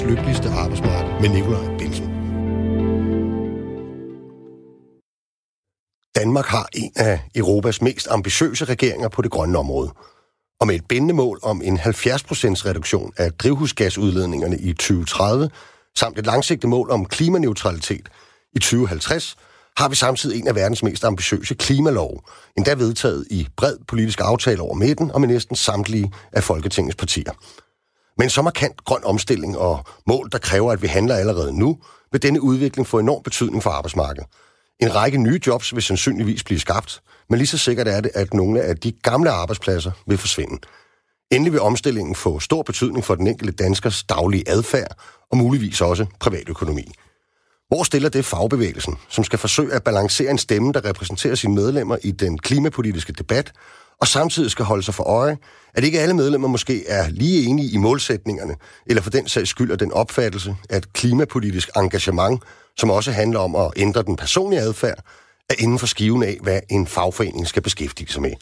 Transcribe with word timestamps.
verdens 0.00 0.18
lykkeligste 0.18 0.48
arbejdsmarked 0.48 1.20
med 1.20 1.28
Nikolaj 1.28 1.78
Bilsen. 1.78 2.04
Danmark 6.16 6.46
har 6.46 6.68
en 6.74 6.92
af 6.96 7.20
Europas 7.34 7.82
mest 7.82 8.08
ambitiøse 8.10 8.64
regeringer 8.64 9.08
på 9.08 9.22
det 9.22 9.30
grønne 9.30 9.58
område. 9.58 9.90
Og 10.60 10.66
med 10.66 10.74
et 10.74 10.88
bindende 10.88 11.14
mål 11.14 11.38
om 11.42 11.62
en 11.64 11.78
70% 11.78 11.86
reduktion 11.90 13.12
af 13.16 13.32
drivhusgasudledningerne 13.32 14.58
i 14.58 14.72
2030, 14.72 15.50
samt 15.96 16.18
et 16.18 16.26
langsigtet 16.26 16.70
mål 16.70 16.90
om 16.90 17.04
klimaneutralitet 17.04 18.08
i 18.52 18.58
2050, 18.58 19.36
har 19.76 19.88
vi 19.88 19.94
samtidig 19.94 20.40
en 20.40 20.48
af 20.48 20.54
verdens 20.54 20.82
mest 20.82 21.04
ambitiøse 21.04 21.54
klimalov, 21.54 22.24
endda 22.56 22.74
vedtaget 22.74 23.26
i 23.30 23.48
bred 23.56 23.76
politisk 23.88 24.20
aftale 24.20 24.62
over 24.62 24.74
midten 24.74 25.10
og 25.10 25.20
med 25.20 25.28
næsten 25.28 25.56
samtlige 25.56 26.12
af 26.32 26.42
Folketingets 26.42 26.96
partier. 26.96 27.32
Men 28.20 28.30
så 28.30 28.42
markant 28.42 28.84
grøn 28.84 29.04
omstilling 29.04 29.58
og 29.58 29.84
mål, 30.06 30.28
der 30.32 30.38
kræver, 30.38 30.72
at 30.72 30.82
vi 30.82 30.86
handler 30.86 31.14
allerede 31.14 31.58
nu, 31.58 31.78
vil 32.12 32.22
denne 32.22 32.40
udvikling 32.40 32.86
få 32.86 32.98
enorm 32.98 33.22
betydning 33.22 33.62
for 33.62 33.70
arbejdsmarkedet. 33.70 34.28
En 34.80 34.94
række 34.94 35.18
nye 35.18 35.40
jobs 35.46 35.74
vil 35.74 35.82
sandsynligvis 35.82 36.44
blive 36.44 36.60
skabt, 36.60 37.02
men 37.30 37.38
lige 37.38 37.46
så 37.46 37.58
sikkert 37.58 37.88
er 37.88 38.00
det, 38.00 38.10
at 38.14 38.34
nogle 38.34 38.62
af 38.62 38.76
de 38.76 38.92
gamle 38.92 39.30
arbejdspladser 39.30 39.90
vil 40.06 40.18
forsvinde. 40.18 40.58
Endelig 41.30 41.52
vil 41.52 41.60
omstillingen 41.60 42.14
få 42.14 42.40
stor 42.40 42.62
betydning 42.62 43.04
for 43.04 43.14
den 43.14 43.26
enkelte 43.26 43.52
danskers 43.52 44.02
daglige 44.02 44.48
adfærd 44.48 44.96
og 45.30 45.36
muligvis 45.36 45.80
også 45.80 46.06
privatøkonomi. 46.20 46.92
Hvor 47.68 47.82
stiller 47.82 48.08
det 48.08 48.24
fagbevægelsen, 48.24 48.96
som 49.08 49.24
skal 49.24 49.38
forsøge 49.38 49.72
at 49.72 49.84
balancere 49.84 50.30
en 50.30 50.38
stemme, 50.38 50.72
der 50.72 50.84
repræsenterer 50.84 51.34
sine 51.34 51.54
medlemmer 51.54 51.96
i 52.02 52.10
den 52.10 52.38
klimapolitiske 52.38 53.12
debat, 53.12 53.52
og 54.00 54.08
samtidig 54.08 54.50
skal 54.50 54.64
holde 54.64 54.82
sig 54.82 54.94
for 54.94 55.04
øje, 55.04 55.38
at 55.74 55.84
ikke 55.84 56.00
alle 56.00 56.14
medlemmer 56.14 56.48
måske 56.48 56.86
er 56.88 57.08
lige 57.08 57.46
enige 57.46 57.70
i 57.70 57.76
målsætningerne, 57.76 58.56
eller 58.86 59.02
for 59.02 59.10
den 59.10 59.28
sags 59.28 59.50
skyld 59.50 59.70
og 59.70 59.80
den 59.80 59.92
opfattelse, 59.92 60.56
at 60.68 60.92
klimapolitisk 60.92 61.70
engagement, 61.76 62.42
som 62.76 62.90
også 62.90 63.12
handler 63.12 63.40
om 63.40 63.56
at 63.56 63.72
ændre 63.76 64.02
den 64.02 64.16
personlige 64.16 64.60
adfærd, 64.60 65.04
er 65.50 65.54
inden 65.58 65.78
for 65.78 65.86
skiven 65.86 66.22
af, 66.22 66.38
hvad 66.42 66.60
en 66.70 66.86
fagforening 66.86 67.46
skal 67.46 67.62
beskæftige 67.62 68.12
sig 68.12 68.22
med. 68.22 68.32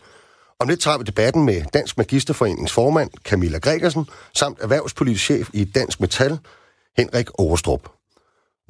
Om 0.61 0.69
lidt 0.69 0.81
tager 0.81 0.98
vi 0.98 1.05
debatten 1.05 1.45
med 1.45 1.62
Dansk 1.75 1.98
Magisterforeningens 1.98 2.72
formand 2.72 3.11
Camilla 3.25 3.59
Gregersen, 3.59 4.06
samt 4.34 4.59
erhvervspolitisk 4.61 5.25
chef 5.25 5.48
i 5.53 5.65
Dansk 5.65 6.00
Metal, 6.00 6.39
Henrik 6.97 7.28
Overstrup. 7.34 7.97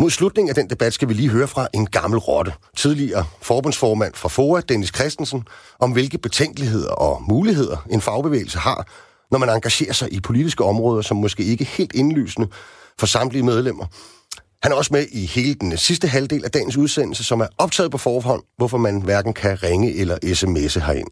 Mod 0.01 0.11
slutningen 0.11 0.49
af 0.49 0.55
den 0.55 0.71
debat 0.71 0.93
skal 0.93 1.09
vi 1.09 1.15
lige 1.15 1.29
høre 1.29 1.49
fra 1.49 1.69
en 1.75 1.87
gammel 1.87 2.19
rotte, 2.19 2.53
tidligere 2.77 3.25
forbundsformand 3.43 4.15
for 4.15 4.29
FOA, 4.29 4.61
Dennis 4.61 4.95
Christensen, 4.95 5.45
om 5.79 5.93
hvilke 5.93 6.19
betænkeligheder 6.19 6.91
og 6.91 7.23
muligheder 7.29 7.87
en 7.91 8.01
fagbevægelse 8.01 8.59
har, 8.59 8.87
når 9.31 9.39
man 9.39 9.49
engagerer 9.49 9.93
sig 9.93 10.13
i 10.13 10.21
politiske 10.21 10.65
områder, 10.65 11.03
som 11.03 11.17
måske 11.17 11.45
ikke 11.45 11.63
er 11.63 11.69
helt 11.69 11.95
indlysende 11.95 12.49
for 12.99 13.07
samtlige 13.07 13.43
medlemmer. 13.43 13.87
Han 14.63 14.73
er 14.73 14.77
også 14.77 14.93
med 14.93 15.07
i 15.13 15.27
hele 15.27 15.55
den 15.55 15.77
sidste 15.77 16.09
halvdel 16.09 16.45
af 16.45 16.51
dagens 16.51 16.77
udsendelse, 16.77 17.25
som 17.25 17.41
er 17.41 17.47
optaget 17.59 17.91
på 17.91 17.99
forhånd, 17.99 18.43
hvorfor 18.57 18.79
man 18.79 19.03
hverken 19.03 19.33
kan 19.33 19.63
ringe 19.63 19.95
eller 19.95 20.19
sms'e 20.25 20.87
herind. 20.87 21.11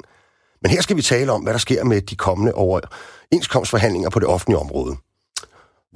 Men 0.62 0.70
her 0.70 0.80
skal 0.80 0.96
vi 0.96 1.02
tale 1.02 1.32
om, 1.32 1.42
hvad 1.42 1.52
der 1.52 1.58
sker 1.58 1.84
med 1.84 2.00
de 2.00 2.16
kommende 2.16 2.52
overenskomstforhandlinger 2.54 4.10
på 4.10 4.18
det 4.18 4.28
offentlige 4.28 4.58
område 4.58 4.96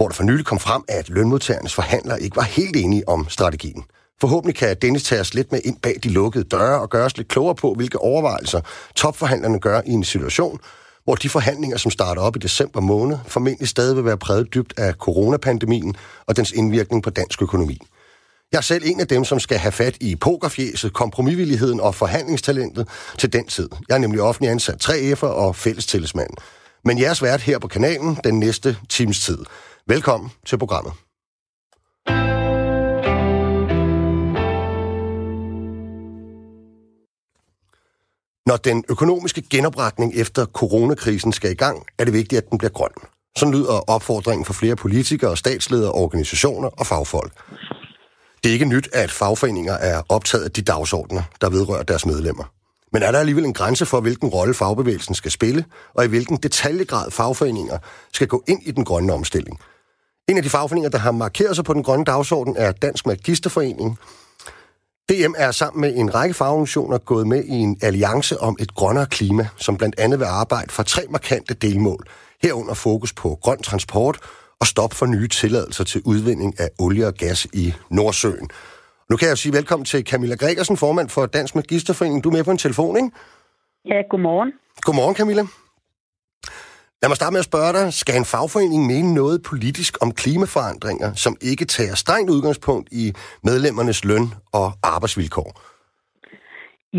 hvor 0.00 0.08
der 0.08 0.14
for 0.14 0.22
nylig 0.22 0.44
kom 0.44 0.58
frem, 0.58 0.82
at 0.88 1.08
lønmodtagernes 1.08 1.74
forhandlere 1.74 2.22
ikke 2.22 2.36
var 2.36 2.42
helt 2.42 2.76
enige 2.76 3.08
om 3.08 3.26
strategien. 3.28 3.84
Forhåbentlig 4.20 4.56
kan 4.56 4.76
Dennis 4.82 5.02
tage 5.02 5.20
os 5.20 5.34
lidt 5.34 5.52
med 5.52 5.60
ind 5.64 5.76
bag 5.76 5.96
de 6.02 6.08
lukkede 6.08 6.44
døre 6.44 6.80
og 6.80 6.90
gøre 6.90 7.04
os 7.04 7.16
lidt 7.16 7.28
klogere 7.28 7.54
på, 7.54 7.74
hvilke 7.74 7.98
overvejelser 7.98 8.60
topforhandlerne 8.94 9.60
gør 9.60 9.80
i 9.86 9.90
en 9.90 10.04
situation, 10.04 10.58
hvor 11.04 11.14
de 11.14 11.28
forhandlinger, 11.28 11.76
som 11.76 11.90
starter 11.90 12.22
op 12.22 12.36
i 12.36 12.38
december 12.38 12.80
måned, 12.80 13.18
formentlig 13.26 13.68
stadig 13.68 13.96
vil 13.96 14.04
være 14.04 14.18
præget 14.18 14.54
dybt 14.54 14.74
af 14.76 14.94
coronapandemien 14.94 15.96
og 16.26 16.36
dens 16.36 16.52
indvirkning 16.52 17.02
på 17.02 17.10
dansk 17.10 17.42
økonomi. 17.42 17.78
Jeg 18.52 18.58
er 18.58 18.62
selv 18.62 18.82
en 18.86 19.00
af 19.00 19.06
dem, 19.06 19.24
som 19.24 19.40
skal 19.40 19.58
have 19.58 19.72
fat 19.72 19.96
i 20.00 20.16
pokerfjæset, 20.16 20.92
kompromisvilligheden 20.92 21.80
og 21.80 21.94
forhandlingstalentet 21.94 22.88
til 23.18 23.32
den 23.32 23.46
tid. 23.46 23.68
Jeg 23.88 23.94
er 23.94 23.98
nemlig 23.98 24.20
offentlig 24.20 24.50
ansat 24.50 24.88
3F'er 24.88 25.26
og 25.26 25.56
fællestillidsmand. 25.56 26.30
Men 26.84 27.00
jeres 27.00 27.22
vært 27.22 27.40
her 27.40 27.58
på 27.58 27.68
kanalen 27.68 28.18
den 28.24 28.40
næste 28.40 28.76
times 28.88 29.20
tid. 29.20 29.38
Velkommen 29.86 30.30
til 30.46 30.58
programmet. 30.58 30.92
Når 38.46 38.56
den 38.56 38.84
økonomiske 38.88 39.42
genopretning 39.50 40.14
efter 40.14 40.46
coronakrisen 40.46 41.32
skal 41.32 41.50
i 41.50 41.54
gang, 41.54 41.86
er 41.98 42.04
det 42.04 42.12
vigtigt, 42.12 42.42
at 42.42 42.50
den 42.50 42.58
bliver 42.58 42.70
grøn. 42.70 42.90
Så 43.38 43.50
lyder 43.50 43.90
opfordringen 43.90 44.44
fra 44.44 44.54
flere 44.54 44.76
politikere, 44.76 45.36
statsledere, 45.36 45.92
organisationer 45.92 46.68
og 46.68 46.86
fagfolk. 46.86 47.32
Det 48.44 48.48
er 48.48 48.52
ikke 48.52 48.64
nyt, 48.64 48.88
at 48.92 49.10
fagforeninger 49.10 49.72
er 49.72 50.02
optaget 50.08 50.44
af 50.44 50.50
de 50.50 50.62
dagsordner, 50.62 51.22
der 51.40 51.50
vedrører 51.50 51.82
deres 51.82 52.06
medlemmer. 52.06 52.44
Men 52.92 53.02
er 53.02 53.12
der 53.12 53.18
alligevel 53.18 53.44
en 53.44 53.54
grænse 53.54 53.86
for, 53.86 54.00
hvilken 54.00 54.28
rolle 54.28 54.54
fagbevægelsen 54.54 55.14
skal 55.14 55.30
spille, 55.30 55.64
og 55.94 56.04
i 56.04 56.08
hvilken 56.08 56.36
detaljegrad 56.36 57.10
fagforeninger 57.10 57.78
skal 58.12 58.26
gå 58.26 58.44
ind 58.48 58.62
i 58.62 58.70
den 58.70 58.84
grønne 58.84 59.12
omstilling– 59.12 59.60
en 60.30 60.36
af 60.36 60.42
de 60.42 60.50
fagforeninger, 60.50 60.90
der 60.90 60.98
har 60.98 61.12
markeret 61.12 61.56
sig 61.56 61.64
på 61.64 61.74
den 61.74 61.82
grønne 61.82 62.04
dagsorden, 62.04 62.56
er 62.58 62.72
Dansk 62.72 63.06
Magisterforening. 63.06 63.98
DM 65.08 65.34
er 65.36 65.50
sammen 65.50 65.80
med 65.80 65.96
en 65.96 66.14
række 66.14 66.34
fagorganisationer 66.34 66.98
gået 66.98 67.26
med 67.26 67.44
i 67.44 67.58
en 67.58 67.78
alliance 67.82 68.40
om 68.40 68.56
et 68.60 68.74
grønnere 68.74 69.06
klima, 69.06 69.48
som 69.56 69.76
blandt 69.76 70.00
andet 70.00 70.18
vil 70.18 70.24
arbejde 70.24 70.70
for 70.72 70.82
tre 70.82 71.02
markante 71.10 71.54
delmål. 71.54 72.06
Herunder 72.42 72.74
fokus 72.74 73.12
på 73.12 73.38
grøn 73.42 73.62
transport 73.62 74.18
og 74.60 74.66
stop 74.66 74.94
for 74.94 75.06
nye 75.06 75.28
tilladelser 75.28 75.84
til 75.84 76.02
udvinding 76.04 76.60
af 76.60 76.68
olie 76.78 77.06
og 77.06 77.14
gas 77.14 77.46
i 77.52 77.74
Nordsøen. 77.90 78.48
Nu 79.10 79.16
kan 79.16 79.28
jeg 79.28 79.38
sige 79.38 79.52
velkommen 79.52 79.84
til 79.84 80.06
Camilla 80.06 80.34
Gregersen, 80.34 80.76
formand 80.76 81.08
for 81.08 81.26
Dansk 81.26 81.54
Magisterforening. 81.54 82.24
Du 82.24 82.28
er 82.28 82.32
med 82.32 82.44
på 82.44 82.50
en 82.50 82.58
telefon, 82.58 82.96
ikke? 82.96 83.10
Ja, 83.84 84.02
godmorgen. 84.10 84.52
Godmorgen, 84.80 85.14
Camilla. 85.14 85.42
Lad 87.02 87.08
mig 87.10 87.16
starte 87.16 87.34
med 87.34 87.44
at 87.44 87.50
spørge 87.52 87.72
dig. 87.78 87.86
Skal 88.00 88.16
en 88.22 88.30
fagforening 88.34 88.82
mene 88.92 89.10
noget 89.20 89.38
politisk 89.50 89.92
om 90.04 90.10
klimaforandringer, 90.20 91.08
som 91.24 91.34
ikke 91.50 91.64
tager 91.76 91.94
strengt 92.04 92.30
udgangspunkt 92.34 92.86
i 93.02 93.04
medlemmernes 93.48 94.00
løn 94.10 94.26
og 94.60 94.68
arbejdsvilkår? 94.94 95.50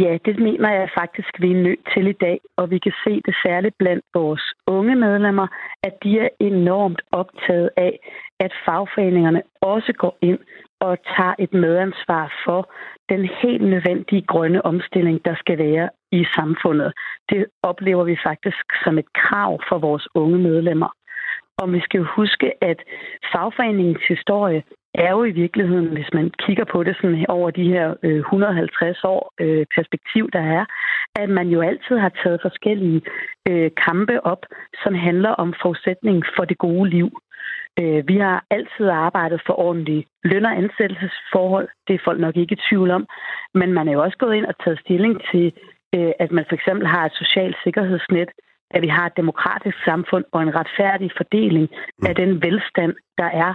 Ja, 0.04 0.12
det 0.26 0.36
mener 0.48 0.70
jeg 0.80 0.90
faktisk, 1.02 1.32
vi 1.44 1.50
er 1.52 1.64
nødt 1.68 1.84
til 1.94 2.08
i 2.08 2.18
dag, 2.26 2.40
og 2.60 2.66
vi 2.74 2.78
kan 2.86 2.96
se 3.06 3.14
det 3.28 3.36
særligt 3.46 3.76
blandt 3.82 4.06
vores 4.14 4.46
unge 4.68 4.96
medlemmer, 4.96 5.48
at 5.88 5.94
de 6.04 6.12
er 6.26 6.30
enormt 6.40 7.02
optaget 7.12 7.70
af, 7.78 7.94
at 8.40 8.52
fagforeningerne 8.66 9.42
også 9.62 9.92
går 10.04 10.18
ind 10.22 10.40
og 10.88 10.94
tager 11.16 11.36
et 11.40 11.54
medansvar 11.54 12.26
for 12.46 12.62
den 13.12 13.30
helt 13.42 13.64
nødvendige 13.74 14.22
grønne 14.22 14.66
omstilling, 14.66 15.26
der 15.26 15.36
skal 15.36 15.58
være 15.58 15.90
i 16.12 16.26
samfundet. 16.36 16.94
Det 17.30 17.46
oplever 17.64 18.04
vi 18.04 18.18
faktisk 18.28 18.66
som 18.84 18.98
et 18.98 19.14
krav 19.14 19.60
for 19.70 19.78
vores 19.78 20.08
unge 20.16 20.38
medlemmer. 20.38 20.92
Og 21.62 21.74
vi 21.74 21.80
skal 21.82 21.98
jo 21.98 22.08
huske, 22.16 22.64
at 22.64 22.80
fagforeningens 23.34 24.06
historie 24.08 24.64
er 24.94 25.12
jo 25.12 25.24
i 25.24 25.32
virkeligheden, 25.32 25.88
hvis 25.88 26.10
man 26.14 26.32
kigger 26.46 26.66
på 26.66 26.84
det 26.84 26.96
sådan 26.96 27.26
over 27.30 27.52
de 27.52 27.64
her 27.64 27.96
øh, 28.04 28.18
150 28.18 29.04
år 29.04 29.34
øh, 29.40 29.66
perspektiv, 29.76 30.30
der 30.34 30.44
er, 30.58 30.66
at 31.16 31.30
man 31.30 31.48
jo 31.48 31.62
altid 31.62 31.98
har 31.98 32.12
taget 32.24 32.40
forskellige 32.42 33.02
øh, 33.50 33.72
kampe 33.88 34.26
op, 34.26 34.46
som 34.84 34.94
handler 34.94 35.30
om 35.30 35.54
forudsætning 35.62 36.24
for 36.36 36.46
det 36.46 36.58
gode 36.58 36.90
liv. 36.90 37.10
Øh, 37.80 38.08
vi 38.08 38.18
har 38.18 38.46
altid 38.50 38.88
arbejdet 38.90 39.42
for 39.46 39.60
ordentlige 39.60 40.06
løn- 40.24 40.46
og 40.46 40.58
ansættelsesforhold. 40.58 41.70
Det 41.88 41.94
er 41.94 42.06
folk 42.06 42.20
nok 42.20 42.38
ikke 42.38 42.54
i 42.54 42.64
tvivl 42.70 42.92
om. 42.92 43.08
Men 43.54 43.74
man 43.74 43.88
er 43.88 43.94
jo 43.94 44.02
også 44.02 44.18
gået 44.18 44.36
ind 44.36 44.46
og 44.46 44.56
taget 44.64 44.80
stilling 44.80 45.22
til, 45.32 45.54
øh, 45.96 46.12
at 46.20 46.32
man 46.32 46.46
for 46.50 46.56
eksempel 46.56 46.88
har 46.88 47.06
et 47.06 47.14
socialt 47.14 47.56
sikkerhedsnet, 47.64 48.30
at 48.72 48.82
vi 48.82 48.88
har 48.88 49.06
et 49.06 49.18
demokratisk 49.18 49.78
samfund 49.86 50.26
og 50.32 50.42
en 50.42 50.56
retfærdig 50.56 51.12
fordeling 51.18 51.70
af 52.08 52.16
den 52.16 52.42
velstand, 52.42 52.94
der 53.18 53.30
er. 53.46 53.54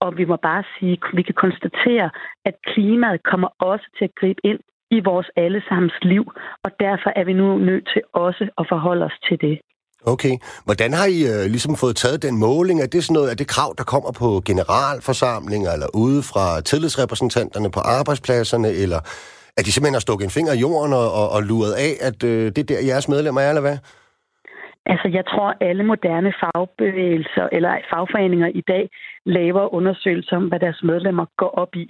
Og 0.00 0.18
vi 0.18 0.24
må 0.24 0.36
bare 0.36 0.64
sige, 0.78 0.92
at 0.92 1.16
vi 1.16 1.22
kan 1.22 1.34
konstatere, 1.34 2.10
at 2.44 2.54
klimaet 2.66 3.22
kommer 3.22 3.48
også 3.58 3.86
til 3.98 4.04
at 4.04 4.14
gribe 4.20 4.40
ind 4.44 4.60
i 4.90 5.00
vores 5.00 5.30
allesammens 5.36 5.98
liv, 6.02 6.32
og 6.64 6.70
derfor 6.80 7.10
er 7.16 7.24
vi 7.24 7.32
nu 7.32 7.58
nødt 7.58 7.88
til 7.92 8.02
også 8.12 8.48
at 8.58 8.66
forholde 8.68 9.04
os 9.04 9.18
til 9.28 9.40
det. 9.40 9.60
Okay. 10.06 10.34
Hvordan 10.64 10.92
har 10.92 11.06
I 11.16 11.18
uh, 11.32 11.50
ligesom 11.54 11.76
fået 11.76 11.96
taget 11.96 12.22
den 12.22 12.38
måling? 12.38 12.80
Er 12.80 12.86
det 12.86 13.04
sådan 13.04 13.14
noget, 13.14 13.30
er 13.30 13.34
det 13.34 13.48
krav, 13.48 13.74
der 13.78 13.84
kommer 13.84 14.12
på 14.12 14.42
generalforsamlinger, 14.44 15.70
eller 15.72 15.86
ude 15.94 16.22
fra 16.22 16.60
tillidsrepræsentanterne 16.60 17.70
på 17.70 17.80
arbejdspladserne, 17.80 18.68
eller 18.68 19.00
er 19.56 19.62
de 19.62 19.72
simpelthen 19.72 19.94
har 19.94 20.06
stukket 20.06 20.24
en 20.24 20.36
finger 20.38 20.52
i 20.52 20.58
jorden 20.58 20.92
og, 20.92 21.12
og, 21.20 21.28
og 21.34 21.42
luret 21.42 21.74
af, 21.86 21.92
at 22.08 22.18
uh, 22.22 22.30
det 22.30 22.58
er 22.58 22.68
der 22.68 22.86
jeres 22.90 23.08
medlemmer 23.08 23.40
er, 23.40 23.48
eller 23.48 23.66
hvad? 23.68 23.78
Altså, 24.92 25.08
jeg 25.18 25.24
tror, 25.26 25.48
alle 25.60 25.84
moderne 25.84 26.32
fagbevægelser 26.40 27.48
eller 27.52 27.72
fagforeninger 27.90 28.48
i 28.60 28.60
dag 28.72 28.90
laver 29.26 29.74
undersøgelser 29.74 30.36
om, 30.36 30.48
hvad 30.48 30.60
deres 30.60 30.80
medlemmer 30.82 31.26
går 31.36 31.50
op 31.62 31.74
i. 31.74 31.84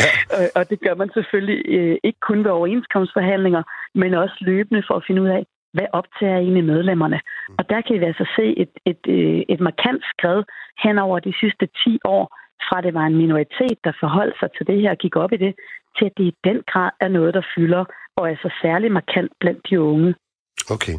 Ja. 0.00 0.10
og 0.56 0.70
det 0.70 0.78
gør 0.80 0.94
man 0.94 1.10
selvfølgelig 1.14 1.60
øh, 1.76 1.96
ikke 2.04 2.20
kun 2.28 2.44
ved 2.44 2.50
overenskomstforhandlinger, 2.50 3.62
men 3.94 4.14
også 4.14 4.36
løbende 4.40 4.82
for 4.88 4.94
at 4.94 5.04
finde 5.06 5.22
ud 5.22 5.28
af, 5.28 5.44
hvad 5.74 5.88
optager 5.92 6.38
egentlig 6.38 6.64
medlemmerne? 6.64 7.20
Og 7.58 7.64
der 7.72 7.80
kan 7.86 8.00
vi 8.00 8.04
altså 8.10 8.26
se 8.36 8.46
et, 8.62 8.72
et, 8.90 9.02
et, 9.16 9.44
et 9.52 9.60
markant 9.68 10.02
skred 10.12 10.40
hen 10.84 10.98
over 10.98 11.18
de 11.18 11.32
sidste 11.40 11.64
10 11.84 11.98
år, 12.04 12.24
fra 12.68 12.80
det 12.80 12.92
var 12.94 13.06
en 13.06 13.16
minoritet, 13.22 13.76
der 13.84 13.92
forholdt 14.02 14.36
sig 14.40 14.48
til 14.56 14.66
det 14.66 14.80
her 14.82 14.90
og 14.90 15.00
gik 15.04 15.16
op 15.16 15.32
i 15.32 15.36
det, 15.44 15.52
til 15.96 16.04
at 16.08 16.14
det 16.18 16.24
i 16.32 16.34
den 16.48 16.58
grad 16.70 16.90
er 17.00 17.08
noget, 17.08 17.34
der 17.34 17.44
fylder, 17.54 17.84
og 18.16 18.30
er 18.30 18.36
så 18.44 18.50
særlig 18.62 18.92
markant 18.92 19.32
blandt 19.40 19.60
de 19.70 19.80
unge. 19.80 20.14
Okay. 20.70 20.96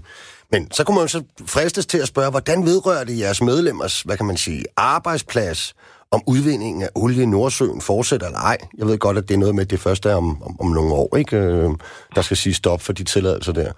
Men 0.52 0.72
så 0.72 0.84
kunne 0.84 1.00
man 1.00 1.08
så 1.08 1.24
fristes 1.56 1.86
til 1.86 1.98
at 1.98 2.08
spørge, 2.08 2.32
hvordan 2.32 2.60
vedrører 2.64 3.04
det 3.04 3.20
jeres 3.20 3.42
medlemmers, 3.42 4.02
hvad 4.02 4.18
kan 4.18 4.26
man 4.26 4.38
sige, 4.38 4.64
arbejdsplads, 4.78 5.74
om 6.12 6.22
udvindingen 6.28 6.82
af 6.84 6.90
olie 6.96 7.24
i 7.24 7.26
Nordsøen 7.26 7.82
fortsætter 7.82 8.28
eller 8.28 8.40
ej? 8.40 8.58
Jeg 8.78 8.88
ved 8.88 8.98
godt, 8.98 9.18
at 9.18 9.28
det 9.28 9.34
er 9.34 9.38
noget 9.38 9.56
med, 9.56 9.64
at 9.64 9.72
det 9.72 9.80
første 9.80 10.10
er 10.10 10.16
om, 10.16 10.44
om, 10.44 10.60
om 10.60 10.68
nogle 10.68 10.94
år, 10.94 11.18
ikke? 11.18 11.38
Øh, 11.38 11.70
der 12.16 12.22
skal 12.22 12.38
sige 12.38 12.54
stop 12.54 12.82
for 12.82 12.94
de 12.94 13.04
tilladelser 13.04 13.54
der. 13.54 13.72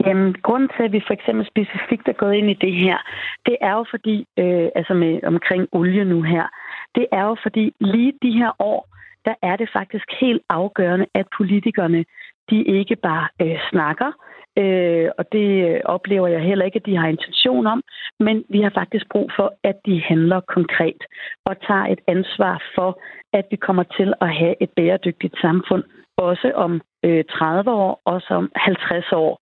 Jamen, 0.00 0.34
grunden 0.42 0.68
til, 0.76 0.82
at 0.82 0.92
vi 0.92 1.00
for 1.06 1.14
eksempel 1.14 1.46
specifikt 1.46 2.08
er 2.08 2.12
gået 2.12 2.34
ind 2.34 2.50
i 2.50 2.54
det 2.54 2.74
her, 2.74 2.98
det 3.46 3.56
er 3.60 3.72
jo 3.72 3.84
fordi, 3.90 4.26
øh, 4.38 4.68
altså 4.74 4.94
med 4.94 5.20
omkring 5.24 5.68
olie 5.72 6.04
nu 6.04 6.22
her, 6.22 6.46
det 6.94 7.06
er 7.12 7.24
jo 7.24 7.36
fordi 7.42 7.74
lige 7.80 8.12
de 8.22 8.32
her 8.32 8.52
år, 8.58 8.88
der 9.24 9.34
er 9.42 9.56
det 9.56 9.68
faktisk 9.72 10.04
helt 10.20 10.42
afgørende, 10.48 11.06
at 11.14 11.26
politikerne, 11.36 12.04
de 12.50 12.62
ikke 12.62 12.96
bare 12.96 13.28
øh, 13.42 13.58
snakker, 13.70 14.10
øh, 14.58 15.08
og 15.18 15.24
det 15.32 15.82
oplever 15.84 16.28
jeg 16.28 16.40
heller 16.40 16.64
ikke, 16.64 16.76
at 16.76 16.86
de 16.86 16.96
har 16.96 17.08
intention 17.08 17.66
om, 17.66 17.82
men 18.20 18.44
vi 18.48 18.60
har 18.62 18.70
faktisk 18.74 19.06
brug 19.12 19.30
for, 19.36 19.54
at 19.64 19.76
de 19.86 20.02
handler 20.02 20.40
konkret 20.40 21.00
og 21.44 21.54
tager 21.66 21.86
et 21.86 22.00
ansvar 22.08 22.62
for, 22.74 23.00
at 23.32 23.46
vi 23.50 23.56
kommer 23.56 23.82
til 23.82 24.14
at 24.20 24.34
have 24.34 24.54
et 24.60 24.70
bæredygtigt 24.76 25.34
samfund, 25.40 25.84
også 26.16 26.52
om 26.54 26.80
øh, 27.04 27.24
30 27.24 27.70
år, 27.70 28.02
også 28.04 28.34
om 28.34 28.50
50 28.56 29.12
år. 29.12 29.40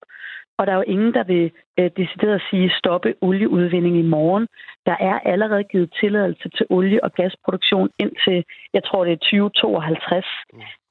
Og 0.57 0.67
der 0.67 0.73
er 0.73 0.77
jo 0.77 0.91
ingen, 0.95 1.13
der 1.13 1.23
vil 1.23 1.51
øh, 1.79 1.89
decideret 1.97 2.41
sige 2.49 2.73
stoppe 2.79 3.13
olieudvinding 3.21 3.97
i 3.97 4.09
morgen. 4.15 4.47
Der 4.85 4.95
er 4.99 5.19
allerede 5.19 5.63
givet 5.63 5.93
tilladelse 5.99 6.49
til 6.49 6.65
olie- 6.69 7.03
og 7.03 7.13
gasproduktion 7.13 7.89
indtil, 7.99 8.43
jeg 8.73 8.83
tror 8.83 9.05
det 9.05 9.13
er 9.13 9.17
2052. 9.17 10.25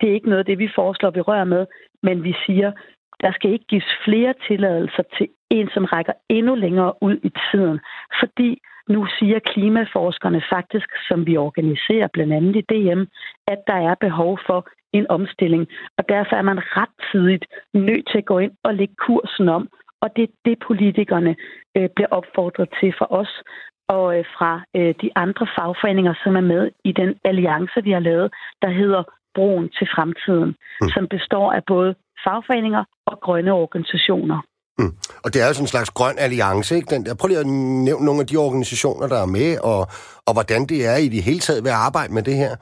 Det 0.01 0.09
er 0.09 0.15
ikke 0.15 0.29
noget 0.29 0.39
af 0.39 0.45
det, 0.45 0.59
vi 0.59 0.69
foreslår, 0.75 1.11
vi 1.11 1.21
rører 1.21 1.45
med, 1.45 1.67
men 2.03 2.25
vi 2.25 2.35
siger, 2.47 2.73
der 3.21 3.33
skal 3.33 3.53
ikke 3.53 3.65
gives 3.65 3.91
flere 4.05 4.35
tilladelser 4.47 5.03
til 5.19 5.29
en, 5.51 5.69
som 5.75 5.85
rækker 5.85 6.13
endnu 6.29 6.55
længere 6.55 6.93
ud 7.03 7.17
i 7.23 7.31
tiden. 7.51 7.81
Fordi 8.21 8.61
nu 8.89 9.07
siger 9.19 9.39
klimaforskerne 9.39 10.43
faktisk, 10.53 10.89
som 11.09 11.27
vi 11.27 11.37
organiserer 11.37 12.09
blandt 12.13 12.33
andet 12.33 12.57
i 12.57 12.61
DM, 12.61 13.03
at 13.47 13.61
der 13.67 13.79
er 13.91 13.95
behov 13.95 14.39
for 14.47 14.69
en 14.93 15.07
omstilling. 15.11 15.69
Og 15.99 16.09
derfor 16.09 16.37
er 16.37 16.43
man 16.43 16.61
ret 16.79 16.95
tidligt 17.13 17.47
nødt 17.75 18.09
til 18.11 18.19
at 18.19 18.25
gå 18.25 18.39
ind 18.39 18.53
og 18.65 18.75
lægge 18.75 18.95
kursen 19.07 19.49
om. 19.49 19.69
Og 20.01 20.17
det 20.17 20.23
er 20.23 20.33
det, 20.45 20.59
politikerne 20.67 21.37
øh, 21.77 21.89
bliver 21.95 22.09
opfordret 22.11 22.69
til 22.81 22.95
for 22.99 23.13
os 23.13 23.43
og 23.89 24.19
øh, 24.19 24.25
fra 24.37 24.53
øh, 24.77 24.95
de 25.03 25.11
andre 25.17 25.47
fagforeninger, 25.57 26.15
som 26.25 26.37
er 26.37 26.47
med 26.55 26.71
i 26.85 26.93
den 26.93 27.15
alliance, 27.25 27.83
vi 27.83 27.91
har 27.91 28.01
lavet, 28.01 28.33
der 28.63 28.71
hedder 28.71 29.03
Broen 29.35 29.69
til 29.79 29.89
Fremtiden, 29.95 30.51
mm. 30.81 30.89
som 30.95 31.09
består 31.09 31.53
af 31.53 31.63
både 31.65 31.95
fagforeninger 32.25 32.85
og 33.07 33.21
grønne 33.21 33.53
organisationer. 33.53 34.39
Mm. 34.83 34.93
Og 35.25 35.29
det 35.33 35.39
er 35.43 35.47
jo 35.47 35.55
sådan 35.55 35.65
en 35.65 35.75
slags 35.75 35.91
grøn 35.99 36.17
alliance, 36.27 36.71
ikke? 36.77 36.95
Den 36.95 37.05
der, 37.05 37.15
prøv 37.21 37.29
lige 37.29 37.45
at 37.45 37.53
nævne 37.89 38.05
nogle 38.09 38.21
af 38.21 38.27
de 38.27 38.37
organisationer, 38.37 39.07
der 39.13 39.21
er 39.23 39.31
med, 39.39 39.51
og, 39.73 39.81
og 40.27 40.33
hvordan 40.37 40.61
det 40.71 40.79
er 40.93 40.97
i 41.07 41.09
det 41.15 41.23
hele 41.29 41.43
taget 41.47 41.65
ved 41.65 41.71
at 41.77 41.83
arbejde 41.89 42.13
med 42.15 42.23
det 42.23 42.37
her. 42.43 42.53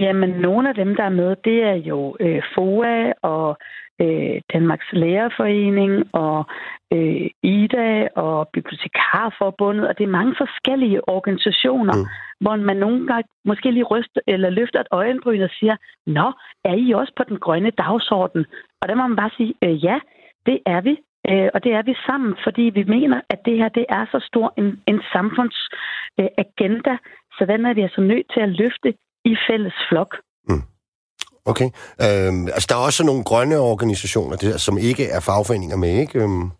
Jamen, 0.00 0.30
nogle 0.30 0.68
af 0.68 0.74
dem, 0.74 0.96
der 0.96 1.04
er 1.04 1.16
med, 1.20 1.30
det 1.44 1.58
er 1.72 1.78
jo 1.90 2.16
øh, 2.20 2.42
FOA 2.54 3.12
og 3.22 3.56
øh, 4.02 4.40
Danmarks 4.52 4.90
Lærerforening 4.92 5.92
og 6.12 6.44
øh, 6.92 7.30
IDA 7.42 8.08
og 8.16 8.48
Bibliotekarforbundet, 8.52 9.88
og 9.88 9.98
det 9.98 10.04
er 10.04 10.18
mange 10.18 10.34
forskellige 10.38 11.08
organisationer, 11.08 11.96
mm. 11.96 12.06
hvor 12.40 12.56
man 12.56 12.76
nogle 12.76 13.06
gange 13.06 13.28
måske 13.44 13.70
lige 13.70 13.90
ryster 13.94 14.20
eller 14.26 14.50
løfter 14.50 14.80
et 14.80 14.86
øjenbryn 14.90 15.42
og 15.42 15.50
siger, 15.58 15.76
Nå, 16.06 16.32
er 16.64 16.74
I 16.74 16.92
også 16.92 17.12
på 17.16 17.24
den 17.28 17.38
grønne 17.38 17.70
dagsorden? 17.70 18.46
Og 18.80 18.88
der 18.88 18.94
må 18.94 19.06
man 19.06 19.16
bare 19.16 19.36
sige, 19.36 19.54
øh, 19.64 19.84
ja, 19.84 19.98
det 20.46 20.58
er 20.66 20.80
vi. 20.80 20.94
Øh, 21.30 21.48
og 21.54 21.64
det 21.64 21.72
er 21.78 21.82
vi 21.82 21.94
sammen, 22.06 22.32
fordi 22.44 22.62
vi 22.62 22.84
mener, 22.96 23.20
at 23.32 23.40
det 23.44 23.56
her 23.60 23.68
det 23.68 23.86
er 23.88 24.04
så 24.12 24.18
stor 24.30 24.54
en, 24.60 24.68
en 24.90 25.00
samfundsagenda, 25.14 26.92
øh, 26.92 26.98
så 27.36 27.42
den 27.52 27.66
er 27.66 27.74
vi 27.74 27.82
altså 27.82 28.00
nødt 28.00 28.26
til 28.34 28.40
at 28.40 28.48
løfte 28.48 28.90
i 29.24 29.36
fælles 29.48 29.76
flok. 29.88 30.16
Mm. 30.48 30.64
Okay. 31.52 31.68
Øhm, 32.04 32.44
altså, 32.56 32.66
der 32.70 32.76
er 32.76 32.86
også 32.88 33.04
nogle 33.06 33.24
grønne 33.30 33.58
organisationer, 33.58 34.36
der, 34.36 34.58
som 34.66 34.78
ikke 34.78 35.04
er 35.16 35.20
fagforeninger 35.20 35.76
med, 35.76 35.92
ikke? 36.04 36.22
Øhm. 36.22 36.50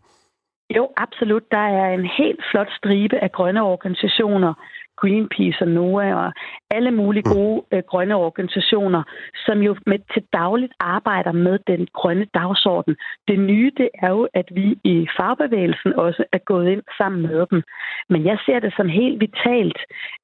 Jo, 0.77 0.85
absolut. 0.97 1.43
Der 1.51 1.67
er 1.81 1.89
en 1.99 2.07
helt 2.19 2.43
flot 2.51 2.71
stribe 2.79 3.17
af 3.25 3.33
grønne 3.33 3.63
organisationer, 3.63 4.53
Greenpeace 4.97 5.61
og 5.61 5.69
NOAA 5.69 6.15
og 6.15 6.33
alle 6.71 6.91
mulige 6.91 7.23
mm. 7.27 7.33
gode 7.35 7.63
øh, 7.73 7.83
grønne 7.89 8.15
organisationer, 8.15 9.03
som 9.47 9.59
jo 9.59 9.77
med 9.87 9.99
til 10.13 10.23
dagligt 10.33 10.73
arbejder 10.81 11.33
med 11.33 11.59
den 11.67 11.89
grønne 11.93 12.27
dagsorden. 12.35 12.97
Det 13.29 13.39
nye 13.39 13.73
det 13.77 13.89
er 14.03 14.11
jo, 14.11 14.29
at 14.35 14.49
vi 14.51 14.79
i 14.85 15.07
fagbevægelsen 15.17 15.93
også 15.95 16.25
er 16.33 16.39
gået 16.39 16.69
ind 16.69 16.83
sammen 16.99 17.23
med 17.23 17.47
dem. 17.51 17.63
Men 18.09 18.27
jeg 18.27 18.39
ser 18.47 18.59
det 18.61 18.73
som 18.77 18.89
helt 18.89 19.21
vitalt, 19.21 19.79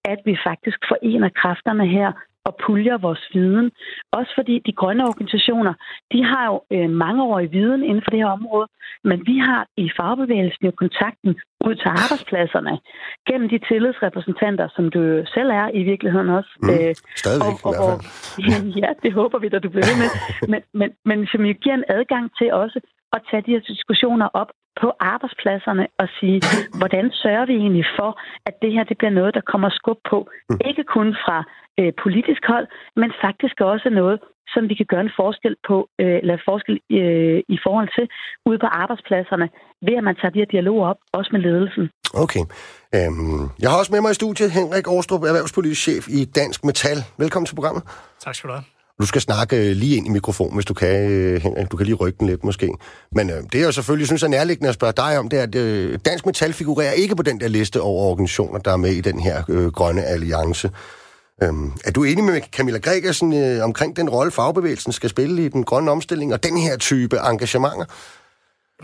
at 0.05 0.19
vi 0.25 0.37
faktisk 0.47 0.79
forener 0.89 1.29
kræfterne 1.29 1.87
her 1.87 2.13
og 2.45 2.53
puljer 2.67 2.99
vores 2.99 3.25
viden. 3.35 3.71
Også 4.13 4.33
fordi 4.39 4.55
de 4.67 4.73
grønne 4.73 5.05
organisationer, 5.05 5.75
de 6.13 6.25
har 6.25 6.45
jo 6.51 6.57
øh, 6.77 6.91
mangeårig 6.91 7.53
viden 7.53 7.83
inden 7.85 8.03
for 8.05 8.11
det 8.11 8.19
her 8.19 8.37
område, 8.39 8.67
men 9.05 9.19
vi 9.27 9.39
har 9.39 9.67
i 9.77 9.91
fagbevægelsen 9.99 10.67
jo 10.67 10.71
kontakten 10.71 11.31
ud 11.67 11.75
til 11.75 11.89
arbejdspladserne 12.03 12.79
gennem 13.29 13.49
de 13.49 13.59
tillidsrepræsentanter, 13.69 14.69
som 14.77 14.85
du 14.91 15.01
selv 15.35 15.51
er 15.51 15.67
i 15.81 15.83
virkeligheden 15.83 16.29
også. 16.39 16.53
Mm, 16.63 16.69
øh, 16.71 16.95
stadigvæk 17.23 17.57
og, 17.69 17.75
og, 17.85 17.93
i 18.39 18.43
hvert 18.45 18.63
fald. 18.63 18.75
ja, 18.83 18.91
det 19.03 19.13
håber 19.13 19.39
vi, 19.39 19.47
at 19.47 19.63
du 19.63 19.71
bliver 19.75 19.89
ved 19.91 19.99
med. 20.03 20.11
Men, 20.53 20.61
men, 20.81 20.91
men 21.05 21.27
som 21.27 21.41
jo 21.45 21.55
giver 21.63 21.75
en 21.75 21.89
adgang 21.89 22.27
til 22.39 22.53
også 22.53 22.81
at 23.13 23.21
tage 23.31 23.43
de 23.47 23.55
her 23.55 23.65
diskussioner 23.73 24.29
op 24.41 24.51
på 24.81 24.89
arbejdspladserne 25.01 25.87
og 25.99 26.09
sige, 26.19 26.39
hvordan 26.81 27.05
sørger 27.23 27.47
vi 27.47 27.55
egentlig 27.65 27.87
for, 27.99 28.11
at 28.49 28.55
det 28.63 28.73
her 28.73 28.85
det 28.85 28.99
bliver 28.99 29.15
noget, 29.21 29.35
der 29.35 29.45
kommer 29.53 29.71
skub 29.79 29.99
på. 30.11 30.19
Mm. 30.51 30.61
Ikke 30.69 30.85
kun 30.97 31.09
fra 31.25 31.39
øh, 31.79 31.93
politisk 32.05 32.43
hold, 32.53 32.67
men 33.01 33.11
faktisk 33.25 33.57
også 33.61 33.89
noget, 34.01 34.19
som 34.55 34.63
vi 34.71 34.75
kan 34.81 34.87
gøre 34.93 35.05
en 35.09 35.17
forskel 35.23 35.55
på, 35.69 35.77
øh, 36.01 36.17
eller 36.23 36.37
forskel 36.51 36.77
øh, 36.99 37.41
i 37.57 37.59
forhold 37.65 37.89
til 37.97 38.07
ude 38.49 38.59
på 38.65 38.69
arbejdspladserne, 38.83 39.47
ved 39.87 39.95
at 40.01 40.05
man 40.09 40.17
tager 40.17 40.33
de 40.35 40.43
her 40.43 40.51
dialoger 40.55 40.87
op, 40.93 41.01
også 41.13 41.31
med 41.35 41.41
ledelsen. 41.41 41.85
Okay. 42.25 42.45
Øhm, 42.97 43.43
jeg 43.63 43.69
har 43.71 43.79
også 43.79 43.93
med 43.93 44.01
mig 44.01 44.11
i 44.11 44.21
studiet 44.23 44.51
Henrik 44.59 44.87
Årstrup, 44.89 45.23
erhvervspolitisk 45.23 45.83
chef 45.87 46.05
i 46.19 46.21
Dansk 46.25 46.65
Metal. 46.65 46.99
Velkommen 47.19 47.47
til 47.47 47.55
programmet. 47.55 47.83
Tak 48.25 48.35
skal 48.35 48.49
du 48.49 48.55
have. 48.55 48.80
Du 49.01 49.07
skal 49.07 49.21
snakke 49.21 49.57
øh, 49.57 49.77
lige 49.77 49.97
ind 49.97 50.07
i 50.07 50.11
mikrofonen, 50.11 50.55
hvis 50.55 50.65
du 50.65 50.75
kan, 50.75 51.11
øh, 51.11 51.43
Henrik. 51.43 51.71
Du 51.71 51.77
kan 51.77 51.87
lige 51.87 51.95
rykke 51.95 52.19
den 52.19 52.27
lidt, 52.27 52.45
måske. 52.45 52.75
Men 53.13 53.31
øh, 53.31 53.37
det, 53.37 53.55
jeg 53.55 53.67
jo 53.67 53.73
selvfølgelig 53.73 54.07
synes 54.07 54.23
er 54.23 54.29
nærliggende 54.29 54.69
at 54.69 54.75
spørge 54.75 54.93
dig 54.97 55.19
om, 55.19 55.29
det 55.29 55.39
er, 55.39 55.43
at 55.43 55.55
øh, 55.55 55.99
Dansk 56.05 56.27
Metal 56.27 56.53
figurerer 56.53 56.93
ikke 56.93 57.17
på 57.17 57.23
den 57.23 57.41
der 57.41 57.49
liste 57.49 57.81
over 57.81 58.05
organisationer, 58.05 58.59
der 58.59 58.73
er 58.73 58.77
med 58.77 58.91
i 58.91 59.01
den 59.01 59.21
her 59.21 59.43
øh, 59.49 59.67
grønne 59.67 60.05
alliance. 60.05 60.71
Øhm, 61.43 61.73
er 61.85 61.91
du 61.91 62.05
enig 62.05 62.25
med 62.25 62.41
Camilla 62.53 62.79
Gregersen 62.79 63.33
øh, 63.33 63.65
omkring 63.65 63.97
den 63.97 64.11
rolle, 64.11 64.33
fagbevægelsen 64.33 64.93
skal 64.93 65.11
spille 65.11 65.45
i 65.45 65.49
den 65.49 65.65
grønne 65.65 65.91
omstilling, 65.91 66.33
og 66.33 66.43
den 66.43 66.57
her 66.57 66.77
type 66.77 67.17
engagementer? 67.17 67.85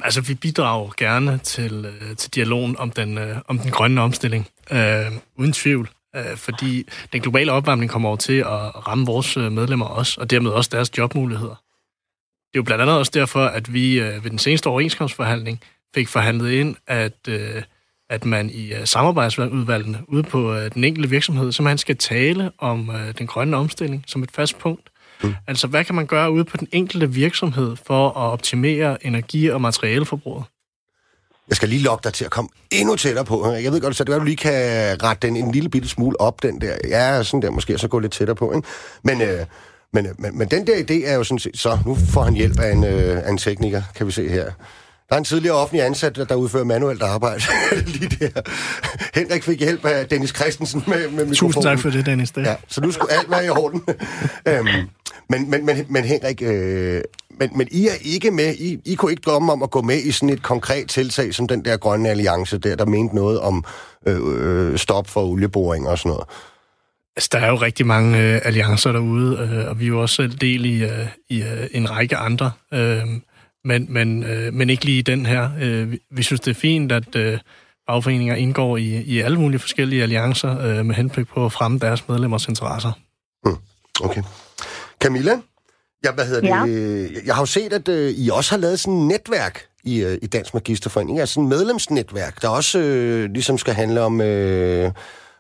Altså, 0.03 0.21
vi 0.21 0.35
bidrager 0.35 0.91
gerne 0.97 1.39
til, 1.39 1.85
øh, 1.85 2.17
til 2.17 2.35
dialogen 2.35 2.77
om 2.79 2.91
den, 2.91 3.19
øh, 3.19 3.37
om 3.49 3.59
den 3.59 3.71
grønne 3.71 4.01
omstilling, 4.01 4.49
øh, 4.71 5.13
uden 5.39 5.53
tvivl. 5.53 5.91
Øh, 6.17 6.37
fordi 6.37 6.89
den 7.13 7.21
globale 7.21 7.53
opvarmning 7.53 7.91
kommer 7.91 8.09
over 8.09 8.17
til 8.17 8.39
at 8.39 8.89
ramme 8.89 9.07
vores 9.07 9.37
øh, 9.37 9.53
medlemmer 9.53 9.87
også, 9.87 10.21
og 10.21 10.31
dermed 10.31 10.51
også 10.51 10.71
deres 10.73 10.99
jobmuligheder. 10.99 11.63
Det 12.53 12.55
er 12.55 12.59
jo 12.59 12.63
blandt 12.63 12.83
andet 12.83 12.99
også 12.99 13.13
derfor, 13.15 13.45
at 13.45 13.73
vi 13.73 14.01
øh, 14.01 14.25
ved 14.25 14.31
den 14.31 14.39
seneste 14.39 14.67
overenskomstforhandling 14.67 15.61
fik 15.95 16.09
forhandlet 16.09 16.51
ind, 16.51 16.77
at, 16.87 17.29
øh, 17.29 17.63
at 18.11 18.25
man 18.25 18.51
i 18.51 18.73
øh, 18.73 18.87
samarbejdsudvalgene 18.87 19.99
ude 20.09 20.23
på 20.23 20.55
øh, 20.55 20.75
den 20.75 20.85
enkelte 20.85 21.11
virksomhed, 21.11 21.53
så 21.53 21.63
man 21.63 21.79
skal 21.79 21.97
tale 21.97 22.51
om 22.59 22.91
øh, 22.91 23.19
den 23.19 23.27
grønne 23.27 23.57
omstilling 23.57 24.05
som 24.07 24.23
et 24.23 24.31
fast 24.31 24.59
punkt. 24.59 24.91
Mm. 25.23 25.35
Altså, 25.47 25.67
hvad 25.67 25.85
kan 25.85 25.95
man 25.95 26.07
gøre 26.07 26.31
ude 26.31 26.45
på 26.45 26.57
den 26.57 26.69
enkelte 26.73 27.13
virksomhed 27.13 27.77
for 27.87 28.09
at 28.09 28.33
optimere 28.33 29.07
energi- 29.07 29.51
og 29.51 29.61
materialeforbruget? 29.61 30.45
Jeg 31.49 31.57
skal 31.57 31.69
lige 31.69 31.83
lokke 31.83 32.05
dig 32.05 32.13
til 32.13 32.25
at 32.25 32.31
komme 32.31 32.49
endnu 32.71 32.97
tættere 32.97 33.25
på. 33.25 33.53
Jeg 33.53 33.73
ved 33.73 33.81
godt, 33.81 33.97
så 33.97 34.05
det 34.05 34.13
er, 34.13 34.17
at 34.17 34.21
du 34.21 34.25
lige 34.25 34.37
kan 34.37 35.03
rette 35.03 35.27
den 35.27 35.37
en 35.37 35.53
lille 35.53 35.69
bitte 35.69 35.89
smule 35.89 36.21
op, 36.21 36.43
den 36.43 36.61
der. 36.61 36.77
Ja, 36.89 37.23
sådan 37.23 37.43
der 37.43 37.51
måske, 37.51 37.79
så 37.79 37.89
gå 37.89 37.99
lidt 37.99 38.13
tættere 38.13 38.37
på. 38.37 38.53
Ikke? 38.53 38.69
Men, 39.03 39.21
øh, 39.21 39.47
men, 39.93 40.07
øh, 40.07 40.13
men, 40.19 40.39
men 40.39 40.49
den 40.49 40.67
der 40.67 40.75
idé 40.77 41.09
er 41.09 41.15
jo 41.15 41.25
sådan 41.25 41.39
set, 41.39 41.59
så 41.59 41.79
nu 41.87 41.95
får 41.95 42.23
han 42.23 42.35
hjælp 42.35 42.59
af 42.59 42.73
en, 42.73 42.85
øh, 42.85 43.27
af 43.27 43.31
en 43.31 43.39
tekniker, 43.39 43.83
kan 43.95 44.07
vi 44.07 44.13
se 44.13 44.29
her. 44.29 44.51
Der 45.09 45.15
er 45.15 45.19
en 45.19 45.25
tidligere 45.25 45.57
offentlig 45.57 45.85
ansat, 45.85 46.17
der 46.17 46.35
udfører 46.35 46.65
manuelt 46.65 47.03
arbejde 47.03 47.43
lige 47.95 48.09
der. 48.09 48.41
Henrik 49.15 49.43
fik 49.43 49.59
hjælp 49.59 49.85
af 49.85 50.07
Dennis 50.07 50.31
Christensen 50.31 50.83
med, 50.87 50.97
med 50.97 51.09
mikrofonen. 51.11 51.35
Tusind 51.35 51.63
tak 51.63 51.79
for 51.79 51.91
det, 51.91 52.07
Dennis. 52.07 52.31
Det. 52.31 52.43
Ja, 52.43 52.55
så 52.69 52.81
nu 52.81 52.91
skulle 52.91 53.13
alt 53.13 53.31
være 53.31 53.45
i 53.45 53.49
orden. 53.49 53.83
øhm, 54.49 54.67
men, 55.29 55.51
men, 55.51 55.67
men, 55.67 55.87
men 55.89 56.05
Henrik, 56.05 56.43
øh, 56.43 57.03
men, 57.39 57.51
men 57.55 57.69
I 57.71 57.87
er 57.87 57.95
ikke 58.05 58.31
med, 58.31 58.55
I, 58.55 58.79
I 58.85 58.95
kunne 58.95 59.11
ikke 59.11 59.23
drømme 59.27 59.53
om 59.53 59.63
at 59.63 59.71
gå 59.71 59.83
med 59.83 59.97
i 59.97 60.11
sådan 60.11 60.31
et 60.31 60.43
konkret 60.43 60.89
tiltag, 60.89 61.35
som 61.35 61.49
den 61.49 61.65
der 61.65 61.77
grønne 61.77 62.09
alliance 62.09 62.59
der, 62.59 62.77
der 62.77 62.87
mente 62.87 63.15
noget 63.15 63.41
om 63.41 63.65
øh, 64.07 64.21
øh, 64.39 64.79
stop 64.79 65.09
for 65.09 65.25
olieboring 65.25 65.89
og 65.89 65.99
sådan 65.99 66.11
noget. 66.11 66.25
Altså, 67.17 67.29
der 67.33 67.39
er 67.39 67.49
jo 67.49 67.57
rigtig 67.57 67.87
mange 67.87 68.19
øh, 68.19 68.41
alliancer 68.45 68.93
derude, 68.93 69.39
øh, 69.39 69.69
og 69.71 69.81
vi 69.81 69.85
er 69.85 69.89
jo 69.89 70.01
også 70.01 70.27
del 70.41 70.65
i, 70.65 70.85
øh, 70.85 71.07
i 71.29 71.43
øh, 71.43 71.67
en 71.71 71.91
række 71.91 72.17
andre. 72.17 72.51
Øh, 72.75 73.03
men, 73.67 73.87
men, 73.89 74.23
øh, 74.25 74.55
men 74.55 74.71
ikke 74.71 74.85
lige 74.85 75.03
den 75.03 75.27
her. 75.27 75.51
Øh, 75.61 75.93
vi, 75.93 75.99
vi 76.11 76.23
synes, 76.23 76.41
det 76.41 76.51
er 76.51 76.61
fint, 76.61 76.93
at 76.93 77.17
øh, 77.17 77.39
fagforeninger 77.89 78.35
indgår 78.35 78.77
i, 78.77 79.03
i 79.03 79.21
alle 79.21 79.41
mulige 79.41 79.59
forskellige 79.59 80.03
alliancer 80.03 80.61
øh, 80.61 80.87
med 80.87 80.95
henblik 80.95 81.29
på 81.29 81.47
at 81.47 81.53
fremme 81.53 81.79
deres 81.79 82.09
medlemmers 82.09 82.49
interesser. 82.49 82.93
Hmm. 83.45 83.57
Okay. 84.01 84.23
Camilla, 85.01 85.41
jeg, 86.03 86.13
hvad 86.13 86.27
hedder 86.27 86.59
ja. 86.59 86.67
det? 86.67 87.23
jeg 87.27 87.35
har 87.35 87.43
jo 87.43 87.47
set, 87.47 87.73
at 87.73 87.89
øh, 87.89 88.11
I 88.11 88.29
også 88.29 88.51
har 88.51 88.59
lavet 88.59 88.81
sådan 88.81 88.99
et 88.99 89.07
netværk 89.07 89.63
i, 89.85 90.05
øh, 90.05 90.19
i 90.23 90.27
Dansk 90.27 90.55
Magisterforening, 90.55 91.21
altså 91.21 91.41
et 91.41 91.47
medlemsnetværk, 91.47 92.43
der 92.43 92.49
også 92.49 92.79
øh, 92.79 93.31
ligesom 93.31 93.59
skal 93.59 93.75
handle 93.75 94.01
om, 94.01 94.21
øh, 94.21 94.93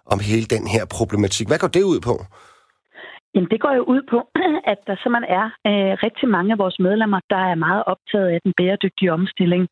om 0.07 0.21
hele 0.21 0.47
den 0.47 0.67
her 0.67 0.85
problematik. 0.85 1.47
Hvad 1.47 1.59
går 1.59 1.69
det 1.69 1.83
ud 1.83 2.01
på? 2.01 2.25
Jamen, 3.37 3.51
det 3.51 3.61
går 3.61 3.73
jo 3.75 3.83
ud 3.83 4.03
på, 4.11 4.19
at 4.73 4.79
der 4.87 4.97
simpelthen 4.97 5.35
er 5.41 5.47
øh, 5.71 5.93
rigtig 6.07 6.29
mange 6.29 6.53
af 6.53 6.59
vores 6.59 6.79
medlemmer, 6.79 7.21
der 7.31 7.43
er 7.51 7.55
meget 7.55 7.83
optaget 7.87 8.29
af 8.29 8.41
den 8.45 8.53
bæredygtige 8.57 9.13
omstilling. 9.13 9.69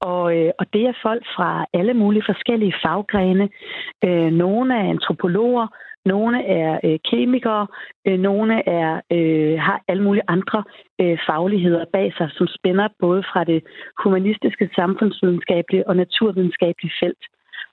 Og, 0.00 0.24
øh, 0.36 0.50
og 0.58 0.66
det 0.72 0.82
er 0.86 1.02
folk 1.02 1.24
fra 1.36 1.66
alle 1.74 1.94
mulige 1.94 2.28
forskellige 2.30 2.74
faggrene. 2.84 3.48
Øh, 4.04 4.30
nogle 4.42 4.74
er 4.74 4.90
antropologer, 4.94 5.66
nogle 6.04 6.44
er 6.44 6.80
øh, 6.84 6.98
kemikere, 7.10 7.66
øh, 8.06 8.18
nogle 8.18 8.68
er, 8.68 9.00
øh, 9.12 9.58
har 9.60 9.80
alle 9.88 10.02
mulige 10.02 10.28
andre 10.28 10.64
øh, 11.00 11.18
fagligheder 11.28 11.84
bag 11.92 12.12
sig, 12.18 12.28
som 12.32 12.46
spænder 12.46 12.88
både 13.00 13.22
fra 13.32 13.44
det 13.44 13.62
humanistiske, 14.02 14.70
samfundsvidenskabelige 14.74 15.88
og 15.88 15.96
naturvidenskabelige 15.96 16.94
felt. 17.00 17.24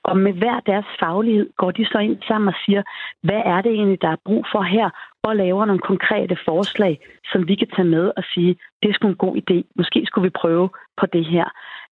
Og 0.03 0.17
med 0.17 0.33
hver 0.33 0.59
deres 0.59 0.85
faglighed 0.99 1.49
går 1.57 1.71
de 1.71 1.85
så 1.85 1.97
ind 1.97 2.17
sammen 2.27 2.47
og 2.47 2.57
siger, 2.65 2.83
hvad 3.23 3.41
er 3.45 3.61
det 3.61 3.71
egentlig, 3.71 4.01
der 4.01 4.09
er 4.09 4.23
brug 4.25 4.45
for 4.51 4.61
her, 4.61 4.89
og 5.23 5.35
laver 5.35 5.65
nogle 5.65 5.81
konkrete 5.81 6.37
forslag, 6.45 6.99
som 7.31 7.47
vi 7.47 7.55
kan 7.55 7.69
tage 7.75 7.87
med 7.87 8.11
og 8.17 8.23
sige, 8.33 8.57
det 8.81 8.89
er 8.89 8.93
sgu 8.93 9.07
en 9.07 9.23
god 9.25 9.35
idé, 9.41 9.57
måske 9.75 9.99
skulle 10.05 10.25
vi 10.29 10.39
prøve 10.41 10.69
på 10.99 11.05
det 11.05 11.25
her. 11.25 11.47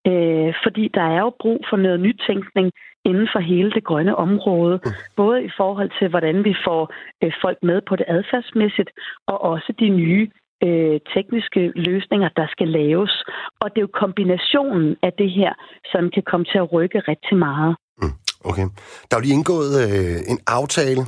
Øh, 0.10 0.53
fordi 0.63 0.88
der 0.93 1.05
er 1.15 1.19
jo 1.19 1.31
brug 1.39 1.60
for 1.69 1.77
noget 1.77 2.00
nytænkning 2.00 2.72
inden 3.05 3.27
for 3.34 3.39
hele 3.39 3.72
det 3.72 3.84
grønne 3.84 4.15
område, 4.15 4.79
mm. 4.86 4.91
både 5.15 5.43
i 5.43 5.51
forhold 5.57 5.91
til, 6.00 6.07
hvordan 6.10 6.43
vi 6.43 6.53
får 6.65 6.93
øh, 7.24 7.31
folk 7.43 7.57
med 7.63 7.81
på 7.89 7.96
det 7.96 8.05
adfærdsmæssigt, 8.07 8.89
og 9.27 9.38
også 9.41 9.74
de 9.79 9.89
nye 9.89 10.29
øh, 10.63 11.00
tekniske 11.15 11.62
løsninger, 11.75 12.29
der 12.39 12.48
skal 12.51 12.67
laves. 12.67 13.13
Og 13.62 13.67
det 13.69 13.77
er 13.77 13.88
jo 13.88 14.00
kombinationen 14.03 14.96
af 15.03 15.13
det 15.22 15.31
her, 15.31 15.53
som 15.91 16.10
kan 16.15 16.24
komme 16.31 16.46
til 16.51 16.57
at 16.57 16.72
rykke 16.74 17.00
rigtig 17.00 17.38
meget. 17.38 17.75
Mm, 18.01 18.15
okay. 18.50 18.67
Der 19.07 19.12
er 19.13 19.19
jo 19.19 19.25
lige 19.25 19.38
indgået 19.39 19.74
øh, 19.86 20.17
en 20.31 20.39
aftale 20.48 21.01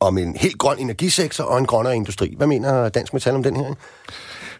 om 0.00 0.18
en 0.18 0.36
helt 0.36 0.58
grøn 0.58 0.78
energisektor 0.78 1.44
og 1.44 1.58
en 1.58 1.66
grønnere 1.66 1.96
industri. 1.96 2.34
Hvad 2.36 2.46
mener 2.46 2.88
Dansk 2.88 3.12
Metal 3.12 3.34
om 3.34 3.42
den 3.42 3.56
her? 3.56 3.74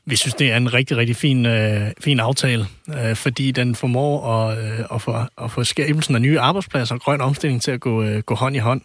Vi 0.07 0.17
synes, 0.17 0.35
det 0.35 0.53
er 0.53 0.57
en 0.57 0.75
rigtig, 0.75 0.97
rigtig 0.97 1.17
fin, 1.17 1.47
øh, 1.47 1.91
fin 2.01 2.21
aftale, 2.21 2.67
øh, 2.95 3.17
fordi 3.17 3.51
den 3.51 3.75
formår 3.75 4.33
at, 4.33 4.59
øh, 4.59 4.81
at, 4.95 5.03
få, 5.03 5.15
at 5.39 5.51
få 5.51 5.65
skabelsen 5.65 6.15
af 6.15 6.23
nye 6.23 6.41
arbejdspladser 6.41 6.95
og 6.95 7.01
grøn 7.01 7.21
omstilling 7.21 7.63
til 7.63 7.71
at 7.71 7.81
gå, 7.81 8.03
øh, 8.03 8.23
gå 8.23 8.35
hånd 8.35 8.57
i 8.57 8.59
hånd. 8.59 8.81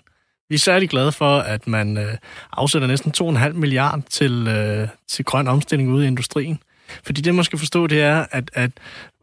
Vi 0.49 0.55
er 0.55 0.59
særlig 0.59 0.89
glade 0.89 1.11
for, 1.11 1.37
at 1.39 1.67
man 1.67 1.97
øh, 1.97 2.17
afsætter 2.51 2.87
næsten 2.87 3.37
2,5 3.37 3.53
milliarder 3.53 4.01
til, 4.09 4.47
øh, 4.47 4.87
til 5.07 5.25
grøn 5.25 5.47
omstilling 5.47 5.91
ude 5.91 6.05
i 6.05 6.07
industrien. 6.07 6.59
Fordi 7.03 7.21
det, 7.21 7.35
man 7.35 7.43
skal 7.43 7.59
forstå, 7.59 7.87
det 7.87 8.01
er, 8.01 8.25
at, 8.31 8.51
at 8.53 8.71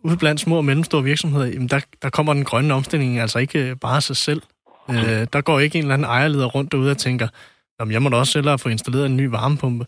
ude 0.04 0.16
blandt 0.16 0.40
små 0.40 0.56
og 0.56 0.64
mellemstore 0.64 1.04
virksomheder, 1.04 1.46
jamen 1.46 1.68
der, 1.68 1.80
der 2.02 2.10
kommer 2.10 2.34
den 2.34 2.44
grønne 2.44 2.74
omstilling 2.74 3.18
altså 3.18 3.38
ikke 3.38 3.76
bare 3.76 3.96
af 3.96 4.02
sig 4.02 4.16
selv. 4.16 4.42
Øh, 4.94 5.26
der 5.32 5.40
går 5.40 5.60
ikke 5.60 5.78
en 5.78 5.84
eller 5.84 5.94
anden 5.94 6.04
ejerleder 6.04 6.46
rundt 6.46 6.72
derude 6.72 6.90
og 6.90 6.98
tænker, 6.98 7.28
jamen 7.80 7.92
jeg 7.92 8.02
må 8.02 8.08
da 8.08 8.16
også 8.16 8.32
selv 8.32 8.58
få 8.58 8.68
installeret 8.68 9.06
en 9.06 9.16
ny 9.16 9.26
varmepumpe. 9.26 9.86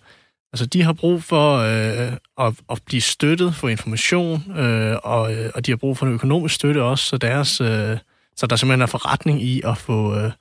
Altså, 0.52 0.66
de 0.66 0.82
har 0.82 0.92
brug 0.92 1.23
for 1.23 1.56
øh, 1.56 2.12
at, 2.40 2.54
at 2.71 2.80
blive 2.87 3.00
støttet 3.00 3.54
for 3.54 3.68
information, 3.68 4.59
øh, 4.59 4.97
og, 5.02 5.35
øh, 5.35 5.50
og 5.54 5.66
de 5.66 5.73
har 5.73 5.76
brug 5.76 5.99
for 5.99 6.06
en 6.06 6.12
økonomisk 6.12 6.54
støtte 6.54 6.82
også, 6.82 7.04
så, 7.04 7.16
deres, 7.16 7.61
øh, 7.61 7.99
så 8.37 8.47
der 8.47 8.56
simpelthen 8.56 8.82
er 8.82 8.87
forretning 8.87 9.42
i 9.42 9.62
at 9.64 9.78
få, 9.78 10.16
øh, 10.16 10.32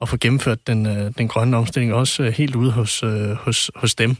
at 0.00 0.08
få 0.08 0.16
gennemført 0.20 0.66
den, 0.66 0.86
øh, 0.86 1.12
den 1.18 1.28
grønne 1.28 1.56
omstilling 1.56 1.94
også 1.94 2.22
øh, 2.22 2.32
helt 2.32 2.54
ude 2.54 2.70
hos, 2.70 3.02
øh, 3.02 3.30
hos, 3.30 3.70
hos 3.74 3.94
dem. 3.94 4.16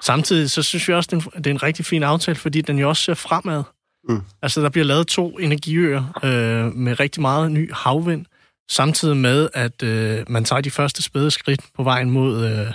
Samtidig 0.00 0.50
så 0.50 0.62
synes 0.62 0.88
vi 0.88 0.94
også, 0.94 1.08
det 1.10 1.16
er, 1.16 1.30
en, 1.30 1.44
det 1.44 1.46
er 1.46 1.54
en 1.54 1.62
rigtig 1.62 1.84
fin 1.84 2.02
aftale, 2.02 2.36
fordi 2.36 2.60
den 2.60 2.78
jo 2.78 2.88
også 2.88 3.02
ser 3.02 3.14
fremad. 3.14 3.62
Mm. 4.08 4.20
Altså, 4.42 4.62
der 4.62 4.68
bliver 4.68 4.84
lavet 4.84 5.06
to 5.06 5.38
energiøer 5.38 6.20
øh, 6.24 6.74
med 6.74 7.00
rigtig 7.00 7.20
meget 7.20 7.52
ny 7.52 7.72
havvind, 7.72 8.26
samtidig 8.70 9.16
med, 9.16 9.48
at 9.54 9.82
øh, 9.82 10.24
man 10.28 10.44
tager 10.44 10.60
de 10.60 10.70
første 10.70 11.02
spæde 11.02 11.30
skridt 11.30 11.60
på 11.76 11.82
vejen 11.82 12.10
mod, 12.10 12.44
øh, 12.44 12.66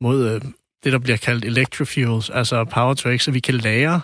mod 0.00 0.28
øh, 0.28 0.40
det, 0.84 0.92
der 0.92 0.98
bliver 0.98 1.16
kaldt 1.16 1.44
electrofuels, 1.44 2.30
altså 2.30 2.64
power 2.64 2.94
to 2.94 3.16
x, 3.16 3.22
så 3.22 3.30
vi 3.30 3.40
kan 3.40 3.54
lære 3.54 4.00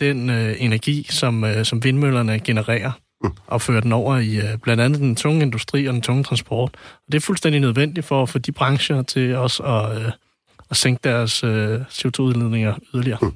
den 0.00 0.30
øh, 0.30 0.56
energi, 0.58 1.06
som, 1.10 1.44
øh, 1.44 1.64
som 1.64 1.84
vindmøllerne 1.84 2.40
genererer, 2.40 2.92
mm. 3.22 3.30
og 3.46 3.62
føre 3.62 3.80
den 3.80 3.92
over 3.92 4.18
i 4.18 4.36
øh, 4.36 4.58
blandt 4.62 4.82
andet 4.82 5.00
den 5.00 5.16
tunge 5.16 5.42
industri 5.42 5.86
og 5.86 5.94
den 5.94 6.02
tunge 6.02 6.24
transport. 6.24 6.70
Og 6.74 7.12
det 7.12 7.14
er 7.14 7.20
fuldstændig 7.20 7.60
nødvendigt 7.60 8.06
for 8.06 8.22
at 8.22 8.28
få 8.28 8.38
de 8.38 8.52
brancher 8.52 9.02
til 9.02 9.36
også 9.36 9.62
at, 9.62 10.02
øh, 10.02 10.12
at 10.70 10.76
sænke 10.76 11.00
deres 11.04 11.44
øh, 11.44 11.80
CO2-udledninger 11.80 12.74
yderligere. 12.94 13.18
Mm. 13.22 13.32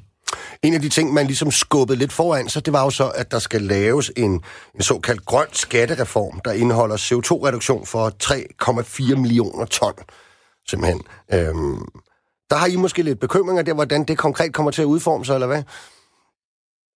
En 0.63 0.75
af 0.75 0.81
de 0.81 0.89
ting, 0.89 1.13
man 1.13 1.27
ligesom 1.27 1.51
skubbede 1.51 1.99
lidt 1.99 2.13
foran 2.13 2.49
sig, 2.49 2.65
det 2.65 2.73
var 2.73 2.85
jo 2.85 2.91
så, 2.91 3.09
at 3.09 3.31
der 3.31 3.39
skal 3.39 3.63
laves 3.63 4.13
en, 4.17 4.33
en 4.75 4.81
såkaldt 4.81 5.25
grøn 5.25 5.47
skattereform, 5.53 6.41
der 6.45 6.53
indeholder 6.53 6.97
CO2-reduktion 6.97 7.87
for 7.87 8.13
3,4 8.23 9.17
millioner 9.17 9.65
ton. 9.65 9.95
Simpelthen. 10.69 11.03
Øhm, 11.33 11.85
der 12.51 12.57
har 12.57 12.67
I 12.67 12.77
måske 12.77 13.03
lidt 13.03 13.21
bekymringer 13.21 13.63
der, 13.63 13.75
hvordan 13.75 14.05
det 14.05 14.19
konkret 14.19 14.53
kommer 14.53 14.71
til 14.71 14.83
at 14.83 14.87
udforme 14.87 15.25
sig, 15.25 15.35
eller 15.35 15.47
hvad? 15.47 15.63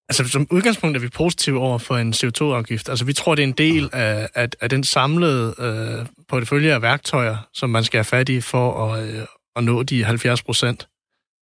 Altså, 0.09 0.27
som 0.27 0.47
udgangspunkt 0.51 0.97
er 0.97 1.01
vi 1.01 1.09
positive 1.09 1.59
over 1.59 1.77
for 1.77 1.97
en 1.97 2.13
CO2-afgift. 2.13 2.89
Altså, 2.89 3.05
vi 3.05 3.13
tror, 3.13 3.35
det 3.35 3.43
er 3.43 3.47
en 3.47 3.53
del 3.53 3.89
af, 3.93 4.29
af, 4.35 4.49
af 4.61 4.69
den 4.69 4.83
samlede 4.83 5.55
øh, 5.59 6.05
portefølje 6.29 6.73
af 6.73 6.81
værktøjer, 6.81 7.37
som 7.53 7.69
man 7.69 7.83
skal 7.83 7.97
have 7.97 8.05
fat 8.05 8.29
i 8.29 8.41
for 8.41 8.85
at, 8.85 9.09
øh, 9.09 9.25
at 9.55 9.63
nå 9.63 9.83
de 9.83 10.03
70 10.03 10.43
procent. 10.43 10.87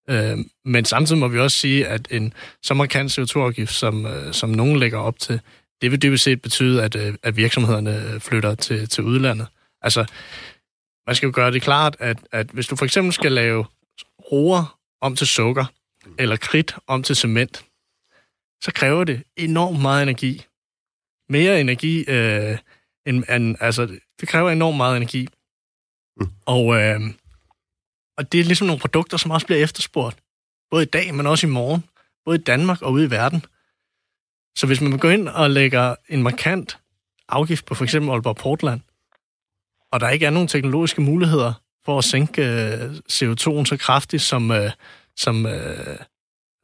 Øh, 0.09 0.37
men 0.65 0.85
samtidig 0.85 1.19
må 1.19 1.27
vi 1.27 1.39
også 1.39 1.57
sige, 1.57 1.87
at 1.87 2.07
en 2.11 2.33
så 2.63 2.73
markant 2.73 3.19
CO2-afgift, 3.19 3.73
som, 3.73 4.05
øh, 4.05 4.33
som 4.33 4.49
nogen 4.49 4.79
lægger 4.79 4.97
op 4.99 5.19
til, 5.19 5.41
det 5.81 5.91
vil 5.91 6.01
dybest 6.01 6.23
set 6.23 6.41
betyde, 6.41 6.83
at, 6.83 6.95
øh, 6.95 7.13
at 7.23 7.37
virksomhederne 7.37 8.19
flytter 8.19 8.55
til, 8.55 8.89
til 8.89 9.03
udlandet. 9.03 9.47
Altså, 9.81 10.05
man 11.07 11.15
skal 11.15 11.27
jo 11.27 11.31
gøre 11.35 11.51
det 11.51 11.61
klart, 11.61 11.95
at, 11.99 12.17
at 12.31 12.47
hvis 12.47 12.67
du 12.67 12.75
for 12.75 12.85
eksempel 12.85 13.13
skal 13.13 13.31
lave 13.31 13.65
roer 14.31 14.79
om 15.01 15.15
til 15.15 15.27
sukker, 15.27 15.65
eller 16.19 16.35
kridt 16.35 16.75
om 16.87 17.03
til 17.03 17.15
cement, 17.15 17.65
så 18.63 18.71
kræver 18.75 19.03
det 19.03 19.23
enormt 19.37 19.81
meget 19.81 20.03
energi. 20.03 20.45
Mere 21.29 21.61
energi 21.61 22.03
øh, 22.07 22.57
end, 23.05 23.23
end... 23.29 23.55
Altså, 23.59 23.99
det 24.19 24.27
kræver 24.27 24.49
enormt 24.49 24.77
meget 24.77 24.97
energi. 24.97 25.27
Mm. 26.17 26.27
Og, 26.45 26.75
øh, 26.75 27.01
og 28.21 28.31
det 28.31 28.39
er 28.39 28.43
ligesom 28.43 28.67
nogle 28.67 28.79
produkter, 28.79 29.17
som 29.17 29.31
også 29.31 29.45
bliver 29.45 29.63
efterspurgt. 29.63 30.17
Både 30.71 30.83
i 30.83 30.85
dag, 30.85 31.15
men 31.15 31.27
også 31.27 31.47
i 31.47 31.49
morgen. 31.49 31.83
Både 32.25 32.37
i 32.37 32.41
Danmark 32.41 32.81
og 32.81 32.91
ude 32.91 33.05
i 33.05 33.11
verden. 33.11 33.45
Så 34.57 34.67
hvis 34.67 34.81
man 34.81 34.97
går 34.97 35.09
ind 35.09 35.27
og 35.27 35.49
lægger 35.49 35.95
en 36.09 36.23
markant 36.23 36.77
afgift 37.29 37.65
på 37.65 37.75
for 37.75 37.83
eksempel 37.83 38.11
Aalborg 38.11 38.35
Portland, 38.35 38.81
og 39.91 39.99
der 39.99 40.09
ikke 40.09 40.25
er 40.25 40.29
nogen 40.29 40.47
teknologiske 40.47 41.01
muligheder 41.01 41.53
for 41.85 41.97
at 41.97 42.03
sænke 42.03 42.41
øh, 42.41 42.91
CO2'en 42.91 43.65
så 43.65 43.77
kraftigt, 43.79 44.21
som, 44.21 44.51
øh, 44.51 44.71
som 45.17 45.45
øh, 45.45 45.97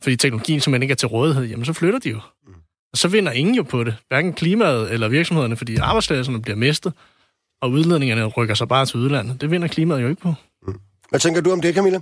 fordi 0.04 0.16
teknologien 0.16 0.60
simpelthen 0.60 0.82
ikke 0.82 0.92
er 0.92 0.96
til 0.96 1.08
rådighed, 1.08 1.46
jamen 1.46 1.66
så 1.66 1.74
flytter 1.74 2.00
de 2.00 2.10
jo. 2.10 2.20
Mm. 2.48 2.54
Og 2.92 2.98
så 2.98 3.08
vinder 3.08 3.32
ingen 3.32 3.56
jo 3.56 3.64
på 3.64 3.84
det, 3.84 3.96
hverken 4.08 4.34
klimaet 4.34 4.94
eller 4.94 5.08
virksomhederne, 5.08 5.58
fordi 5.58 5.76
arbejdspladserne 5.76 6.42
bliver 6.42 6.56
mistet, 6.56 6.94
og 7.62 7.72
udledningerne 7.72 8.26
rykker 8.26 8.56
sig 8.56 8.68
bare 8.68 8.86
til 8.86 9.00
udlandet. 9.00 9.42
Det 9.42 9.52
vinder 9.52 9.68
klimaet 9.68 10.02
jo 10.02 10.08
ikke 10.08 10.22
på. 10.22 10.34
Hvad 11.10 11.20
tænker 11.20 11.42
du 11.42 11.52
om 11.52 11.62
det, 11.62 11.76
Camilla? 11.76 12.00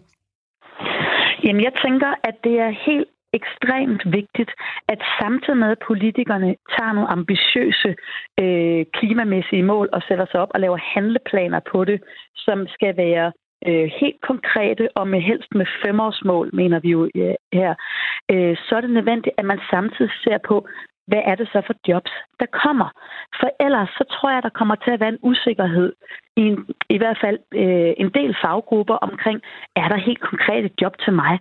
Jamen, 1.43 1.63
jeg 1.63 1.73
tænker, 1.85 2.11
at 2.23 2.35
det 2.43 2.55
er 2.59 2.71
helt 2.87 3.09
ekstremt 3.39 4.03
vigtigt, 4.19 4.51
at 4.87 4.99
samtidig 5.21 5.57
med, 5.57 5.69
at 5.71 5.85
politikerne 5.87 6.55
tager 6.75 6.93
nogle 6.93 7.09
ambitiøse 7.17 7.91
øh, 8.41 8.85
klimamæssige 8.97 9.63
mål 9.63 9.89
og 9.93 10.01
sætter 10.07 10.25
sig 10.31 10.39
op 10.39 10.51
og 10.53 10.59
laver 10.59 10.79
handleplaner 10.93 11.59
på 11.71 11.85
det, 11.85 11.99
som 12.35 12.67
skal 12.67 12.97
være 12.97 13.31
øh, 13.67 13.87
helt 14.01 14.21
konkrete 14.21 14.85
og 14.95 15.07
med 15.07 15.21
helst 15.21 15.51
med 15.59 15.65
femårsmål, 15.85 16.49
mener 16.53 16.79
vi 16.79 16.89
jo 16.89 17.09
øh, 17.15 17.35
her, 17.53 17.71
øh, 18.31 18.57
så 18.65 18.71
er 18.77 18.81
det 18.81 18.89
nødvendigt, 18.89 19.35
at 19.37 19.45
man 19.45 19.59
samtidig 19.71 20.11
ser 20.23 20.37
på, 20.47 20.67
hvad 21.07 21.21
er 21.25 21.35
det 21.35 21.47
så 21.53 21.61
for 21.67 21.75
jobs, 21.87 22.11
der 22.39 22.45
kommer? 22.63 22.89
For 23.39 23.49
ellers 23.65 23.89
så 23.89 24.03
tror 24.13 24.29
jeg, 24.31 24.43
der 24.43 24.57
kommer 24.59 24.75
til 24.75 24.91
at 24.91 24.99
være 24.99 25.09
en 25.09 25.25
usikkerhed 25.31 25.93
i, 26.37 26.41
en, 26.41 26.65
i 26.89 26.97
hvert 26.97 27.17
fald 27.23 27.39
øh, 27.53 27.93
en 27.97 28.09
del 28.09 28.35
faggrupper 28.43 28.95
omkring, 28.95 29.41
er 29.75 29.87
der 29.89 30.05
helt 30.07 30.21
konkret 30.29 30.65
et 30.65 30.81
job 30.81 30.93
til 31.03 31.13
mig? 31.13 31.39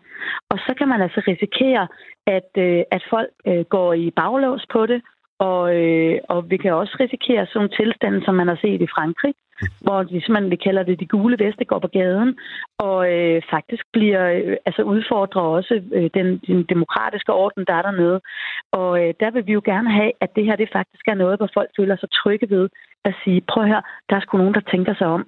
Og 0.51 0.59
så 0.67 0.75
kan 0.79 0.89
man 0.89 1.03
altså 1.03 1.21
risikere, 1.29 1.89
at, 2.27 2.51
øh, 2.59 2.83
at 2.91 3.03
folk 3.11 3.31
øh, 3.47 3.65
går 3.65 3.93
i 3.93 4.11
baglås 4.11 4.65
på 4.73 4.87
det, 4.87 5.03
og, 5.39 5.77
øh, 5.77 6.19
og 6.29 6.51
vi 6.51 6.57
kan 6.57 6.73
også 6.73 6.97
risikere 7.01 7.47
sådan 7.47 7.59
nogle 7.59 7.77
tilstande, 7.81 8.25
som 8.25 8.35
man 8.35 8.49
har 8.49 8.59
set 8.63 8.81
i 8.83 8.95
Frankrig, 8.97 9.35
hvor 9.81 10.03
de 10.03 10.09
simpelthen, 10.09 10.51
vi 10.51 10.57
kalder 10.57 10.83
det 10.83 11.01
de 11.01 11.07
gule 11.07 11.37
veste, 11.45 11.65
går 11.65 11.79
på 11.79 11.89
gaden, 11.89 12.39
og 12.79 13.13
øh, 13.13 13.43
faktisk 13.51 13.85
bliver, 13.93 14.25
øh, 14.31 14.57
altså 14.67 14.83
udfordrer 14.83 15.43
også 15.43 15.75
øh, 15.93 16.11
den, 16.15 16.27
den 16.47 16.63
demokratiske 16.63 17.33
orden, 17.33 17.65
der 17.69 17.75
er 17.75 17.83
dernede. 17.83 18.21
Og 18.73 18.91
øh, 19.03 19.15
der 19.21 19.31
vil 19.31 19.47
vi 19.47 19.53
jo 19.53 19.63
gerne 19.65 19.91
have, 19.93 20.13
at 20.21 20.31
det 20.37 20.45
her 20.45 20.57
det 20.57 20.69
faktisk 20.73 21.05
er 21.09 21.15
noget, 21.15 21.39
hvor 21.39 21.51
folk 21.55 21.71
føler 21.77 21.97
sig 21.97 22.09
trygge 22.11 22.51
ved 22.51 22.69
at 23.05 23.15
sige, 23.25 23.41
prøv 23.49 23.65
her, 23.65 23.81
der 24.11 24.17
er 24.17 24.21
sgu 24.21 24.39
nogen, 24.39 24.55
der 24.55 24.71
tænker 24.71 24.95
sig 24.95 25.07
om, 25.07 25.27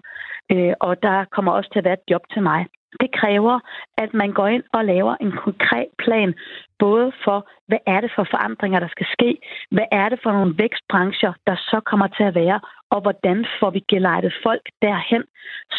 øh, 0.53 0.75
og 0.81 1.03
der 1.03 1.25
kommer 1.25 1.53
også 1.53 1.71
til 1.71 1.79
at 1.79 1.85
være 1.85 1.99
et 2.01 2.11
job 2.11 2.23
til 2.33 2.43
mig. 2.43 2.67
Det 3.01 3.11
kræver, 3.13 3.61
at 3.99 4.15
man 4.15 4.33
går 4.33 4.47
ind 4.47 4.63
og 4.73 4.85
laver 4.85 5.17
en 5.21 5.33
konkret 5.33 5.91
plan, 5.99 6.35
både 6.79 7.13
for, 7.25 7.49
hvad 7.69 7.79
er 7.87 8.01
det 8.01 8.13
for 8.17 8.27
forandringer, 8.31 8.81
der 8.81 8.89
skal 8.89 9.07
ske, 9.13 9.39
hvad 9.71 9.89
er 9.93 10.09
det 10.09 10.19
for 10.23 10.33
nogle 10.33 10.55
vækstbrancher, 10.59 11.33
der 11.47 11.57
så 11.57 11.81
kommer 11.91 12.07
til 12.07 12.25
at 12.25 12.35
være, 12.35 12.61
og 12.91 13.01
hvordan 13.01 13.47
får 13.61 13.71
vi 13.71 13.81
gelejtet 13.89 14.33
folk 14.43 14.65
derhen, 14.83 15.25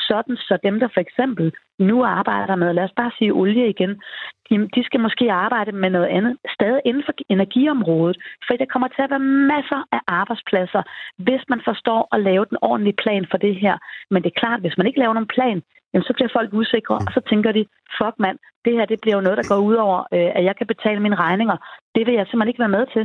sådan 0.07 0.35
så 0.37 0.57
dem, 0.63 0.79
der 0.79 0.87
for 0.93 1.01
eksempel 1.01 1.53
nu 1.79 2.03
arbejder 2.03 2.55
med, 2.55 2.73
lad 2.73 2.83
os 2.83 2.97
bare 2.97 3.11
sige 3.17 3.33
olie 3.33 3.69
igen, 3.69 4.01
de, 4.49 4.69
de 4.75 4.83
skal 4.83 4.99
måske 4.99 5.31
arbejde 5.31 5.71
med 5.71 5.89
noget 5.89 6.07
andet, 6.07 6.37
stadig 6.53 6.81
inden 6.85 7.03
for 7.05 7.13
energiområdet, 7.29 8.17
for 8.47 8.53
der 8.55 8.65
kommer 8.65 8.87
til 8.87 9.01
at 9.01 9.09
være 9.09 9.29
masser 9.53 9.81
af 9.91 10.01
arbejdspladser, 10.07 10.81
hvis 11.17 11.41
man 11.49 11.61
forstår 11.65 12.15
at 12.15 12.23
lave 12.29 12.45
den 12.49 12.57
ordentlige 12.61 13.01
plan 13.03 13.25
for 13.31 13.37
det 13.37 13.55
her. 13.55 13.77
Men 14.11 14.23
det 14.23 14.29
er 14.31 14.39
klart, 14.39 14.59
hvis 14.61 14.77
man 14.77 14.87
ikke 14.87 14.99
laver 14.99 15.13
nogen 15.13 15.35
plan, 15.37 15.61
jamen, 15.91 16.07
så 16.07 16.13
bliver 16.17 16.31
folk 16.37 16.49
usikre, 16.59 16.95
og 17.05 17.11
så 17.15 17.21
tænker 17.29 17.51
de, 17.57 17.63
fuck 17.97 18.15
mand, 18.25 18.37
det 18.65 18.73
her 18.77 18.85
det 18.91 19.01
bliver 19.01 19.15
jo 19.17 19.25
noget, 19.25 19.37
der 19.41 19.47
går 19.51 19.59
ud 19.69 19.75
over, 19.85 19.99
øh, 20.15 20.29
at 20.37 20.43
jeg 20.47 20.55
kan 20.59 20.67
betale 20.73 20.99
mine 21.05 21.17
regninger. 21.25 21.57
Det 21.95 22.03
vil 22.07 22.15
jeg 22.19 22.25
simpelthen 22.25 22.51
ikke 22.51 22.65
være 22.65 22.77
med 22.77 22.85
til. 22.95 23.03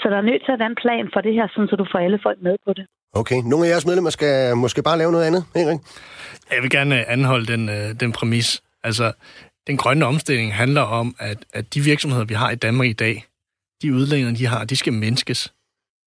Så 0.00 0.04
der 0.10 0.16
er 0.18 0.28
nødt 0.30 0.42
til 0.44 0.52
at 0.52 0.58
være 0.58 0.72
en 0.74 0.82
plan 0.84 1.06
for 1.14 1.20
det 1.26 1.34
her, 1.34 1.46
sådan 1.48 1.68
så 1.68 1.76
du 1.76 1.86
får 1.92 1.98
alle 1.98 2.18
folk 2.26 2.38
med 2.42 2.56
på 2.66 2.72
det. 2.78 2.84
Okay, 3.20 3.38
nogle 3.50 3.66
af 3.66 3.70
jeres 3.70 3.86
medlemmer 3.86 4.10
skal 4.10 4.56
måske 4.56 4.82
bare 4.82 4.98
lave 4.98 5.12
noget 5.12 5.24
andet, 5.24 5.42
Henrik? 5.56 5.80
Jeg 6.50 6.62
vil 6.62 6.70
gerne 6.70 7.08
anholde 7.14 7.46
den, 7.52 7.68
øh, 7.68 8.00
den 8.00 8.12
præmis. 8.12 8.62
Altså, 8.84 9.12
den 9.66 9.76
grønne 9.76 10.06
omstilling 10.06 10.54
handler 10.54 10.80
om, 10.80 11.14
at, 11.18 11.38
at 11.54 11.74
de 11.74 11.80
virksomheder, 11.80 12.24
vi 12.24 12.34
har 12.34 12.50
i 12.50 12.54
Danmark 12.54 12.88
i 12.88 12.92
dag, 12.92 13.24
de 13.82 13.94
udlændinge, 13.94 14.38
de 14.38 14.46
har, 14.46 14.64
de 14.64 14.76
skal 14.76 14.92
menneskes. 14.92 15.52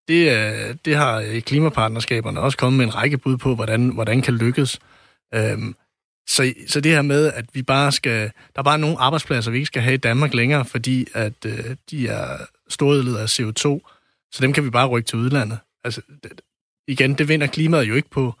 Det, 0.08 0.22
øh, 0.36 0.74
det 0.84 0.96
har 0.96 1.40
klimapartnerskaberne 1.40 2.40
også 2.40 2.58
kommet 2.58 2.78
med 2.78 2.86
en 2.86 2.94
række 2.94 3.18
bud 3.18 3.36
på, 3.36 3.54
hvordan, 3.54 3.88
hvordan 3.94 4.22
kan 4.22 4.34
lykkes. 4.34 4.80
Øhm, 5.34 5.74
så, 6.28 6.52
så 6.68 6.80
det 6.80 6.92
her 6.92 7.02
med, 7.02 7.32
at 7.32 7.44
vi 7.52 7.62
bare 7.62 7.92
skal... 7.92 8.20
Der 8.54 8.58
er 8.58 8.62
bare 8.62 8.78
nogle 8.78 8.98
arbejdspladser, 8.98 9.50
vi 9.50 9.56
ikke 9.56 9.66
skal 9.66 9.82
have 9.82 9.94
i 9.94 9.96
Danmark 9.96 10.34
længere, 10.34 10.64
fordi 10.64 11.06
at 11.14 11.44
øh, 11.46 11.76
de 11.90 12.08
er 12.08 12.36
storudledet 12.68 13.18
af 13.18 13.40
CO2, 13.40 13.64
så 14.32 14.38
dem 14.40 14.52
kan 14.52 14.64
vi 14.64 14.70
bare 14.70 14.86
rykke 14.86 15.06
til 15.06 15.18
udlandet. 15.18 15.58
Altså, 15.84 16.00
det, 16.22 16.40
igen, 16.88 17.14
det 17.14 17.28
vinder 17.28 17.46
klimaet 17.46 17.88
jo 17.88 17.94
ikke 17.94 18.10
på. 18.10 18.34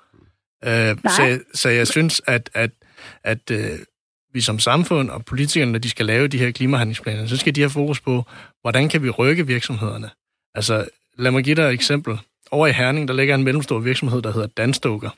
Øh, 0.64 0.96
så, 1.04 1.40
så 1.54 1.68
jeg 1.68 1.86
synes, 1.86 2.22
at, 2.26 2.50
at, 2.54 2.70
at 3.24 3.50
øh, 3.50 3.78
vi 4.32 4.40
som 4.40 4.58
samfund 4.58 5.10
og 5.10 5.24
politikerne, 5.24 5.72
når 5.72 5.78
de 5.78 5.90
skal 5.90 6.06
lave 6.06 6.28
de 6.28 6.38
her 6.38 6.50
klimahandlingsplaner, 6.50 7.26
så 7.26 7.36
skal 7.36 7.54
de 7.54 7.60
have 7.60 7.70
fokus 7.70 8.00
på, 8.00 8.24
hvordan 8.60 8.88
kan 8.88 9.02
vi 9.02 9.10
rykke 9.10 9.46
virksomhederne. 9.46 10.10
Altså, 10.54 10.88
lad 11.18 11.30
mig 11.30 11.44
give 11.44 11.56
dig 11.56 11.62
et 11.62 11.72
eksempel. 11.72 12.18
Over 12.50 12.66
i 12.66 12.72
Herning, 12.72 13.08
der 13.08 13.14
ligger 13.14 13.34
en 13.34 13.44
mellemstor 13.44 13.78
virksomhed, 13.78 14.22
der 14.22 14.32
hedder 14.32 14.46
Danstoker. 14.46 15.10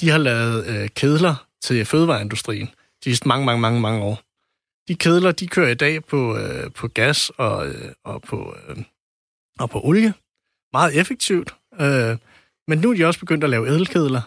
De 0.00 0.10
har 0.10 0.18
lavet 0.18 0.66
øh, 0.66 0.88
kedler 0.88 1.46
til 1.62 1.84
fødevareindustrien 1.84 2.70
de 3.04 3.16
mange, 3.24 3.46
mange, 3.46 3.60
mange, 3.60 3.80
mange 3.80 4.02
år. 4.02 4.22
De 4.88 4.94
kedler, 4.94 5.32
de 5.32 5.46
kører 5.46 5.68
i 5.68 5.74
dag 5.74 6.04
på, 6.04 6.36
øh, 6.36 6.70
på 6.70 6.88
gas 6.88 7.30
og, 7.30 7.68
øh, 7.68 7.92
og, 8.04 8.22
på, 8.22 8.56
øh, 8.68 8.76
og 9.58 9.70
på 9.70 9.80
olie. 9.84 10.14
Meget 10.72 11.00
effektivt. 11.00 11.54
Øh, 11.80 12.16
men 12.68 12.78
nu 12.78 12.90
er 12.90 12.94
de 12.94 13.04
også 13.04 13.20
begyndt 13.20 13.44
at 13.44 13.50
lave 13.50 13.68
edelkedler, 13.68 14.20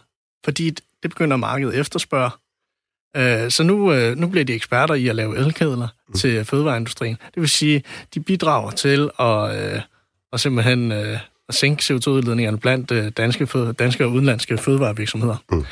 fordi 0.45 0.69
det 0.69 1.09
begynder 1.09 1.37
markedet 1.37 1.79
efterspørge. 1.79 2.31
Øh, 3.15 3.51
så 3.51 3.63
nu, 3.63 3.93
øh, 3.93 4.17
nu 4.17 4.27
bliver 4.27 4.45
de 4.45 4.53
eksperter 4.53 4.93
i 4.93 5.07
at 5.07 5.15
lave 5.15 5.37
elkedler 5.37 5.87
mm. 6.07 6.13
til 6.13 6.45
fødevareindustrien. 6.45 7.17
Det 7.35 7.41
vil 7.41 7.49
sige, 7.49 7.83
de 8.13 8.19
bidrager 8.19 8.71
til 8.71 9.09
at, 9.19 9.73
øh, 9.75 9.81
at 10.33 10.39
simpelthen 10.39 10.91
øh, 10.91 11.19
at 11.49 11.55
sænke 11.55 11.81
CO2-udledningerne 11.81 12.57
blandt 12.57 12.91
øh, 12.91 13.11
danske, 13.17 13.73
danske 13.79 14.05
og 14.05 14.11
udenlandske 14.11 14.57
fødevarevirksomheder. 14.57 15.37
Mm. 15.51 15.65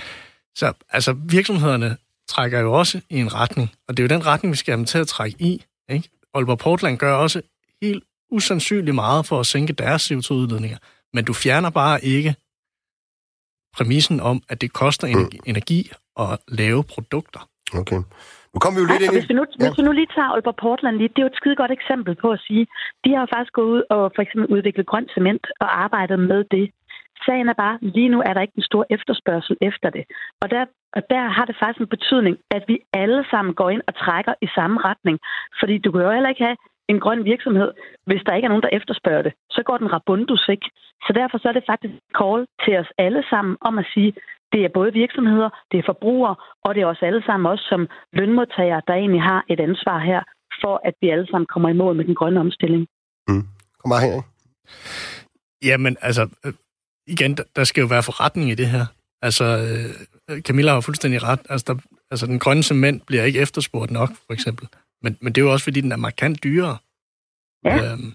Så 0.55 0.73
altså, 0.89 1.15
virksomhederne 1.29 1.97
trækker 2.27 2.59
jo 2.59 2.73
også 2.73 3.01
i 3.09 3.19
en 3.19 3.33
retning, 3.33 3.71
og 3.87 3.97
det 3.97 4.03
er 4.03 4.07
jo 4.07 4.17
den 4.17 4.25
retning, 4.25 4.51
vi 4.51 4.57
skal 4.57 4.71
have 4.71 4.77
dem 4.77 4.85
til 4.85 4.97
at 4.97 5.07
trække 5.07 5.37
i. 5.39 5.63
Ikke? 5.89 6.09
Aalborg 6.33 6.57
Portland 6.57 6.97
gør 6.97 7.13
også 7.13 7.41
helt 7.81 8.03
usandsynligt 8.31 8.95
meget 8.95 9.25
for 9.25 9.39
at 9.39 9.45
sænke 9.45 9.73
deres 9.73 10.11
CO2-udledninger, 10.11 10.77
men 11.13 11.25
du 11.25 11.33
fjerner 11.33 11.69
bare 11.69 12.05
ikke 12.05 12.35
præmissen 13.77 14.19
om, 14.19 14.43
at 14.49 14.61
det 14.61 14.73
koster 14.73 15.07
energi, 15.07 15.37
mm. 15.37 15.49
energi 15.51 15.91
at 16.19 16.39
lave 16.47 16.83
produkter. 16.83 17.49
Okay. 17.81 18.01
Nu 18.53 18.57
kommer 18.59 18.75
vi 18.77 18.81
jo 18.83 18.89
lidt 18.91 19.01
ind 19.01 19.13
i... 19.13 19.15
Hvis 19.17 19.29
vi, 19.29 19.35
nu, 19.39 19.45
ja. 19.45 19.59
hvis 19.63 19.77
vi 19.79 19.83
nu 19.87 19.91
lige 19.91 20.11
tager 20.15 20.29
Aalborg 20.33 20.59
Portland 20.65 20.95
lige, 20.97 21.09
det 21.13 21.19
er 21.19 21.25
jo 21.27 21.31
et 21.33 21.39
skide 21.41 21.55
godt 21.61 21.73
eksempel 21.79 22.13
på 22.23 22.27
at 22.35 22.39
sige, 22.47 22.63
de 23.03 23.09
har 23.17 23.25
faktisk 23.33 23.53
gået 23.59 23.69
ud 23.75 23.81
og 23.95 24.03
for 24.15 24.21
eksempel 24.25 24.47
udviklet 24.55 24.85
grønt 24.91 25.09
cement 25.15 25.45
og 25.63 25.69
arbejdet 25.85 26.19
med 26.31 26.39
det. 26.55 26.65
Sagen 27.25 27.49
er 27.49 27.53
bare, 27.53 27.77
lige 27.81 28.09
nu 28.09 28.19
er 28.25 28.33
der 28.33 28.41
ikke 28.41 28.57
en 28.57 28.69
stor 28.71 28.85
efterspørgsel 28.89 29.57
efter 29.61 29.89
det. 29.89 30.03
Og 30.41 30.49
der, 30.49 30.65
og 30.93 31.01
der 31.09 31.27
har 31.27 31.45
det 31.45 31.55
faktisk 31.59 31.81
en 31.81 31.93
betydning, 31.95 32.37
at 32.51 32.63
vi 32.67 32.79
alle 32.93 33.25
sammen 33.31 33.53
går 33.53 33.69
ind 33.69 33.81
og 33.87 33.95
trækker 33.95 34.33
i 34.41 34.47
samme 34.55 34.77
retning. 34.89 35.19
Fordi 35.59 35.77
du 35.77 35.91
kan 35.91 36.01
jo 36.01 36.11
heller 36.11 36.29
ikke 36.29 36.43
have 36.43 36.57
en 36.89 36.99
grøn 36.99 37.25
virksomhed, 37.25 37.71
hvis 38.05 38.21
der 38.25 38.33
ikke 38.35 38.45
er 38.45 38.49
nogen, 38.49 38.63
der 38.67 38.77
efterspørger 38.79 39.21
det. 39.21 39.33
Så 39.51 39.61
går 39.65 39.77
den 39.77 39.93
rabundus 39.93 40.45
ikke. 40.49 40.69
Så 41.05 41.13
derfor 41.15 41.37
så 41.37 41.47
er 41.49 41.53
det 41.53 41.69
faktisk 41.71 41.93
call 42.19 42.45
til 42.63 42.77
os 42.81 42.91
alle 42.97 43.23
sammen 43.29 43.57
om 43.61 43.77
at 43.77 43.85
sige, 43.93 44.13
det 44.53 44.65
er 44.65 44.69
både 44.73 44.93
virksomheder, 44.93 45.49
det 45.71 45.77
er 45.79 45.83
forbrugere, 45.85 46.35
og 46.63 46.75
det 46.75 46.81
er 46.81 46.85
også 46.85 47.05
alle 47.05 47.23
sammen 47.25 47.51
også 47.51 47.65
som 47.69 47.87
lønmodtagere, 48.13 48.81
der 48.87 48.93
egentlig 48.93 49.21
har 49.21 49.45
et 49.49 49.59
ansvar 49.59 49.99
her, 49.99 50.21
for 50.61 50.81
at 50.87 50.93
vi 51.01 51.09
alle 51.09 51.27
sammen 51.27 51.47
kommer 51.53 51.69
i 51.69 51.73
mål 51.73 51.95
med 51.95 52.05
den 52.05 52.15
grønne 52.15 52.39
omstilling. 52.39 52.87
Mm. 53.27 53.45
Kom 53.79 53.89
bare 53.93 54.05
her. 54.07 54.21
Jamen, 55.69 55.97
altså, 56.01 56.23
øh, 56.45 56.53
igen, 57.07 57.37
der 57.55 57.63
skal 57.63 57.81
jo 57.81 57.87
være 57.87 58.03
forretning 58.03 58.49
i 58.49 58.55
det 58.55 58.67
her. 58.67 58.85
Altså, 59.21 59.45
øh, 60.29 60.41
Camilla 60.41 60.73
har 60.73 60.81
fuldstændig 60.81 61.23
ret. 61.23 61.39
Altså, 61.49 61.65
der, 61.67 61.79
altså, 62.11 62.25
den 62.25 62.39
grønne 62.39 62.63
cement 62.63 63.05
bliver 63.05 63.23
ikke 63.23 63.39
efterspurgt 63.39 63.91
nok, 63.91 64.09
for 64.09 64.33
eksempel. 64.33 64.67
Men, 65.01 65.17
men 65.21 65.33
det 65.33 65.41
er 65.41 65.45
jo 65.45 65.51
også, 65.51 65.63
fordi 65.63 65.81
den 65.81 65.91
er 65.91 65.97
markant 65.97 66.43
dyrere. 66.43 66.77
Ja. 67.65 67.91
Øhm, 67.91 68.13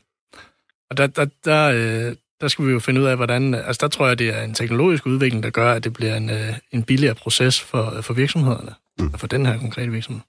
og 0.91 0.97
der, 0.97 1.07
der, 1.07 1.27
der, 1.45 1.71
øh, 1.71 2.17
der 2.41 2.49
skal 2.49 2.67
vi 2.67 2.73
jo 2.73 2.79
finde 2.79 3.01
ud 3.01 3.07
af, 3.07 3.17
hvordan... 3.17 3.55
Altså, 3.55 3.79
der 3.81 3.89
tror 3.89 4.07
jeg, 4.07 4.19
det 4.19 4.29
er 4.29 4.43
en 4.43 4.55
teknologisk 4.55 5.07
udvikling, 5.07 5.43
der 5.43 5.51
gør, 5.51 5.73
at 5.73 5.85
det 5.85 5.93
bliver 5.93 6.17
en, 6.17 6.31
øh, 6.31 6.55
en 6.73 6.83
billigere 6.83 7.15
proces 7.15 7.61
for, 7.61 8.01
for 8.03 8.15
virksomhederne. 8.15 8.75
Mm. 8.99 9.13
For 9.19 9.27
den 9.27 9.47
her 9.47 9.59
konkrete 9.59 9.91
virksomhed. 9.91 10.23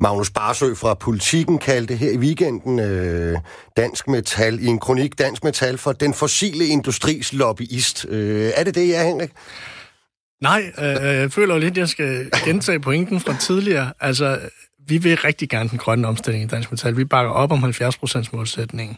Magnus 0.00 0.30
Barsø 0.30 0.74
fra 0.74 0.94
Politiken 0.94 1.58
kaldte 1.58 1.96
her 1.96 2.10
i 2.10 2.18
weekenden 2.18 2.78
øh, 2.78 3.38
Dansk 3.76 4.08
Metal 4.08 4.58
i 4.60 4.66
en 4.66 4.78
kronik 4.78 5.18
Dansk 5.18 5.44
Metal 5.44 5.78
for 5.78 5.92
den 5.92 6.14
fossile 6.14 6.66
industris 6.66 7.32
lobbyist. 7.32 8.06
Øh, 8.08 8.52
er 8.56 8.64
det 8.64 8.74
det, 8.74 8.88
jeg, 8.88 9.06
Henrik? 9.06 9.30
Nej, 10.42 10.72
øh, 10.78 11.04
jeg 11.04 11.32
føler 11.32 11.54
jo 11.54 11.60
lidt, 11.60 11.70
at 11.70 11.78
jeg 11.78 11.88
skal 11.88 12.30
gentage 12.44 12.80
pointen 12.80 13.20
fra 13.20 13.36
tidligere. 13.40 13.92
Altså, 14.00 14.40
vi 14.86 14.98
vil 14.98 15.16
rigtig 15.16 15.48
gerne 15.48 15.68
den 15.68 15.78
grønne 15.78 16.08
omstilling 16.08 16.44
i 16.44 16.46
Dansk 16.46 16.70
Metal. 16.70 16.96
Vi 16.96 17.04
bakker 17.04 17.32
op 17.32 17.52
om 17.52 17.64
70% 17.64 18.28
målsætningen. 18.32 18.96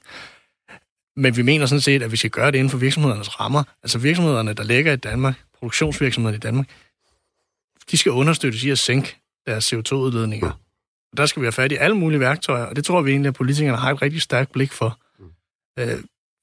Men 1.16 1.36
vi 1.36 1.42
mener 1.42 1.66
sådan 1.66 1.80
set, 1.80 2.02
at 2.02 2.12
vi 2.12 2.16
skal 2.16 2.30
gøre 2.30 2.50
det 2.50 2.58
inden 2.58 2.70
for 2.70 2.78
virksomhedernes 2.78 3.40
rammer. 3.40 3.62
Altså 3.82 3.98
virksomhederne, 3.98 4.52
der 4.52 4.64
ligger 4.64 4.92
i 4.92 4.96
Danmark, 4.96 5.34
produktionsvirksomhederne 5.58 6.36
i 6.36 6.40
Danmark, 6.40 6.66
de 7.90 7.96
skal 7.96 8.12
understøttes 8.12 8.64
i 8.64 8.70
at 8.70 8.78
sænke 8.78 9.16
deres 9.46 9.72
CO2-udledninger. 9.72 10.50
Og 11.12 11.16
der 11.16 11.26
skal 11.26 11.42
vi 11.42 11.46
have 11.46 11.52
fat 11.52 11.72
i 11.72 11.76
alle 11.76 11.96
mulige 11.96 12.20
værktøjer, 12.20 12.64
og 12.64 12.76
det 12.76 12.84
tror 12.84 13.02
vi 13.02 13.10
egentlig, 13.10 13.28
at 13.28 13.34
politikerne 13.34 13.76
har 13.76 13.90
et 13.90 14.02
rigtig 14.02 14.22
stærkt 14.22 14.52
blik 14.52 14.72
for. 14.72 14.98
Øh, 15.78 15.98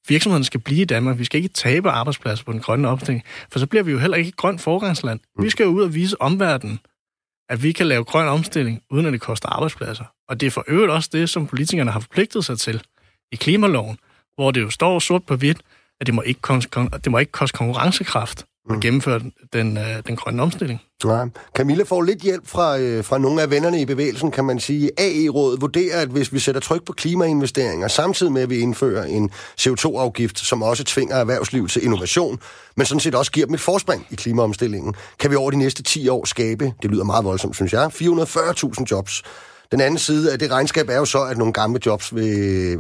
virksomhederne 0.08 0.46
skal 0.46 0.60
blive 0.60 0.82
i 0.82 0.86
Danmark. 0.86 1.20
Vi 1.20 1.26
skal 1.26 1.38
ikke 1.38 1.54
tabe 1.54 1.90
arbejdspladser 1.90 2.46
på 2.46 2.52
den 2.52 2.62
grønne 2.62 2.88
omstilling, 2.88 3.24
for 3.52 3.60
så 3.60 3.68
bliver 3.68 3.84
vi 3.84 3.92
jo 3.92 3.98
heller 3.98 4.18
ikke 4.18 4.28
et 4.28 4.36
grønt 4.36 4.62
forgangsland. 4.62 5.20
Vi 5.42 5.50
skal 5.50 5.64
jo 5.64 5.70
ud 5.70 5.84
og 5.84 5.94
vise 5.94 6.22
omverdenen, 6.22 6.80
at 7.50 7.64
vi 7.64 7.72
kan 7.72 7.88
lave 7.88 8.04
grøn 8.04 8.28
omstilling, 8.28 8.84
uden 8.90 9.06
at 9.06 9.14
det 9.14 9.22
koster 9.22 9.50
arbejdspladser. 9.50 10.06
Og 10.30 10.40
det 10.40 10.48
er 10.48 10.52
for 10.52 10.64
øvrigt 10.68 10.92
også 10.92 11.10
det, 11.14 11.30
som 11.30 11.48
politikerne 11.48 11.92
har 11.92 12.00
forpligtet 12.00 12.46
sig 12.46 12.60
til 12.60 12.82
i 13.32 13.36
klimaloven, 13.36 13.98
hvor 14.36 14.52
det 14.52 14.62
jo 14.62 14.70
står 14.70 15.00
sort 15.00 15.26
på 15.26 15.36
hvidt, 15.36 15.62
at 16.00 16.08
det 16.08 16.16
må 16.16 16.22
ikke, 16.22 16.40
det 17.04 17.12
må 17.12 17.18
ikke 17.18 17.32
koste 17.32 17.58
konkurrencekraft 17.58 18.46
at 18.69 18.80
gennemføre 18.80 19.21
den, 19.54 19.78
øh, 19.78 20.04
den 20.08 20.15
grønne 20.15 20.41
omstilling. 20.41 20.82
Nej. 21.06 21.26
Camilla 21.56 21.84
får 21.84 22.02
lidt 22.02 22.19
hjælp 22.19 22.47
fra, 22.47 22.80
øh, 22.80 23.04
fra 23.04 23.17
nogle 23.17 23.41
af 23.41 23.52
vennerne 23.52 23.82
i 23.82 23.86
bevægelsen, 23.86 24.32
kan 24.32 24.45
man 24.45 24.60
sige. 24.60 24.91
AE-rådet 24.97 25.62
vurderer, 25.62 26.02
at 26.02 26.08
hvis 26.08 26.34
vi 26.34 26.39
sætter 26.39 26.62
tryk 26.62 26.86
på 26.86 26.93
klimainvesteringer, 26.93 27.88
samtidig 27.88 28.32
med 28.32 28.41
at 28.41 28.49
vi 28.49 28.58
indfører 28.58 29.04
en 29.04 29.30
CO2-afgift, 29.62 30.39
som 30.39 30.63
også 30.63 30.84
tvinger 30.84 31.15
erhvervsliv 31.15 31.67
til 31.67 31.84
innovation, 31.84 32.39
men 32.78 32.86
sådan 32.86 32.99
set 32.99 33.15
også 33.15 33.32
giver 33.32 33.45
dem 33.45 33.54
et 33.54 33.62
forspring 33.62 34.08
i 34.12 34.15
klimaomstillingen, 34.15 34.93
kan 35.19 35.32
vi 35.32 35.36
over 35.36 35.52
de 35.52 35.58
næste 35.58 35.84
10 35.84 36.10
år 36.10 36.26
skabe, 36.26 36.73
det 36.82 36.91
lyder 36.91 37.04
meget 37.04 37.26
voldsomt, 37.26 37.56
synes 37.56 37.73
jeg, 37.73 37.91
440.000 37.93 38.86
jobs. 38.91 39.23
Den 39.74 39.82
anden 39.82 40.02
side 40.08 40.26
af 40.34 40.38
det 40.40 40.52
regnskab 40.58 40.88
er 40.96 41.00
jo 41.04 41.08
så, 41.16 41.22
at 41.32 41.38
nogle 41.42 41.54
gamle 41.62 41.80
jobs 41.88 42.08
vil, 42.18 42.34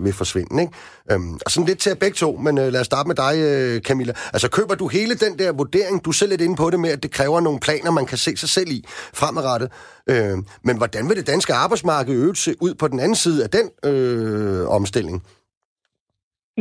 vil 0.05 0.13
forsvinde. 0.21 0.55
Ikke? 0.63 0.73
Øhm, 1.11 1.35
og 1.45 1.49
sådan 1.51 1.69
lidt 1.69 1.79
til 1.83 2.01
begge 2.03 2.17
to, 2.23 2.29
men 2.45 2.53
øh, 2.61 2.67
lad 2.73 2.81
os 2.83 2.89
starte 2.91 3.07
med 3.11 3.17
dig, 3.25 3.33
øh, 3.49 3.75
Camilla. 3.87 4.13
Altså 4.35 4.47
køber 4.57 4.75
du 4.81 4.85
hele 4.97 5.13
den 5.25 5.33
der 5.41 5.49
vurdering, 5.61 5.95
du 6.05 6.09
er 6.13 6.17
selv 6.19 6.31
lidt 6.33 6.45
inde 6.47 6.57
på 6.61 6.67
det 6.73 6.79
med, 6.83 6.91
at 6.95 7.03
det 7.05 7.11
kræver 7.17 7.39
nogle 7.47 7.59
planer, 7.67 7.91
man 7.99 8.07
kan 8.11 8.19
se 8.25 8.31
sig 8.43 8.49
selv 8.57 8.69
i 8.77 8.79
fremadrettet. 9.21 9.69
Øh, 10.11 10.37
men 10.67 10.75
hvordan 10.81 11.03
vil 11.09 11.19
det 11.19 11.27
danske 11.33 11.53
arbejdsmarked 11.63 12.13
øve 12.23 12.35
se 12.45 12.51
ud 12.65 12.73
på 12.81 12.85
den 12.91 12.99
anden 13.03 13.19
side 13.25 13.39
af 13.45 13.49
den 13.57 13.67
øh, 13.89 14.63
omstilling? 14.77 15.17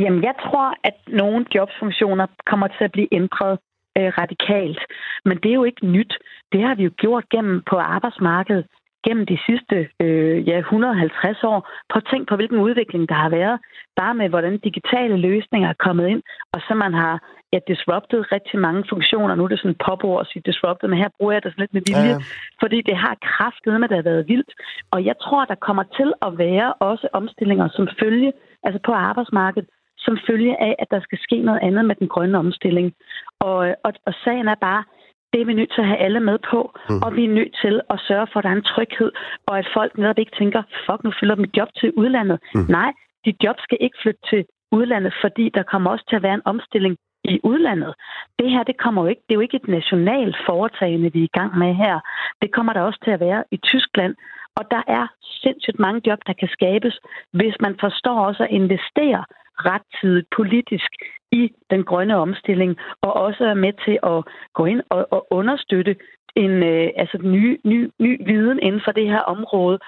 Jamen, 0.02 0.22
jeg 0.28 0.36
tror, 0.44 0.66
at 0.88 0.96
nogle 1.22 1.40
jobsfunktioner 1.54 2.26
kommer 2.50 2.68
til 2.76 2.84
at 2.88 2.92
blive 2.96 3.10
ændret 3.20 3.54
øh, 3.98 4.10
radikalt. 4.20 4.80
Men 5.28 5.36
det 5.42 5.48
er 5.50 5.58
jo 5.60 5.66
ikke 5.70 5.86
nyt. 5.96 6.12
Det 6.52 6.60
har 6.66 6.74
vi 6.78 6.82
jo 6.88 6.92
gjort 7.02 7.24
gennem 7.34 7.56
på 7.70 7.76
arbejdsmarkedet 7.96 8.66
gennem 9.06 9.26
de 9.26 9.38
sidste 9.46 9.76
øh, 10.00 10.48
ja, 10.48 10.58
150 10.58 11.44
år. 11.44 11.58
Prøv 11.90 12.02
at 12.04 12.10
tænk 12.12 12.28
på, 12.28 12.36
hvilken 12.36 12.58
udvikling 12.58 13.08
der 13.08 13.14
har 13.14 13.28
været. 13.28 13.60
Bare 13.96 14.14
med, 14.14 14.28
hvordan 14.28 14.58
digitale 14.58 15.16
løsninger 15.16 15.68
er 15.68 15.82
kommet 15.86 16.08
ind, 16.08 16.22
og 16.52 16.60
så 16.66 16.74
man 16.74 16.94
har 16.94 17.14
ja, 17.52 17.58
disruptet 17.72 18.32
rigtig 18.32 18.60
mange 18.66 18.84
funktioner. 18.92 19.34
Nu 19.34 19.44
er 19.44 19.48
det 19.48 19.58
sådan 19.58 19.70
et 19.70 19.82
popord 19.88 20.20
at 20.20 20.26
sige 20.30 20.42
disruptet, 20.50 20.90
men 20.90 20.98
her 20.98 21.08
bruger 21.16 21.32
jeg 21.32 21.42
det 21.42 21.52
sådan 21.52 21.62
lidt 21.62 21.74
med 21.74 21.82
vilje, 21.90 22.16
ja, 22.16 22.22
fordi 22.62 22.78
det 22.88 22.96
har 22.96 23.14
kraftet 23.22 23.72
med, 23.72 23.84
at 23.84 23.90
det 23.90 23.98
har 24.00 24.10
været 24.12 24.28
vildt. 24.28 24.52
Og 24.90 25.04
jeg 25.04 25.16
tror, 25.24 25.44
der 25.44 25.64
kommer 25.66 25.84
til 25.98 26.12
at 26.26 26.38
være 26.38 26.72
også 26.72 27.06
omstillinger 27.12 27.68
som 27.76 27.88
følge, 28.02 28.32
altså 28.66 28.80
på 28.84 28.92
arbejdsmarkedet, 28.92 29.68
som 29.98 30.18
følge 30.28 30.54
af, 30.62 30.74
at 30.78 30.88
der 30.90 31.00
skal 31.00 31.18
ske 31.26 31.38
noget 31.48 31.60
andet 31.62 31.84
med 31.84 31.94
den 31.94 32.08
grønne 32.08 32.38
omstilling. 32.38 32.92
Og, 33.40 33.56
og, 33.86 33.92
og 34.06 34.12
sagen 34.24 34.48
er 34.48 34.58
bare, 34.68 34.84
det 35.32 35.40
er 35.40 35.44
vi 35.44 35.54
nødt 35.54 35.72
til 35.74 35.80
at 35.80 35.86
have 35.86 36.04
alle 36.06 36.20
med 36.20 36.38
på, 36.50 36.60
mm. 36.88 37.02
og 37.04 37.16
vi 37.16 37.24
er 37.24 37.36
nødt 37.38 37.54
til 37.62 37.80
at 37.90 37.98
sørge 38.08 38.26
for, 38.32 38.38
at 38.38 38.44
der 38.44 38.50
er 38.50 38.60
en 38.60 38.70
tryghed, 38.74 39.12
og 39.46 39.58
at 39.58 39.68
folk 39.76 39.98
netop 39.98 40.18
ikke 40.18 40.36
tænker, 40.38 40.62
fuck, 40.86 41.04
nu 41.04 41.12
fylder 41.20 41.36
mit 41.36 41.56
job 41.56 41.68
til 41.80 41.92
udlandet. 41.96 42.38
Mm. 42.54 42.66
Nej, 42.68 42.92
dit 43.24 43.36
job 43.44 43.56
skal 43.60 43.78
ikke 43.80 43.98
flytte 44.02 44.20
til 44.30 44.44
udlandet, 44.72 45.14
fordi 45.22 45.44
der 45.54 45.62
kommer 45.62 45.90
også 45.90 46.04
til 46.08 46.16
at 46.16 46.22
være 46.22 46.34
en 46.34 46.48
omstilling 46.52 46.96
i 47.24 47.40
udlandet. 47.44 47.94
Det 48.38 48.50
her, 48.50 48.62
det 48.62 48.76
kommer 48.76 49.02
jo 49.02 49.08
ikke, 49.08 49.22
det 49.26 49.32
er 49.34 49.40
jo 49.40 49.46
ikke 49.46 49.60
et 49.62 49.68
nationalt 49.68 50.36
foretagende, 50.46 51.12
vi 51.12 51.20
er 51.20 51.24
i 51.24 51.38
gang 51.38 51.58
med 51.58 51.74
her. 51.74 52.00
Det 52.42 52.52
kommer 52.52 52.72
der 52.72 52.80
også 52.80 53.00
til 53.04 53.10
at 53.10 53.20
være 53.20 53.44
i 53.50 53.56
Tyskland, 53.56 54.14
og 54.56 54.64
der 54.70 54.82
er 54.86 55.06
sindssygt 55.42 55.78
mange 55.78 56.00
job, 56.06 56.18
der 56.26 56.32
kan 56.32 56.48
skabes, 56.48 56.98
hvis 57.32 57.56
man 57.60 57.74
forstår 57.80 58.26
også 58.28 58.42
at 58.42 58.50
investere 58.50 59.24
rettidigt 59.70 60.28
politisk 60.36 60.90
i 61.32 61.42
den 61.70 61.84
grønne 61.84 62.16
omstilling, 62.16 62.76
og 63.02 63.12
også 63.26 63.44
er 63.44 63.54
med 63.54 63.72
til 63.84 63.98
at 64.12 64.18
gå 64.54 64.64
ind 64.64 64.80
og, 64.90 65.06
og 65.10 65.26
understøtte 65.30 65.96
en 66.36 66.54
øh, 66.72 66.88
altså 67.02 67.18
ny, 67.22 67.60
ny, 67.64 67.90
ny 68.00 68.12
viden 68.30 68.58
inden 68.62 68.82
for 68.84 68.92
det 68.92 69.06
her 69.12 69.22
område, 69.34 69.78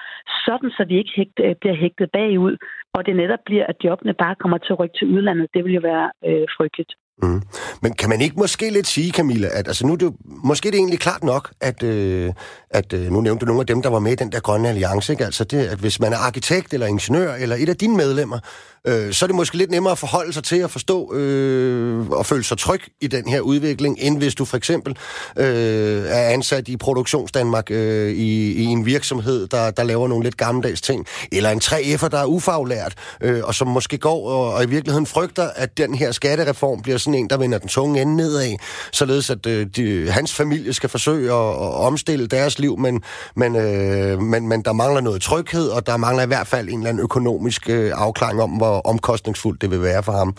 sådan 0.45 0.69
så 0.69 0.85
vi 0.87 0.97
ikke 0.97 1.13
hægt, 1.15 1.39
øh, 1.45 1.55
bliver 1.61 1.75
hægtet 1.75 2.09
bagud, 2.13 2.55
og 2.95 3.05
det 3.05 3.15
netop 3.15 3.43
bliver, 3.45 3.65
at 3.65 3.77
jobbene 3.83 4.13
bare 4.13 4.35
kommer 4.35 4.57
til 4.57 4.73
at 4.73 4.79
rykke 4.79 4.97
til 4.97 5.07
udlandet. 5.07 5.47
Det 5.53 5.63
vil 5.63 5.73
jo 5.73 5.81
være 5.91 6.07
øh, 6.27 6.47
frygteligt. 6.57 6.93
Mm. 7.23 7.41
Men 7.81 7.93
kan 7.93 8.09
man 8.09 8.21
ikke 8.21 8.35
måske 8.35 8.69
lidt 8.69 8.87
sige, 8.87 9.11
Camilla, 9.11 9.47
at 9.59 9.67
altså 9.67 9.87
nu 9.87 9.93
er 9.93 9.97
det 9.97 10.05
jo, 10.05 10.13
måske 10.25 10.65
det 10.71 10.75
er 10.75 10.83
egentlig 10.85 10.99
klart 10.99 11.23
nok, 11.23 11.53
at, 11.61 11.83
øh, 11.83 12.33
at 12.69 12.93
øh, 12.93 13.11
nu 13.13 13.21
nævnte 13.21 13.45
du 13.45 13.49
nogle 13.49 13.61
af 13.61 13.67
dem, 13.67 13.81
der 13.81 13.89
var 13.89 13.99
med 13.99 14.11
i 14.11 14.15
den 14.15 14.31
der 14.31 14.39
grønne 14.39 14.69
alliance, 14.69 15.13
ikke? 15.13 15.25
altså 15.25 15.43
det, 15.43 15.67
at 15.67 15.79
hvis 15.79 15.99
man 15.99 16.13
er 16.13 16.17
arkitekt 16.27 16.73
eller 16.73 16.87
ingeniør 16.87 17.33
eller 17.33 17.55
et 17.55 17.69
af 17.69 17.75
dine 17.75 17.97
medlemmer, 17.97 18.39
øh, 18.87 19.13
så 19.13 19.25
er 19.25 19.27
det 19.27 19.35
måske 19.35 19.57
lidt 19.57 19.71
nemmere 19.71 19.91
at 19.91 19.97
forholde 19.97 20.33
sig 20.33 20.43
til 20.43 20.57
at 20.57 20.71
forstå 20.71 21.13
øh, 21.13 22.09
og 22.09 22.25
føle 22.25 22.43
sig 22.43 22.57
tryg 22.57 22.81
i 23.01 23.07
den 23.07 23.29
her 23.29 23.39
udvikling, 23.39 23.97
end 23.99 24.17
hvis 24.17 24.35
du 24.35 24.45
for 24.45 24.57
eksempel 24.57 24.97
øh, 25.37 26.03
er 26.07 26.29
ansat 26.29 26.67
i 26.67 26.77
Produktionsdanmark 26.77 27.71
øh, 27.71 28.11
i, 28.11 28.53
i 28.53 28.63
en 28.63 28.85
virksomhed, 28.85 29.47
der, 29.47 29.71
der 29.71 29.83
laver 29.83 30.07
nogle 30.07 30.23
lidt 30.23 30.37
gammeldags 30.37 30.81
ting, 30.81 31.05
eller 31.31 31.49
en 31.49 31.61
3F'er, 31.63 32.07
der 32.07 32.17
er 32.17 32.25
ufaglært, 32.25 32.93
øh, 33.21 33.43
og 33.43 33.55
som 33.55 33.67
måske 33.67 33.97
går 33.97 34.29
og, 34.29 34.53
og 34.53 34.63
i 34.63 34.67
virkeligheden 34.67 35.05
frygter, 35.05 35.49
at 35.55 35.77
den 35.77 35.95
her 35.95 36.11
skattereform 36.11 36.81
bliver 36.81 36.97
sådan 36.97 37.19
en, 37.19 37.29
der 37.29 37.37
vender 37.37 37.57
den 37.57 37.69
tunge 37.69 38.01
ende 38.01 38.15
nedad, 38.15 38.57
således 38.91 39.29
at 39.29 39.45
øh, 39.45 39.67
de, 39.75 40.11
hans 40.11 40.33
familie 40.33 40.73
skal 40.73 40.89
forsøge 40.89 41.33
at, 41.33 41.49
at 41.49 41.73
omstille 41.75 42.27
deres 42.27 42.59
liv, 42.59 42.77
men, 42.79 43.03
men, 43.35 43.55
øh, 43.55 44.21
men, 44.21 44.47
men 44.47 44.61
der 44.61 44.73
mangler 44.73 45.01
noget 45.01 45.21
tryghed, 45.21 45.67
og 45.67 45.87
der 45.87 45.97
mangler 45.97 46.23
i 46.23 46.27
hvert 46.27 46.47
fald 46.47 46.69
en 46.69 46.77
eller 46.77 46.89
anden 46.89 47.03
økonomisk 47.03 47.69
øh, 47.69 47.91
afklaring 47.95 48.41
om, 48.41 48.49
hvor 48.49 48.74
omkostningsfuldt 48.91 49.61
det 49.61 49.69
vil 49.71 49.81
være 49.81 50.03
for 50.03 50.11
ham. 50.11 50.31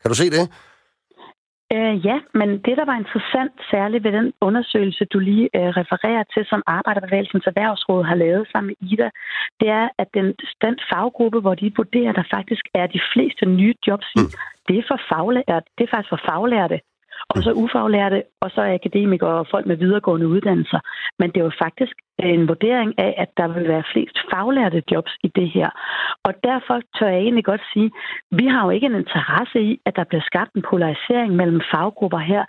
Kan 0.00 0.08
du 0.08 0.14
se 0.14 0.30
det? 0.30 0.44
Øh, 1.76 1.94
ja, 2.08 2.16
men 2.34 2.48
det, 2.66 2.74
der 2.80 2.86
var 2.90 2.96
interessant 3.04 3.54
særligt 3.70 4.04
ved 4.04 4.12
den 4.12 4.32
undersøgelse, 4.40 5.04
du 5.04 5.18
lige 5.18 5.48
øh, 5.58 5.68
refererer 5.80 6.24
til, 6.34 6.42
som 6.50 6.62
Arbejderbevægelsens 6.66 7.46
Erhvervsråd 7.46 8.04
har 8.04 8.14
lavet 8.24 8.48
sammen 8.52 8.68
med 8.70 8.88
Ida, 8.90 9.08
det 9.60 9.68
er, 9.80 9.88
at 10.02 10.08
den, 10.14 10.26
den 10.64 10.76
faggruppe, 10.90 11.40
hvor 11.40 11.54
de 11.54 11.72
vurderer, 11.76 12.12
der 12.12 12.26
faktisk 12.36 12.64
er 12.74 12.86
de 12.86 13.00
fleste 13.12 13.44
nye 13.46 13.74
jobs 13.86 14.08
i, 14.16 14.20
mm. 14.20 14.32
det, 14.68 14.78
er 14.78 14.84
for 14.90 15.00
faglærte, 15.10 15.68
det 15.76 15.82
er 15.84 15.90
faktisk 15.94 16.12
for 16.14 16.22
faglærte 16.28 16.78
og 17.28 17.42
så 17.42 17.52
ufaglærte, 17.52 18.22
og 18.40 18.50
så 18.50 18.60
akademikere 18.62 19.38
og 19.42 19.46
folk 19.50 19.66
med 19.66 19.76
videregående 19.76 20.28
uddannelser. 20.28 20.80
Men 21.18 21.30
det 21.30 21.40
er 21.40 21.44
jo 21.44 21.52
faktisk 21.64 21.94
øh, 22.22 22.30
en 22.30 22.48
vurdering 22.48 22.98
af, 22.98 23.14
at 23.16 23.30
der 23.36 23.48
vil 23.48 23.68
være 23.68 23.84
flest 23.92 24.18
faglærte 24.30 24.82
jobs 24.92 25.12
i 25.22 25.28
det 25.28 25.48
her. 25.50 25.70
Og 26.24 26.32
derfor 26.44 26.80
tør 26.98 27.08
jeg 27.08 27.20
egentlig 27.20 27.44
godt 27.44 27.62
sige, 27.72 27.90
vi 28.30 28.46
har 28.46 28.64
jo 28.64 28.70
ikke 28.70 28.86
en 28.86 28.94
interesse 28.94 29.60
i, 29.60 29.80
at 29.86 29.96
der 29.96 30.04
bliver 30.04 30.22
skabt 30.30 30.52
en 30.54 30.62
polarisering 30.70 31.36
mellem 31.36 31.60
faggrupper 31.72 32.18
her. 32.18 32.44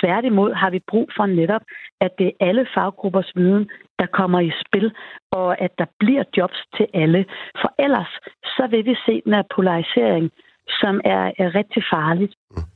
Tværtimod 0.00 0.52
har 0.52 0.70
vi 0.70 0.80
brug 0.90 1.10
for 1.16 1.26
netop, 1.26 1.62
at 2.00 2.10
det 2.18 2.26
er 2.26 2.46
alle 2.48 2.66
faggruppers 2.74 3.32
viden, 3.34 3.70
der 3.98 4.06
kommer 4.06 4.40
i 4.40 4.52
spil, 4.66 4.92
og 5.32 5.60
at 5.60 5.72
der 5.78 5.86
bliver 5.98 6.24
jobs 6.36 6.60
til 6.76 6.86
alle. 6.94 7.24
For 7.60 7.74
ellers 7.78 8.12
så 8.44 8.66
vil 8.70 8.84
vi 8.84 8.94
se 9.06 9.22
den 9.24 9.34
her 9.34 9.42
polarisering, 9.54 10.30
som 10.80 11.00
er, 11.04 11.24
er 11.38 11.54
rigtig 11.54 11.82
farligt. 11.92 12.34
Mm. 12.50 12.71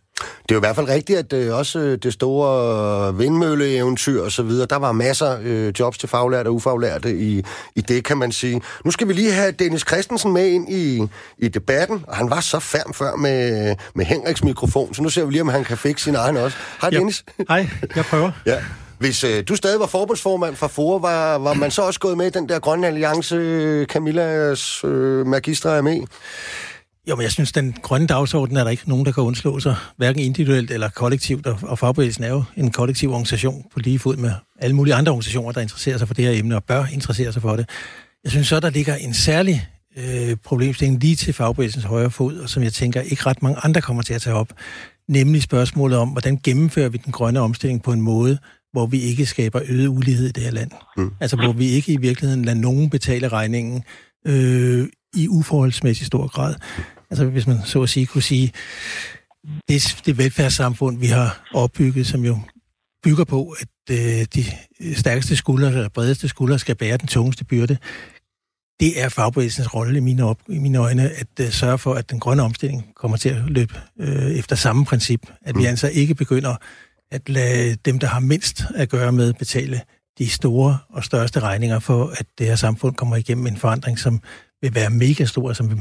Det 0.49 0.55
er 0.55 0.57
jo 0.57 0.59
i 0.59 0.67
hvert 0.67 0.77
fald 0.77 0.89
rigtigt, 0.89 1.19
at 1.19 1.33
øh, 1.33 1.57
også 1.57 1.79
øh, 1.79 1.99
det 1.99 2.13
store 2.13 3.19
vindmølleeventyr 3.19 4.23
og 4.23 4.33
så 4.33 4.43
videre, 4.43 4.67
der 4.71 4.77
var 4.77 4.93
masser 4.93 5.39
øh, 5.43 5.73
jobs 5.81 5.99
til 5.99 6.09
faglærte 6.09 6.49
og 6.49 6.55
ufaglærte 6.55 7.17
i, 7.19 7.45
i 7.75 7.81
det, 7.81 8.05
kan 8.05 8.17
man 8.17 8.33
sige. 8.33 8.61
Nu 8.85 8.91
skal 8.91 9.09
vi 9.09 9.13
lige 9.13 9.33
have 9.33 9.53
Dennis 9.53 9.81
Christensen 9.89 10.33
med 10.33 10.47
ind 10.49 10.73
i, 10.73 11.03
i 11.39 11.49
debatten, 11.49 12.05
og 12.09 12.17
han 12.17 12.31
var 12.31 12.41
så 12.41 12.59
færm 12.59 12.95
før 12.95 13.17
med, 13.17 13.75
med 13.95 14.05
Henriks 14.05 14.45
mikrofon, 14.45 14.95
så 14.95 15.03
nu 15.03 15.09
ser 15.09 15.25
vi 15.25 15.33
lige, 15.33 15.43
om 15.43 15.49
han 15.49 15.65
kan 15.65 15.77
fikse 15.77 16.05
sin 16.05 16.15
egen 16.15 16.37
også. 16.37 16.57
Hej 16.81 16.91
Dennis. 16.91 17.25
Ja. 17.39 17.45
Hej, 17.49 17.69
jeg 17.97 18.05
prøver. 18.05 18.31
ja. 18.47 18.57
Hvis 18.99 19.25
øh, 19.25 19.45
du 19.49 19.57
stadig 19.57 19.81
var 19.81 19.87
forbundsformand 19.87 20.57
for 20.57 20.69
FOA, 20.69 20.99
var, 20.99 21.39
var 21.39 21.55
man 21.55 21.71
så 21.71 21.83
også 21.83 22.01
gået 22.01 22.17
med 22.17 22.27
i 22.27 22.31
den 22.31 22.49
der 22.49 22.59
grønne 22.59 22.87
alliance, 22.87 23.85
Camillas 23.85 24.85
øh, 24.85 25.27
magistre 25.27 25.77
er 25.77 25.83
med 25.83 26.07
jo, 27.11 27.16
men 27.16 27.23
jeg 27.23 27.33
synes, 27.33 27.53
den 27.53 27.75
grønne 27.83 28.07
dagsorden 28.07 28.57
er 28.57 28.64
der 28.64 28.71
ikke 28.71 28.88
nogen, 28.88 29.07
der 29.07 29.12
kan 29.12 29.23
undslå 29.23 29.61
sig, 29.61 29.77
hverken 29.97 30.23
individuelt 30.23 30.71
eller 30.71 30.88
kollektivt, 30.88 31.47
og 31.47 31.79
fagbevægelsen 31.79 32.25
er 32.25 32.29
jo 32.29 32.45
en 32.57 32.71
kollektiv 32.71 33.11
organisation 33.11 33.64
på 33.73 33.79
lige 33.79 33.99
fod 33.99 34.16
med 34.16 34.33
alle 34.59 34.77
mulige 34.77 34.95
andre 34.95 35.12
organisationer, 35.12 35.53
der 35.53 35.61
interesserer 35.61 35.99
sig 35.99 36.07
for 36.07 36.14
det 36.14 36.25
her 36.25 36.33
emne 36.33 36.57
og 36.57 36.64
bør 36.64 36.85
interessere 36.92 37.33
sig 37.33 37.42
for 37.42 37.57
det. 37.57 37.69
Jeg 38.25 38.31
synes 38.31 38.49
så, 38.49 38.61
der 38.61 38.71
ligger 38.71 38.95
en 38.95 39.14
særlig 39.14 39.69
øh, 39.97 40.37
problemstilling 40.45 41.01
lige 41.01 41.16
til 41.16 41.35
fagbevægelsens 41.35 41.85
højre 41.85 42.11
fod, 42.11 42.38
og 42.38 42.49
som 42.49 42.62
jeg 42.62 42.73
tænker 42.73 43.01
ikke 43.01 43.23
ret 43.27 43.42
mange 43.42 43.59
andre 43.64 43.81
kommer 43.81 44.03
til 44.03 44.14
at 44.14 44.23
tage 44.23 44.37
op, 44.37 44.53
nemlig 45.09 45.42
spørgsmålet 45.42 45.99
om, 45.99 46.09
hvordan 46.09 46.40
gennemfører 46.45 46.88
vi 46.88 46.99
den 46.99 47.12
grønne 47.12 47.40
omstilling 47.40 47.83
på 47.83 47.92
en 47.92 48.01
måde, 48.01 48.38
hvor 48.73 48.87
vi 48.87 49.01
ikke 49.01 49.27
skaber 49.27 49.61
øget 49.69 49.88
ulighed 49.88 50.29
i 50.29 50.33
det 50.33 50.42
her 50.42 50.51
land. 50.51 50.71
Mm. 50.97 51.11
Altså 51.21 51.37
hvor 51.37 51.53
vi 51.53 51.66
ikke 51.66 51.92
i 51.92 51.97
virkeligheden 51.97 52.45
lader 52.45 52.59
nogen 52.59 52.90
betale 52.90 53.29
regningen 53.29 53.85
øh, 54.27 54.88
i 55.14 55.29
uforholdsmæssig 55.29 56.07
stor 56.07 56.27
grad. 56.27 56.55
Altså 57.11 57.25
hvis 57.25 57.47
man 57.47 57.57
så 57.64 57.83
at 57.83 57.88
sige 57.88 58.07
kunne 58.07 58.23
sige, 58.23 58.53
det, 59.69 60.03
det 60.07 60.19
velfærdssamfund, 60.19 60.99
vi 60.99 61.07
har 61.07 61.49
opbygget, 61.55 62.07
som 62.07 62.25
jo 62.25 62.38
bygger 63.05 63.25
på, 63.25 63.55
at 63.61 63.69
øh, 63.90 64.27
de 64.35 64.45
stærkeste 64.95 65.37
skuldre, 65.37 65.69
eller 65.69 65.88
bredeste 65.88 66.29
skuldre, 66.29 66.59
skal 66.59 66.75
bære 66.75 66.97
den 66.97 67.09
tungeste 67.09 67.45
byrde. 67.45 67.77
Det 68.81 69.03
er 69.03 69.09
fagbevægelsens 69.09 69.75
rolle 69.75 69.99
i 69.99 70.01
mine, 70.01 70.25
op, 70.25 70.38
i 70.49 70.59
mine 70.59 70.79
øjne, 70.79 71.11
at 71.11 71.40
uh, 71.40 71.49
sørge 71.49 71.79
for, 71.79 71.95
at 71.95 72.11
den 72.11 72.21
grønne 72.21 72.42
omstilling 72.42 72.95
kommer 72.97 73.16
til 73.16 73.29
at 73.29 73.42
løbe 73.47 73.75
øh, 74.01 74.31
efter 74.31 74.57
samme 74.57 74.85
princip. 74.85 75.21
At 75.42 75.55
mm. 75.55 75.61
vi 75.61 75.66
altså 75.66 75.88
ikke 75.88 76.14
begynder 76.14 76.57
at 77.11 77.29
lade 77.29 77.77
dem, 77.85 77.99
der 77.99 78.07
har 78.07 78.21
mindst 78.21 78.64
at 78.75 78.88
gøre 78.88 79.12
med, 79.12 79.33
betale 79.33 79.81
de 80.19 80.29
store 80.29 80.79
og 80.88 81.05
største 81.05 81.40
regninger 81.40 81.79
for, 81.79 82.07
at 82.07 82.27
det 82.38 82.47
her 82.47 82.57
samfund 82.57 82.95
kommer 82.95 83.16
igennem 83.16 83.47
en 83.47 83.57
forandring, 83.57 83.99
som 83.99 84.21
vil 84.62 84.75
være 84.75 84.90
mega 84.90 85.25
stor, 85.25 85.53
som 85.53 85.71
vi 85.71 85.77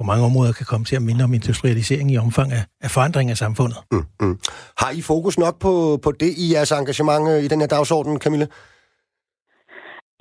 på 0.00 0.04
mange 0.10 0.24
områder 0.30 0.52
kan 0.60 0.66
komme 0.72 0.84
til 0.90 0.96
at 1.00 1.04
minde 1.08 1.22
om 1.28 1.32
industrialisering 1.40 2.08
i 2.14 2.16
omfang 2.26 2.48
af, 2.58 2.64
af 2.86 2.90
forandring 2.96 3.28
af 3.30 3.38
samfundet. 3.44 3.78
Mm, 3.92 4.06
mm. 4.22 4.36
Har 4.82 4.90
I 4.98 5.00
fokus 5.12 5.34
nok 5.44 5.56
på, 5.66 5.72
på 6.04 6.10
det 6.22 6.32
i 6.42 6.46
jeres 6.54 6.72
engagement 6.80 7.24
øh, 7.32 7.40
i 7.46 7.48
den 7.52 7.60
her 7.62 7.70
dagsorden, 7.76 8.14
Camille? 8.24 8.48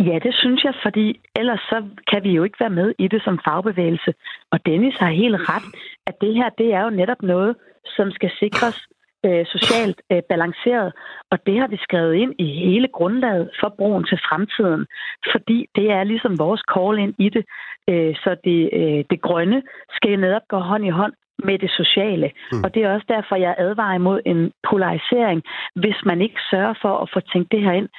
Ja, 0.10 0.16
det 0.26 0.34
synes 0.42 0.60
jeg, 0.68 0.74
fordi 0.86 1.06
ellers 1.40 1.64
så 1.72 1.78
kan 2.12 2.20
vi 2.26 2.32
jo 2.38 2.44
ikke 2.48 2.60
være 2.64 2.76
med 2.80 2.88
i 3.04 3.06
det 3.14 3.22
som 3.26 3.40
fagbevægelse. 3.48 4.12
Og 4.52 4.58
Dennis 4.66 4.98
har 5.04 5.12
helt 5.24 5.38
ret, 5.52 5.68
at 6.10 6.16
det 6.22 6.32
her, 6.40 6.50
det 6.62 6.68
er 6.78 6.84
jo 6.88 6.92
netop 7.02 7.22
noget, 7.34 7.56
som 7.96 8.12
skal 8.18 8.32
sikres 8.40 8.78
øh, 9.26 9.46
socialt 9.46 10.02
øh, 10.12 10.22
balanceret. 10.30 10.94
Og 11.32 11.38
det 11.46 11.60
har 11.60 11.68
vi 11.68 11.78
skrevet 11.78 12.14
ind 12.14 12.34
i 12.40 12.46
hele 12.46 12.88
grundlaget 12.88 13.50
for 13.60 13.70
broen 13.78 14.04
til 14.04 14.20
fremtiden. 14.30 14.86
Fordi 15.32 15.66
det 15.76 15.92
er 15.92 16.04
ligesom 16.04 16.40
vores 16.40 16.62
call 16.74 17.00
ind 17.00 17.14
i 17.18 17.30
det. 17.30 17.46
Øh, 17.90 18.16
så 18.24 18.36
det, 18.44 18.70
øh, 18.74 19.04
det 19.10 19.22
grønne 19.22 19.62
skal 19.96 20.20
netop 20.20 20.48
gå 20.50 20.58
hånd 20.58 20.86
i 20.86 20.90
hånd 20.90 21.14
med 21.44 21.60
det 21.60 21.72
sociale. 21.72 22.32
Mm. 22.52 22.64
Og 22.64 22.74
det 22.74 22.84
er 22.84 22.94
også 22.94 23.06
derfor, 23.10 23.36
jeg 23.36 23.56
advarer 23.58 23.96
imod 23.96 24.20
en 24.26 24.52
polarisering, 24.70 25.44
hvis 25.76 26.00
man 26.06 26.22
ikke 26.22 26.40
sørger 26.52 26.74
for 26.82 26.94
at 26.98 27.10
få 27.14 27.20
tænkt 27.20 27.52
det 27.52 27.62
her 27.62 27.72
ind. 27.72 27.90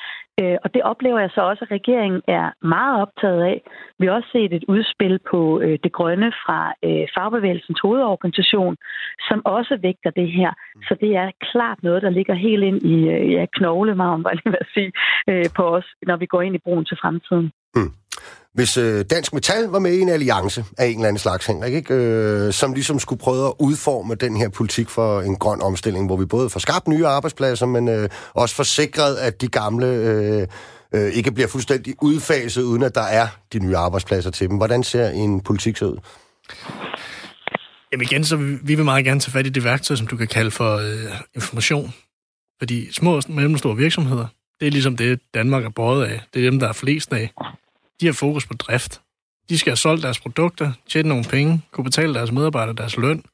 Øh, 0.41 0.57
og 0.65 0.75
det 0.75 0.83
oplever 0.83 1.21
jeg 1.21 1.31
så 1.35 1.41
også, 1.41 1.65
at 1.65 1.71
regeringen 1.71 2.23
er 2.29 2.67
meget 2.67 3.03
optaget 3.03 3.43
af. 3.43 3.63
Vi 3.99 4.07
har 4.07 4.13
også 4.13 4.29
set 4.33 4.53
et 4.53 4.65
udspil 4.69 5.19
på 5.31 5.61
øh, 5.61 5.79
det 5.85 5.93
grønne 5.93 6.33
fra 6.45 6.61
øh, 6.85 7.07
Fagbevægelsens 7.15 7.81
hovedorganisation, 7.83 8.77
som 9.29 9.39
også 9.45 9.79
vægter 9.83 10.11
det 10.11 10.29
her. 10.33 10.51
Så 10.89 10.97
det 11.01 11.17
er 11.17 11.31
klart 11.53 11.83
noget, 11.83 12.03
der 12.03 12.11
ligger 12.11 12.35
helt 12.35 12.65
ind 12.65 12.83
i 12.83 13.09
øh, 13.09 13.33
ja, 13.33 13.47
knoglemarven, 13.57 14.25
var 14.25 14.33
jeg 14.45 14.67
sige, 14.75 14.93
på 15.57 15.63
os, 15.77 15.87
når 16.07 16.17
vi 16.17 16.27
går 16.27 16.43
ind 16.43 16.55
i 16.55 16.65
broen 16.65 16.85
til 16.85 16.97
fremtiden. 17.03 17.53
Mm. 17.77 17.93
Hvis 18.55 18.77
øh, 18.77 19.05
Dansk 19.11 19.33
Metal 19.33 19.65
var 19.65 19.79
med 19.79 19.93
i 19.93 20.01
en 20.01 20.09
alliance 20.09 20.65
af 20.79 20.87
en 20.87 20.95
eller 20.95 21.09
anden 21.09 21.19
slags, 21.19 21.47
Henrik, 21.47 21.75
ikke? 21.75 21.95
Øh, 21.95 22.53
som 22.53 22.73
ligesom 22.73 22.99
skulle 22.99 23.19
prøve 23.19 23.47
at 23.47 23.55
udforme 23.59 24.15
den 24.15 24.37
her 24.37 24.49
politik 24.49 24.89
for 24.89 25.21
en 25.21 25.37
grøn 25.37 25.63
omstilling, 25.63 26.07
hvor 26.07 26.17
vi 26.17 26.25
både 26.25 26.51
får 26.51 26.61
skabt 26.61 26.89
nye 26.89 27.07
arbejdspladser, 27.07 27.67
men 27.67 27.89
øh, 27.89 28.09
også 28.35 28.55
får 28.55 28.63
sikret, 28.63 29.17
at 29.17 29.41
de 29.41 29.49
gamle 29.49 29.87
øh, 29.87 30.47
øh, 30.95 31.13
ikke 31.13 31.33
bliver 31.33 31.49
fuldstændig 31.49 31.95
udfaset, 32.03 32.63
uden 32.63 32.83
at 32.83 32.95
der 32.95 33.03
er 33.03 33.29
de 33.53 33.59
nye 33.59 33.77
arbejdspladser 33.77 34.31
til 34.31 34.49
dem. 34.49 34.57
Hvordan 34.57 34.83
ser 34.83 35.09
en 35.11 35.41
politik 35.41 35.77
så 35.77 35.85
ud? 35.85 35.97
Jamen 37.93 38.07
igen, 38.07 38.25
så 38.25 38.37
vi 38.37 38.75
vil 38.75 38.85
meget 38.85 39.05
gerne 39.05 39.21
tage 39.21 39.33
fat 39.33 39.47
i 39.47 39.51
det 39.51 39.65
værktøj, 39.65 39.97
som 39.97 40.07
du 40.07 40.17
kan 40.17 40.29
kalde 40.29 40.51
for 40.51 40.77
øh, 40.77 41.13
information. 41.35 41.95
Fordi 42.59 42.93
små 42.93 43.17
og 43.17 43.23
mellemstore 43.29 43.77
virksomheder, 43.77 44.27
det 44.61 44.67
er 44.67 44.71
ligesom 44.71 44.97
det, 44.97 45.21
Danmark 45.35 45.65
er 45.65 45.71
båret 45.71 46.07
af. 46.07 46.21
Det 46.35 46.47
er 46.47 46.51
dem, 46.51 46.61
der 46.61 46.69
er 46.69 46.73
flest 46.73 47.13
af 47.13 47.33
de 48.01 48.07
har 48.07 48.13
fokus 48.13 48.47
på 48.47 48.55
drift. 48.55 49.01
De 49.49 49.59
skal 49.59 49.71
have 49.71 49.77
solgt 49.77 50.03
deres 50.03 50.21
produkter, 50.21 50.73
tjene 50.89 51.09
nogle 51.09 51.25
penge, 51.25 51.63
kunne 51.71 51.85
betale 51.85 52.15
deres 52.15 52.33
medarbejdere 52.33 52.77
deres 52.77 52.97
løn. 52.97 53.25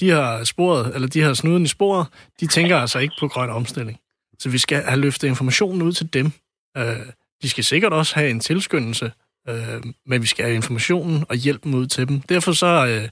De 0.00 0.10
har 0.10 0.44
sporet, 0.44 0.94
eller 0.94 1.08
de 1.08 1.20
har 1.20 1.34
snuden 1.34 1.62
i 1.62 1.68
sporet, 1.68 2.06
de 2.40 2.46
tænker 2.46 2.78
altså 2.78 2.98
ikke 2.98 3.14
på 3.20 3.28
grøn 3.28 3.50
omstilling. 3.50 3.98
Så 4.38 4.48
vi 4.48 4.58
skal 4.58 4.82
have 4.82 5.00
løftet 5.00 5.28
informationen 5.28 5.82
ud 5.82 5.92
til 5.92 6.12
dem. 6.12 6.32
Øh, 6.76 6.96
de 7.42 7.48
skal 7.48 7.64
sikkert 7.64 7.92
også 7.92 8.14
have 8.14 8.30
en 8.30 8.40
tilskyndelse, 8.40 9.12
øh, 9.48 9.82
men 10.06 10.22
vi 10.22 10.26
skal 10.26 10.44
have 10.44 10.54
informationen 10.54 11.24
og 11.28 11.36
hjælpen 11.36 11.74
ud 11.74 11.86
til 11.86 12.08
dem. 12.08 12.20
Derfor 12.20 12.52
så 12.52 12.86
øh, 12.86 13.08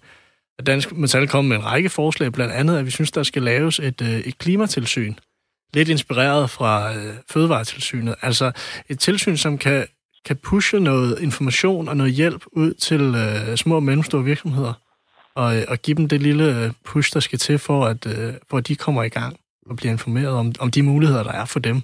er 0.58 0.62
Dansk 0.62 0.92
Metal 0.92 1.28
kommet 1.28 1.48
med 1.48 1.56
en 1.56 1.64
række 1.64 1.88
forslag, 1.88 2.32
blandt 2.32 2.54
andet, 2.54 2.78
at 2.78 2.86
vi 2.86 2.90
synes, 2.90 3.10
der 3.10 3.22
skal 3.22 3.42
laves 3.42 3.78
et, 3.78 4.02
øh, 4.02 4.08
et 4.08 4.38
klimatilsyn. 4.38 5.14
Lidt 5.74 5.88
inspireret 5.88 6.50
fra 6.50 6.94
øh, 6.96 7.14
Fødevaretilsynet. 7.30 8.14
Altså 8.22 8.52
et 8.88 8.98
tilsyn, 8.98 9.36
som 9.36 9.58
kan 9.58 9.86
kan 10.24 10.36
pushe 10.36 10.80
noget 10.80 11.20
information 11.20 11.88
og 11.88 11.96
noget 11.96 12.12
hjælp 12.12 12.44
ud 12.52 12.74
til 12.74 13.00
øh, 13.00 13.56
små 13.56 13.74
og 13.74 13.82
mellemstore 13.82 14.24
virksomheder, 14.24 14.72
og, 15.34 15.56
øh, 15.56 15.64
og 15.68 15.78
give 15.78 15.94
dem 15.96 16.08
det 16.08 16.22
lille 16.22 16.64
øh, 16.64 16.72
push, 16.84 17.14
der 17.14 17.20
skal 17.20 17.38
til, 17.38 17.58
for 17.58 17.86
at, 17.86 18.06
øh, 18.06 18.34
for 18.50 18.58
at 18.58 18.68
de 18.68 18.76
kommer 18.76 19.02
i 19.02 19.08
gang 19.08 19.36
og 19.66 19.76
bliver 19.76 19.92
informeret 19.92 20.28
om, 20.28 20.52
om 20.58 20.70
de 20.70 20.82
muligheder, 20.82 21.22
der 21.22 21.32
er 21.32 21.44
for 21.44 21.60
dem. 21.60 21.82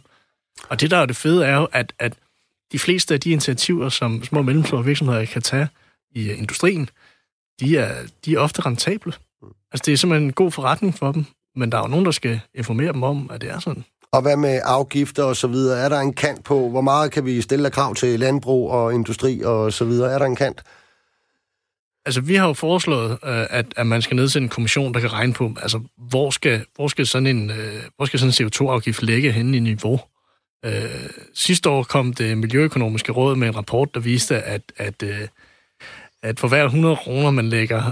Og 0.69 0.81
det, 0.81 0.91
der 0.91 0.97
er 0.97 1.07
det 1.07 1.17
fede, 1.17 1.47
er 1.47 1.57
jo, 1.57 1.69
at, 1.73 1.93
at 1.99 2.13
de 2.73 2.79
fleste 2.79 3.15
af 3.15 3.21
de 3.21 3.31
initiativer, 3.31 3.89
som 3.89 4.25
små 4.25 4.39
og 4.39 4.45
mellemstore 4.45 4.85
virksomheder 4.85 5.25
kan 5.25 5.43
tage 5.43 5.69
i 6.15 6.31
øh, 6.31 6.39
industrien, 6.39 6.91
de 7.61 7.77
er, 7.77 8.07
de 8.25 8.35
er 8.35 8.39
ofte 8.39 8.63
rentable. 8.63 9.13
Altså, 9.73 9.83
det 9.87 9.93
er 9.93 9.97
simpelthen 9.97 10.29
en 10.29 10.33
god 10.33 10.51
forretning 10.51 10.95
for 10.95 11.13
dem, 11.13 11.25
men 11.57 11.73
der 11.73 11.79
er 11.79 11.83
jo 11.83 11.89
nogen, 11.89 12.05
der 12.05 12.11
skal 12.11 12.41
informere 12.55 12.93
dem 12.93 13.03
om, 13.03 13.31
at 13.31 13.41
det 13.41 13.51
er 13.51 13.59
sådan. 13.59 13.85
Og 14.13 14.23
hvad 14.23 14.37
med 14.37 14.61
afgifter 14.65 15.25
og 15.25 15.37
så 15.37 15.47
videre? 15.47 15.79
Er 15.79 15.89
der 15.89 16.01
en 16.01 16.13
kant 16.13 16.45
på, 16.45 16.69
hvor 16.69 16.81
meget 16.81 17.13
kan 17.13 17.25
vi 17.25 17.41
stille 17.41 17.67
af 17.67 17.73
krav 17.73 17.95
til 17.95 18.21
landbrug 18.21 18.71
og 18.71 18.95
industri 18.95 19.41
og 19.41 19.73
så 19.73 19.85
videre? 19.85 20.13
Er 20.13 20.19
der 20.19 20.27
en 20.27 20.37
kant? 20.37 20.63
Altså, 22.07 22.21
vi 22.21 22.35
har 22.35 22.47
jo 22.47 22.53
foreslået, 22.53 23.11
øh, 23.11 23.47
at, 23.51 23.67
at 23.77 23.87
man 23.87 24.03
skal 24.03 24.17
nedsætte 24.17 24.45
en 24.45 24.49
kommission, 24.49 24.95
der 24.95 25.01
kan 25.01 25.13
regne 25.13 25.33
på, 25.33 25.53
altså, 25.63 25.81
hvor 25.97 26.31
skal, 26.31 26.65
hvor 26.75 26.89
skal 26.89 27.07
sådan 27.07 27.27
en, 27.27 27.51
øh, 27.51 27.83
hvor 27.97 28.05
skal 28.05 28.21
sådan 28.21 28.35
en 28.41 28.47
CO2-afgift 28.47 29.03
ligge 29.03 29.33
henne 29.33 29.57
i 29.57 29.61
niveau? 29.61 30.01
Øh, 30.65 31.11
sidste 31.35 31.71
år 31.71 31.83
kom 31.83 32.13
det 32.13 32.39
Miljøøkonomiske 32.39 33.13
Råd 33.13 33.37
med 33.37 33.49
en 33.49 33.57
rapport, 33.57 33.95
der 33.95 34.01
viste, 34.01 34.43
at, 34.43 34.63
at, 34.77 35.03
øh, 35.03 35.29
at 36.23 36.41
for 36.41 36.49
hver 36.49 36.65
100 36.65 36.97
kroner, 36.97 37.31
man 37.31 37.49
lægger 37.49 37.83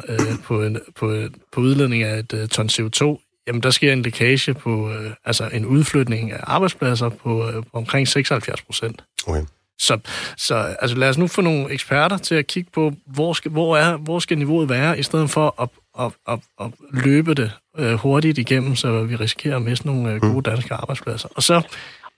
på, 0.45 0.63
en, 0.63 0.79
på, 0.95 1.23
på 1.53 1.61
udledning 1.61 2.03
af 2.03 2.19
et 2.19 2.51
ton 2.51 2.67
CO2, 2.67 3.26
Jamen, 3.47 3.63
der 3.63 3.71
sker 3.71 3.93
en 3.93 4.03
lækage 4.03 4.55
på, 4.55 4.91
øh, 4.91 5.11
altså 5.25 5.49
en 5.53 5.67
udflytning 5.67 6.33
af 6.33 6.41
arbejdspladser 6.43 7.09
på, 7.09 7.49
øh, 7.49 7.55
på 7.55 7.71
omkring 7.73 8.09
76 8.09 8.63
procent. 8.63 9.05
Okay. 9.27 9.43
Så, 9.79 9.99
så 10.37 10.55
altså, 10.55 10.97
lad 10.97 11.09
os 11.09 11.19
nu 11.19 11.27
få 11.27 11.41
nogle 11.41 11.71
eksperter 11.71 12.19
til 12.19 12.35
at 12.35 12.47
kigge 12.47 12.71
på, 12.71 12.93
hvor 13.07 13.33
skal, 13.33 13.51
hvor 13.51 13.77
er, 13.77 13.97
hvor 13.97 14.19
skal 14.19 14.39
niveauet 14.39 14.69
være, 14.69 14.99
i 14.99 15.03
stedet 15.03 15.31
for 15.31 15.63
at, 15.63 15.69
at, 15.99 16.13
at, 16.29 16.41
at 16.61 16.73
løbe 16.91 17.35
det 17.35 17.53
øh, 17.79 17.95
hurtigt 17.95 18.39
igennem, 18.39 18.77
så 18.77 19.03
vi 19.03 19.17
risikerer 19.17 19.57
at 19.57 19.63
miste 19.63 19.87
nogle 19.87 20.13
øh, 20.13 20.21
gode 20.21 20.35
mm. 20.35 20.43
danske 20.43 20.75
arbejdspladser. 20.75 21.29
Og 21.35 21.43
så, 21.43 21.63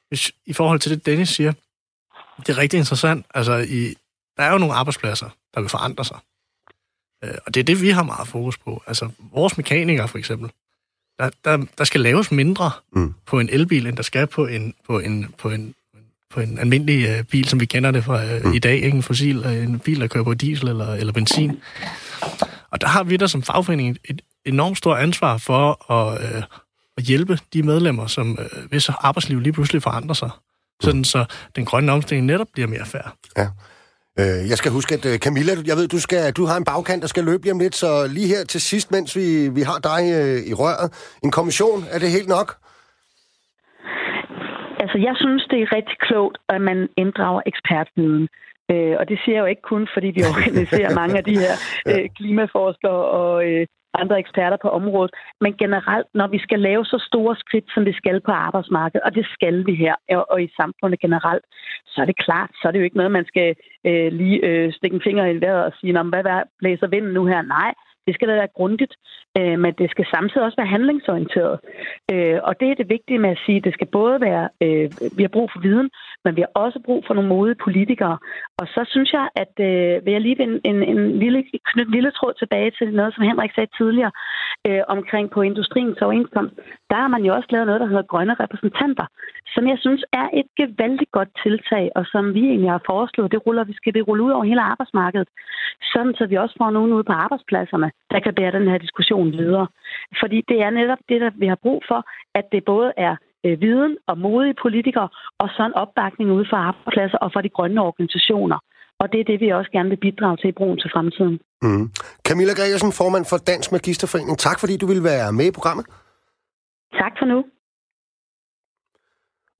hvis, 0.08 0.32
i 0.46 0.52
forhold 0.52 0.80
til 0.80 0.90
det, 0.90 1.06
Dennis 1.06 1.28
siger, 1.28 1.52
det 2.38 2.48
er 2.48 2.58
rigtig 2.58 2.78
interessant. 2.78 3.26
Altså, 3.34 3.56
i, 3.68 3.94
der 4.36 4.42
er 4.42 4.52
jo 4.52 4.58
nogle 4.58 4.74
arbejdspladser, 4.74 5.28
der 5.54 5.60
vil 5.60 5.68
forandre 5.68 6.04
sig. 6.04 6.18
Øh, 7.24 7.34
og 7.46 7.54
det 7.54 7.60
er 7.60 7.64
det, 7.64 7.82
vi 7.82 7.90
har 7.90 8.02
meget 8.02 8.28
fokus 8.28 8.58
på. 8.58 8.82
Altså, 8.86 9.08
vores 9.32 9.56
mekanikere, 9.56 10.08
for 10.08 10.18
eksempel, 10.18 10.50
der, 11.18 11.30
der, 11.44 11.66
der 11.78 11.84
skal 11.84 12.00
laves 12.00 12.32
mindre 12.32 12.70
mm. 12.92 13.14
på 13.26 13.40
en 13.40 13.48
elbil, 13.52 13.86
end 13.86 13.96
der 13.96 14.02
skal 14.02 14.26
på 14.26 14.46
en, 14.46 14.74
på 14.86 14.98
en, 14.98 15.34
på 15.38 15.50
en, 15.50 15.74
på 16.30 16.40
en 16.40 16.58
almindelig 16.58 17.18
uh, 17.18 17.24
bil, 17.24 17.48
som 17.48 17.60
vi 17.60 17.66
kender 17.66 17.90
det 17.90 18.04
fra 18.04 18.36
uh, 18.36 18.44
mm. 18.44 18.52
i 18.52 18.58
dag. 18.58 18.74
Ikke 18.74 18.96
en 18.96 19.02
fossil, 19.02 19.38
uh, 19.38 19.56
en 19.56 19.78
bil, 19.78 20.00
der 20.00 20.06
kører 20.06 20.24
på 20.24 20.34
diesel 20.34 20.68
eller, 20.68 20.94
eller 20.94 21.12
benzin. 21.12 21.60
Og 22.70 22.80
der 22.80 22.86
har 22.86 23.02
vi 23.02 23.16
der 23.16 23.26
som 23.26 23.42
fagforening 23.42 23.96
et 24.04 24.22
enormt 24.44 24.78
stort 24.78 24.98
ansvar 24.98 25.38
for 25.38 25.92
at, 25.92 26.36
uh, 26.36 26.42
at 26.96 27.04
hjælpe 27.04 27.38
de 27.52 27.62
medlemmer, 27.62 28.06
som 28.06 28.38
uh, 28.38 28.64
hvis 28.68 28.88
arbejdsliv 28.88 29.40
lige 29.40 29.52
pludselig 29.52 29.82
forandrer 29.82 30.14
sig. 30.14 30.30
Mm. 30.34 30.84
Sådan 30.84 31.04
så 31.04 31.24
den 31.56 31.64
grønne 31.64 31.92
omstilling 31.92 32.26
netop 32.26 32.46
bliver 32.52 32.68
mere 32.68 32.86
fair. 32.86 33.16
Ja. 33.36 33.48
Øh, 34.20 34.40
jeg 34.50 34.56
skal 34.60 34.70
huske, 34.78 34.92
at 34.98 35.04
øh, 35.10 35.16
Camilla, 35.24 35.52
jeg 35.70 35.76
ved, 35.78 35.86
du, 35.96 36.00
skal, 36.06 36.22
du 36.38 36.44
har 36.50 36.56
en 36.58 36.68
bagkant, 36.72 37.02
der 37.04 37.10
skal 37.14 37.24
løbe 37.24 37.42
lige 37.42 37.56
om 37.56 37.62
lidt, 37.64 37.76
så 37.84 37.90
lige 38.16 38.28
her 38.34 38.42
til 38.52 38.60
sidst, 38.70 38.88
mens 38.96 39.16
vi, 39.18 39.26
vi 39.58 39.62
har 39.70 39.78
dig 39.90 40.02
øh, 40.18 40.40
i 40.50 40.52
røret, 40.60 40.86
en 41.24 41.30
kommission, 41.38 41.80
er 41.94 41.98
det 42.02 42.10
helt 42.16 42.30
nok? 42.36 42.48
Altså, 44.82 44.98
jeg 45.08 45.14
synes, 45.22 45.42
det 45.50 45.58
er 45.60 45.72
rigtig 45.78 45.98
klogt, 46.08 46.36
at 46.54 46.60
man 46.60 46.78
inddrager 47.02 47.42
ekspertviden. 47.52 48.28
Øh, 48.72 48.94
og 49.00 49.04
det 49.10 49.18
siger 49.22 49.36
jeg 49.36 49.44
jo 49.44 49.52
ikke 49.54 49.68
kun, 49.72 49.88
fordi 49.94 50.08
vi 50.16 50.22
organiserer 50.34 50.90
mange 51.00 51.14
af 51.20 51.24
de 51.24 51.36
her 51.44 51.54
øh, 51.90 52.04
klimaforskere 52.16 53.02
og 53.20 53.34
øh, 53.48 53.66
andre 53.94 54.18
eksperter 54.18 54.56
på 54.62 54.68
området, 54.68 55.10
men 55.40 55.52
generelt, 55.62 56.06
når 56.14 56.26
vi 56.26 56.38
skal 56.38 56.60
lave 56.60 56.84
så 56.84 56.98
store 57.08 57.36
skridt, 57.36 57.64
som 57.74 57.84
vi 57.84 57.92
skal 57.92 58.20
på 58.20 58.30
arbejdsmarkedet, 58.30 59.04
og 59.04 59.14
det 59.14 59.26
skal 59.32 59.66
vi 59.66 59.74
her, 59.74 59.94
og 60.30 60.42
i 60.42 60.48
samfundet 60.56 61.00
generelt, 61.00 61.44
så 61.86 62.00
er 62.00 62.04
det 62.04 62.24
klart, 62.26 62.50
så 62.62 62.68
er 62.68 62.72
det 62.72 62.78
jo 62.78 62.84
ikke 62.84 62.96
noget, 62.96 63.12
man 63.12 63.26
skal 63.26 63.54
øh, 63.86 64.12
lige 64.12 64.38
øh, 64.46 64.72
stikke 64.72 64.94
en 64.94 65.06
finger 65.08 65.26
i 65.26 65.40
vejret 65.40 65.64
og 65.64 65.72
sige, 65.80 65.92
hvad, 65.92 66.22
hvad 66.22 66.42
blæser 66.58 66.86
vinden 66.86 67.12
nu 67.12 67.26
her? 67.26 67.42
Nej, 67.42 67.74
det 68.06 68.14
skal 68.14 68.28
da 68.28 68.34
være 68.34 68.56
grundigt, 68.58 68.94
øh, 69.38 69.58
men 69.64 69.72
det 69.80 69.90
skal 69.90 70.06
samtidig 70.14 70.42
også 70.46 70.56
være 70.60 70.74
handlingsorienteret. 70.76 71.56
Øh, 72.12 72.38
og 72.48 72.52
det 72.60 72.68
er 72.70 72.74
det 72.74 72.88
vigtige 72.96 73.18
med 73.18 73.30
at 73.30 73.42
sige, 73.46 73.58
at 73.58 73.64
det 73.64 73.74
skal 73.74 73.86
både 73.98 74.20
være, 74.20 74.48
øh, 74.64 74.86
vi 75.16 75.22
har 75.22 75.34
brug 75.36 75.48
for 75.52 75.60
viden, 75.60 75.90
men 76.24 76.36
vi 76.36 76.40
har 76.40 76.52
også 76.64 76.78
brug 76.86 77.04
for 77.06 77.14
nogle 77.14 77.28
modige 77.28 77.62
politikere. 77.66 78.18
Og 78.60 78.66
så 78.74 78.82
synes 78.92 79.10
jeg, 79.12 79.26
at 79.42 79.54
øh, 79.68 80.04
vil 80.04 80.12
jeg 80.12 80.20
lige 80.20 80.42
en, 80.42 80.60
en, 80.70 80.78
en 80.92 81.18
lille, 81.22 81.40
knytte 81.70 81.88
en 81.90 81.94
lille 81.98 82.10
tråd 82.10 82.34
tilbage 82.38 82.70
til 82.78 82.94
noget, 82.94 83.14
som 83.14 83.24
Henrik 83.24 83.52
sagde 83.54 83.76
tidligere, 83.78 84.12
øh, 84.68 84.82
omkring 84.88 85.30
på 85.30 85.40
industriens 85.42 86.02
overenskomst. 86.02 86.54
Der 86.90 86.96
har 87.02 87.08
man 87.08 87.22
jo 87.24 87.34
også 87.34 87.48
lavet 87.50 87.66
noget, 87.66 87.80
der 87.80 87.90
hedder 87.92 88.10
grønne 88.12 88.34
repræsentanter, 88.34 89.06
som 89.54 89.68
jeg 89.68 89.78
synes 89.80 90.04
er 90.12 90.28
et 90.40 90.48
gevaldigt 90.60 91.12
godt 91.12 91.30
tiltag, 91.42 91.84
og 91.96 92.04
som 92.12 92.34
vi 92.34 92.42
egentlig 92.50 92.70
har 92.70 92.82
foreslået, 92.92 93.32
det 93.32 93.46
ruller 93.46 93.64
vi 93.64 93.74
skal 93.76 93.94
det 93.94 94.08
rulle 94.08 94.22
ud 94.22 94.30
over 94.30 94.44
hele 94.44 94.62
arbejdsmarkedet, 94.72 95.28
sådan 95.92 96.14
så 96.18 96.26
vi 96.26 96.36
også 96.36 96.54
får 96.58 96.70
nogen 96.70 96.92
ude 96.92 97.04
på 97.04 97.12
arbejdspladserne, 97.12 97.90
der 98.10 98.20
kan 98.20 98.34
bære 98.34 98.56
den 98.58 98.68
her 98.70 98.78
diskussion 98.78 99.32
videre. 99.32 99.66
Fordi 100.20 100.38
det 100.48 100.58
er 100.66 100.70
netop 100.70 101.02
det, 101.08 101.20
der 101.20 101.30
vi 101.42 101.46
har 101.46 101.58
brug 101.64 101.82
for, 101.90 102.00
at 102.38 102.44
det 102.52 102.62
både 102.64 102.92
er 102.96 103.14
øh, 103.46 103.60
viden 103.60 103.96
og 104.06 104.18
modige 104.18 104.54
politikere, 104.62 105.08
og 105.38 105.48
så 105.54 105.62
en 105.66 105.74
opbakning 105.82 106.30
ude 106.30 106.46
for 106.50 106.56
arbejdspladser 106.56 107.18
og 107.18 107.30
for 107.32 107.40
de 107.40 107.48
grønne 107.56 107.80
organisationer. 107.90 108.58
Og 109.00 109.12
det 109.12 109.20
er 109.20 109.24
det, 109.24 109.40
vi 109.40 109.48
også 109.48 109.70
gerne 109.70 109.88
vil 109.88 110.04
bidrage 110.06 110.36
til 110.36 110.48
i 110.48 110.56
broen 110.58 110.78
til 110.78 110.90
fremtiden. 110.94 111.36
Mm. 111.62 111.84
Camilla 112.28 112.52
Gregersen, 112.58 112.92
formand 113.00 113.24
for 113.30 113.38
Dansk 113.50 113.72
Magisterforening. 113.72 114.38
Tak 114.38 114.60
fordi 114.60 114.76
du 114.76 114.86
ville 114.86 115.04
være 115.12 115.32
med 115.32 115.46
i 115.46 115.56
programmet. 115.58 115.86
Tak 117.02 117.12
for 117.18 117.26
nu. 117.32 117.38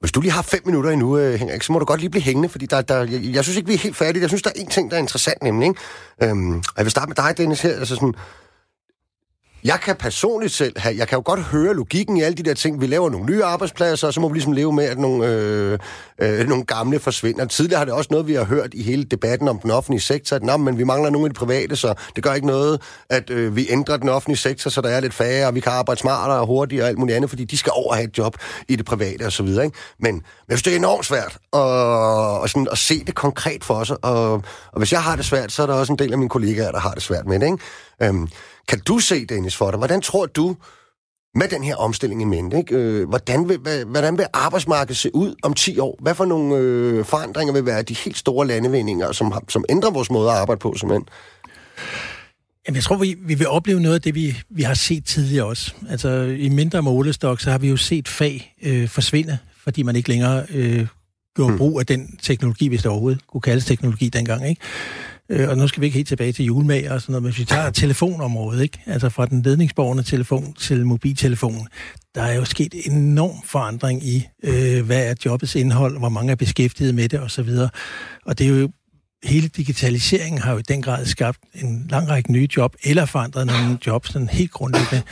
Hvis 0.01 0.13
du 0.13 0.21
lige 0.21 0.33
har 0.33 0.43
fem 0.43 0.63
minutter 0.67 0.91
endnu, 0.91 1.19
øh, 1.19 1.35
Henrik, 1.35 1.63
så 1.63 1.73
må 1.73 1.79
du 1.79 1.85
godt 1.85 2.01
lige 2.01 2.11
blive 2.11 2.23
hængende, 2.23 2.49
fordi 2.49 2.67
der, 2.67 2.81
der, 2.81 2.99
jeg, 3.05 3.21
jeg 3.23 3.45
synes 3.45 3.57
ikke, 3.57 3.69
vi 3.69 3.75
er 3.75 3.79
helt 3.79 3.97
færdige. 3.97 4.21
Jeg 4.23 4.31
synes, 4.31 4.43
der 4.43 4.51
er 4.57 4.61
en 4.61 4.67
ting, 4.67 4.91
der 4.91 4.97
er 4.97 5.01
interessant, 5.01 5.43
nemlig. 5.43 5.69
Ikke? 5.69 5.81
Øhm, 6.31 6.63
jeg 6.77 6.85
vil 6.85 6.91
starte 6.91 7.09
med 7.09 7.17
dig, 7.17 7.39
Dennis, 7.39 7.61
her. 7.61 7.71
Altså 7.79 7.95
sådan, 7.95 8.15
jeg 9.65 9.81
kan 9.83 9.97
personligt 9.97 10.53
selv 10.53 10.79
have, 10.79 10.97
jeg 10.99 11.09
kan 11.09 11.17
jo 11.17 11.23
godt 11.25 11.41
høre 11.41 11.75
logikken 11.75 12.17
i 12.17 12.23
alle 12.23 12.37
de 12.37 12.43
der 12.43 12.55
ting. 12.55 12.81
Vi 12.81 12.87
laver 12.87 13.11
nogle 13.11 13.27
nye 13.27 13.45
arbejdspladser, 13.45 14.07
og 14.07 14.15
så 14.15 14.21
må 14.21 14.29
vi 14.29 14.35
ligesom 14.35 14.53
leve 14.53 14.73
med, 14.73 14.85
at 14.85 14.99
nogle, 14.99 15.27
øh, 15.27 15.79
øh, 16.19 16.49
nogle 16.49 16.65
gamle 16.65 16.99
forsvinder. 16.99 17.45
Tidligere 17.45 17.79
har 17.79 17.85
det 17.85 17.95
også 17.95 18.09
noget, 18.11 18.27
vi 18.27 18.35
har 18.35 18.45
hørt 18.45 18.75
i 18.75 18.83
hele 18.83 19.05
debatten 19.05 19.49
om 19.49 19.59
den 19.59 19.71
offentlige 19.71 20.01
sektor, 20.01 20.37
at 20.37 20.61
men 20.61 20.79
vi 20.79 20.85
mangler 20.85 21.11
nogle 21.11 21.27
i 21.27 21.29
det 21.29 21.37
private, 21.37 21.77
så 21.77 21.95
det 22.17 22.25
gør 22.25 22.35
ikke 22.35 22.47
noget, 22.47 22.83
at 23.11 23.31
øh, 23.31 23.57
vi 23.57 23.67
ændrer 23.71 23.97
den 23.97 24.09
offentlige 24.09 24.39
sektor, 24.39 24.71
så 24.71 24.81
der 24.81 24.89
er 24.89 25.01
lidt 25.01 25.15
færre, 25.15 25.47
og 25.47 25.55
vi 25.55 25.61
kan 25.61 25.73
arbejde 25.73 26.01
smartere 26.01 26.41
og 26.41 26.47
hurtigere 26.47 26.85
og 26.85 26.89
alt 26.89 26.99
muligt 26.99 27.17
andet, 27.17 27.31
fordi 27.31 27.45
de 27.45 27.57
skal 27.57 27.73
over 27.77 27.95
have 27.95 28.09
et 28.09 28.19
job 28.19 28.37
i 28.69 28.77
det 28.77 28.87
private 28.87 29.27
og 29.27 29.33
så 29.33 29.43
videre. 29.43 29.65
Ikke? 29.65 29.79
Men, 29.99 30.15
men 30.15 30.23
jeg 30.49 30.59
synes, 30.59 30.63
det 30.63 30.73
er 30.73 30.77
enormt 30.77 31.07
svært 31.07 31.39
at, 31.53 31.61
og 31.61 32.49
sådan, 32.49 32.69
at 32.73 32.79
se 32.79 33.05
det 33.05 33.15
konkret 33.15 33.65
for 33.65 33.75
os, 33.75 33.91
og, 33.91 34.33
og 34.73 34.79
hvis 34.79 34.93
jeg 34.93 35.03
har 35.03 35.17
det 35.17 35.25
svært, 35.25 35.53
så 35.53 35.63
er 35.63 35.67
der 35.67 35.75
også 35.75 35.93
en 35.93 35.99
del 35.99 36.13
af 36.13 36.19
mine 36.19 36.31
kollegaer, 36.31 36.71
der 36.71 36.79
har 36.79 36.93
det 36.93 37.03
svært 37.03 37.27
med 37.27 37.39
det. 37.39 37.47
Ikke? 37.47 37.59
Øhm, 38.03 38.29
kan 38.69 38.81
du 38.81 38.99
se, 38.99 39.27
Dennis, 39.27 39.57
for 39.57 39.71
dig? 39.71 39.79
Hvordan 39.79 40.01
tror 40.01 40.27
du, 40.27 40.57
med 41.35 41.49
den 41.49 41.65
her 41.65 41.77
omstilling 41.77 42.23
i 42.23 42.25
mente, 42.25 42.59
ikke? 42.59 42.77
Øh, 42.77 43.09
hvordan, 43.09 43.49
vil, 43.49 43.85
hvordan 43.87 44.19
vil 44.19 44.27
arbejdsmarkedet 44.33 44.97
se 44.97 45.15
ud 45.15 45.35
om 45.43 45.55
10 45.55 45.79
år? 45.79 45.99
Hvad 46.03 46.15
for 46.15 46.25
nogle 46.25 46.57
øh, 46.57 47.05
forandringer 47.05 47.55
vil 47.55 47.67
være 47.67 47.83
de 47.83 47.95
helt 47.95 48.17
store 48.19 48.47
landevindinger, 48.47 49.13
som, 49.13 49.35
som 49.49 49.65
ændrer 49.69 49.91
vores 49.91 50.11
måde 50.11 50.31
at 50.31 50.37
arbejde 50.37 50.59
på, 50.59 50.75
simpelthen? 50.77 51.09
Jamen, 52.67 52.77
jeg 52.77 52.85
tror, 52.85 52.97
vi, 52.97 53.17
vi 53.21 53.35
vil 53.35 53.49
opleve 53.49 53.81
noget 53.81 53.95
af 53.95 54.03
det, 54.03 54.15
vi, 54.15 54.37
vi 54.51 54.63
har 54.63 54.75
set 54.75 55.05
tidligere 55.05 55.47
også. 55.47 55.75
Altså, 55.89 56.09
i 56.39 56.49
mindre 56.49 56.83
målestok, 56.83 57.41
så 57.41 57.51
har 57.51 57.59
vi 57.59 57.69
jo 57.69 57.77
set 57.77 58.09
fag 58.09 58.55
øh, 58.63 58.89
forsvinde, 58.89 59.39
fordi 59.65 59.83
man 59.83 59.97
ikke 59.97 60.09
længere 60.09 60.47
øh, 60.51 60.87
gjorde 61.37 61.51
hmm. 61.51 61.59
brug 61.59 61.81
af 61.81 61.87
den 61.87 62.17
teknologi, 62.23 62.69
hvis 62.69 62.83
det 62.83 62.91
overhovedet 62.91 63.27
kunne 63.27 63.41
kaldes 63.41 63.65
teknologi 63.65 64.09
dengang, 64.09 64.49
ikke? 64.49 64.61
Øh, 65.31 65.49
og 65.49 65.57
nu 65.57 65.69
skal 65.69 65.81
vi 65.81 65.87
ikke 65.87 65.97
helt 65.97 66.09
tilbage 66.09 66.33
til 66.33 66.45
julemager 66.45 66.95
og 66.95 67.01
sådan 67.01 67.13
noget, 67.13 67.23
men 67.23 67.33
hvis 67.33 67.39
vi 67.39 67.45
tager 67.45 67.71
telefonområdet, 67.71 68.63
ikke? 68.63 68.79
altså 68.87 69.09
fra 69.09 69.27
den 69.27 69.43
ledningsborgende 69.43 70.03
telefon 70.03 70.55
til 70.55 70.87
mobiltelefonen, 70.87 71.69
der 72.15 72.23
er 72.23 72.35
jo 72.35 72.45
sket 72.45 72.75
enorm 72.87 73.43
forandring 73.45 74.05
i, 74.05 74.29
øh, 74.43 74.87
hvad 74.87 75.11
er 75.11 75.15
jobbets 75.25 75.55
indhold, 75.55 75.99
hvor 75.99 76.09
mange 76.09 76.33
er 76.33 76.37
beskæftiget 76.37 76.95
med 76.95 77.09
det 77.09 77.21
osv. 77.21 77.49
Og, 77.49 77.69
og 78.27 78.39
det 78.39 78.47
er 78.47 78.61
jo 78.61 78.71
hele 79.25 79.49
digitaliseringen 79.49 80.43
har 80.43 80.53
jo 80.53 80.59
i 80.59 80.63
den 80.63 80.83
grad 80.83 81.07
skabt 81.07 81.39
en 81.55 81.87
lang 81.91 82.09
række 82.09 82.33
nye 82.33 82.49
job, 82.57 82.75
eller 82.85 83.05
forandret 83.05 83.47
nogle 83.47 83.79
jobs 83.87 84.13
sådan 84.13 84.29
helt 84.29 84.51
grundlæggende. 84.51 85.03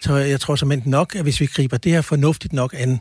Så 0.00 0.16
jeg 0.16 0.40
tror 0.40 0.56
simpelthen 0.56 0.90
nok, 0.90 1.14
at 1.14 1.22
hvis 1.22 1.40
vi 1.40 1.46
griber 1.46 1.76
det 1.76 1.92
her 1.92 2.00
fornuftigt 2.00 2.52
nok 2.52 2.74
an, 2.78 3.00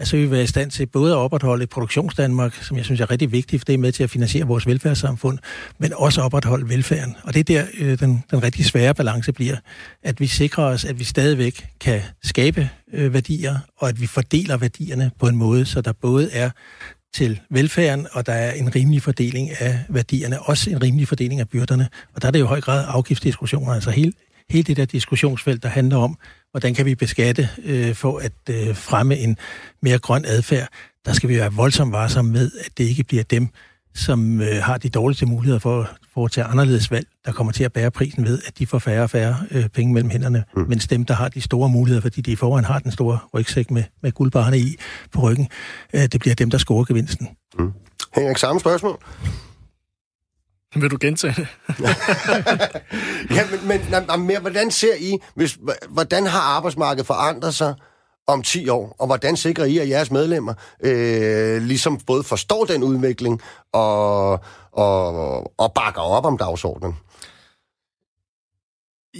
at 0.00 0.12
vi 0.12 0.18
vil 0.18 0.30
være 0.30 0.42
i 0.42 0.46
stand 0.46 0.70
til 0.70 0.86
både 0.86 1.12
at 1.12 1.16
opretholde 1.16 1.62
et 1.62 1.70
produktionsdanmark, 1.70 2.54
som 2.54 2.76
jeg 2.76 2.84
synes 2.84 3.00
er 3.00 3.10
rigtig 3.10 3.32
vigtigt, 3.32 3.60
for 3.60 3.64
det 3.64 3.74
er 3.74 3.78
med 3.78 3.92
til 3.92 4.02
at 4.02 4.10
finansiere 4.10 4.46
vores 4.46 4.66
velfærdssamfund, 4.66 5.38
men 5.78 5.92
også 5.96 6.20
opretholde 6.20 6.68
velfærden. 6.68 7.16
Og 7.22 7.34
det 7.34 7.40
er 7.40 7.44
der, 7.44 7.66
øh, 7.78 7.98
den, 7.98 8.24
den 8.30 8.42
rigtig 8.42 8.64
svære 8.64 8.94
balance 8.94 9.32
bliver, 9.32 9.56
at 10.02 10.20
vi 10.20 10.26
sikrer 10.26 10.64
os, 10.64 10.84
at 10.84 10.98
vi 10.98 11.04
stadigvæk 11.04 11.66
kan 11.80 12.00
skabe 12.24 12.70
øh, 12.92 13.12
værdier, 13.14 13.58
og 13.76 13.88
at 13.88 14.00
vi 14.00 14.06
fordeler 14.06 14.56
værdierne 14.56 15.10
på 15.18 15.28
en 15.28 15.36
måde, 15.36 15.64
så 15.64 15.80
der 15.80 15.92
både 15.92 16.32
er 16.32 16.50
til 17.14 17.40
velfærden, 17.50 18.06
og 18.12 18.26
der 18.26 18.32
er 18.32 18.52
en 18.52 18.74
rimelig 18.74 19.02
fordeling 19.02 19.50
af 19.60 19.80
værdierne, 19.88 20.42
også 20.42 20.70
en 20.70 20.82
rimelig 20.82 21.08
fordeling 21.08 21.40
af 21.40 21.48
byrderne. 21.48 21.88
Og 22.14 22.22
der 22.22 22.28
er 22.28 22.32
det 22.32 22.40
jo 22.40 22.44
i 22.44 22.48
høj 22.48 22.60
grad 22.60 22.84
afgiftsdiskussioner, 22.88 23.72
altså 23.72 23.90
hele, 23.90 24.12
hele 24.50 24.62
det 24.62 24.76
der 24.76 24.84
diskussionsfelt, 24.84 25.62
der 25.62 25.68
handler 25.68 25.96
om, 25.96 26.18
hvordan 26.50 26.74
kan 26.74 26.86
vi 26.86 26.94
beskatte 26.94 27.48
øh, 27.64 27.94
for 27.94 28.18
at 28.18 28.32
øh, 28.50 28.76
fremme 28.76 29.16
en 29.16 29.36
mere 29.82 29.98
grøn 29.98 30.24
adfærd, 30.24 30.68
der 31.06 31.12
skal 31.12 31.28
vi 31.28 31.38
være 31.38 31.52
voldsomt 31.52 31.92
varsomme 31.92 32.32
med, 32.32 32.50
at 32.66 32.78
det 32.78 32.84
ikke 32.84 33.04
bliver 33.04 33.22
dem, 33.22 33.48
som 33.94 34.40
øh, 34.40 34.62
har 34.62 34.78
de 34.78 34.88
dårligste 34.88 35.26
muligheder 35.26 35.58
for 35.58 35.80
at 35.80 35.86
foretage 36.14 36.44
anderledes 36.44 36.90
valg, 36.90 37.06
der 37.24 37.32
kommer 37.32 37.52
til 37.52 37.64
at 37.64 37.72
bære 37.72 37.90
prisen 37.90 38.24
ved, 38.24 38.42
at 38.46 38.58
de 38.58 38.66
får 38.66 38.78
færre 38.78 39.02
og 39.02 39.10
færre 39.10 39.36
øh, 39.50 39.68
penge 39.68 39.94
mellem 39.94 40.10
hænderne, 40.10 40.44
mm. 40.56 40.64
mens 40.68 40.86
dem, 40.86 41.04
der 41.04 41.14
har 41.14 41.28
de 41.28 41.40
store 41.40 41.68
muligheder, 41.68 42.02
fordi 42.02 42.20
de 42.20 42.32
i 42.32 42.36
forvejen 42.36 42.64
har 42.64 42.78
den 42.78 42.92
store 42.92 43.18
rygsæk 43.34 43.70
med, 43.70 43.82
med 44.02 44.12
guldbarne 44.12 44.58
i 44.58 44.76
på 45.12 45.20
ryggen, 45.20 45.48
øh, 45.92 46.02
det 46.02 46.20
bliver 46.20 46.34
dem, 46.34 46.50
der 46.50 46.58
scorer 46.58 46.84
gevinsten. 46.84 47.28
Mm. 47.58 47.72
Henrik, 48.14 48.38
samme 48.38 48.60
spørgsmål. 48.60 48.98
Vil 50.74 50.90
du 50.90 50.96
gentage 51.00 51.34
det? 51.36 51.48
ja, 53.36 53.46
men, 53.50 53.68
men 53.68 53.80
men 54.08 54.26
mere, 54.26 54.40
hvordan 54.40 54.70
ser 54.70 54.94
I, 54.98 55.18
hvis, 55.34 55.58
hvordan 55.88 56.26
har 56.26 56.40
arbejdsmarkedet 56.40 57.06
forandret 57.06 57.54
sig 57.54 57.74
om 58.26 58.42
10 58.42 58.68
år, 58.68 58.96
og 58.98 59.06
hvordan 59.06 59.36
sikrer 59.36 59.64
I, 59.64 59.78
at 59.78 59.88
jeres 59.88 60.10
medlemmer 60.10 60.54
øh, 60.82 61.62
ligesom 61.62 61.98
både 62.06 62.22
forstår 62.22 62.64
den 62.64 62.82
udvikling 62.82 63.40
og, 63.72 64.30
og, 64.72 65.60
og 65.60 65.72
bakker 65.74 66.00
op 66.00 66.24
om 66.24 66.38
dagsordenen? 66.38 66.96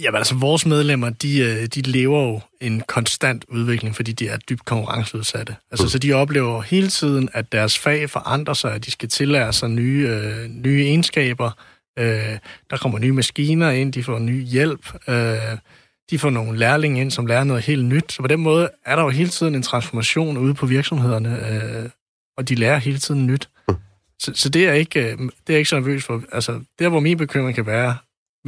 Jamen 0.01 0.17
altså, 0.17 0.35
vores 0.35 0.65
medlemmer, 0.65 1.09
de, 1.09 1.39
øh, 1.39 1.65
de 1.65 1.81
lever 1.81 2.23
jo 2.23 2.41
en 2.61 2.81
konstant 2.87 3.45
udvikling, 3.47 3.95
fordi 3.95 4.11
de 4.11 4.27
er 4.27 4.37
dybt 4.37 4.65
konkurrenceudsatte. 4.65 5.55
Altså, 5.71 5.85
mm. 5.85 5.89
så 5.89 5.99
de 5.99 6.13
oplever 6.13 6.61
hele 6.61 6.87
tiden, 6.87 7.29
at 7.33 7.51
deres 7.51 7.79
fag 7.79 8.09
forandrer 8.09 8.53
sig, 8.53 8.73
at 8.73 8.85
de 8.85 8.91
skal 8.91 9.09
tillære 9.09 9.53
sig 9.53 9.69
nye, 9.69 10.07
øh, 10.09 10.49
nye 10.49 10.83
egenskaber. 10.83 11.51
Øh, 11.99 12.37
der 12.69 12.77
kommer 12.77 12.99
nye 12.99 13.11
maskiner 13.11 13.69
ind, 13.69 13.93
de 13.93 14.03
får 14.03 14.19
ny 14.19 14.43
hjælp. 14.43 14.93
Øh, 15.07 15.37
de 16.09 16.19
får 16.19 16.29
nogle 16.29 16.59
lærlinge 16.59 17.01
ind, 17.01 17.11
som 17.11 17.25
lærer 17.25 17.43
noget 17.43 17.63
helt 17.63 17.85
nyt. 17.85 18.11
Så 18.11 18.21
på 18.21 18.27
den 18.27 18.39
måde 18.39 18.69
er 18.85 18.95
der 18.95 19.03
jo 19.03 19.09
hele 19.09 19.29
tiden 19.29 19.55
en 19.55 19.63
transformation 19.63 20.37
ude 20.37 20.53
på 20.53 20.65
virksomhederne, 20.65 21.51
øh, 21.51 21.89
og 22.37 22.49
de 22.49 22.55
lærer 22.55 22.77
hele 22.77 22.97
tiden 22.97 23.27
nyt. 23.27 23.49
Mm. 23.69 23.75
Så, 24.19 24.31
så 24.35 24.49
det, 24.49 24.67
er 24.67 24.73
ikke, 24.73 25.11
øh, 25.11 25.17
det 25.47 25.53
er 25.53 25.57
ikke 25.57 25.69
så 25.69 25.75
nervøs 25.75 26.03
for. 26.03 26.23
Altså, 26.31 26.59
der, 26.79 26.89
hvor 26.89 26.99
min 26.99 27.17
bekymring 27.17 27.55
kan 27.55 27.65
være, 27.65 27.95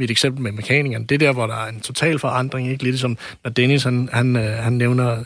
mit 0.00 0.10
eksempel 0.10 0.42
med 0.42 0.52
mekanikeren, 0.52 1.04
det 1.04 1.14
er 1.14 1.18
der, 1.18 1.32
hvor 1.32 1.46
der 1.46 1.54
er 1.54 1.68
en 1.68 1.80
total 1.80 2.18
forandring, 2.18 2.70
ikke? 2.70 2.84
Lidt 2.84 3.00
som 3.00 3.18
når 3.44 3.50
Dennis, 3.50 3.82
han, 3.82 4.08
han, 4.12 4.36
øh, 4.36 4.42
han 4.42 4.72
nævner 4.72 5.24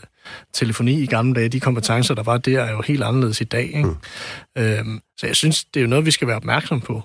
telefoni 0.53 1.01
i 1.01 1.05
gamle 1.05 1.33
dage, 1.33 1.49
de 1.49 1.59
kompetencer, 1.59 2.15
der 2.15 2.23
var 2.23 2.37
der, 2.37 2.61
er 2.61 2.71
jo 2.71 2.81
helt 2.81 3.03
anderledes 3.03 3.41
i 3.41 3.43
dag, 3.43 3.63
ikke? 3.63 3.83
Mm. 3.83 3.95
Øhm, 4.57 5.01
så 5.17 5.27
jeg 5.27 5.35
synes, 5.35 5.63
det 5.63 5.79
er 5.79 5.81
jo 5.81 5.89
noget, 5.89 6.05
vi 6.05 6.11
skal 6.11 6.27
være 6.27 6.37
opmærksom 6.37 6.81
på. 6.81 7.01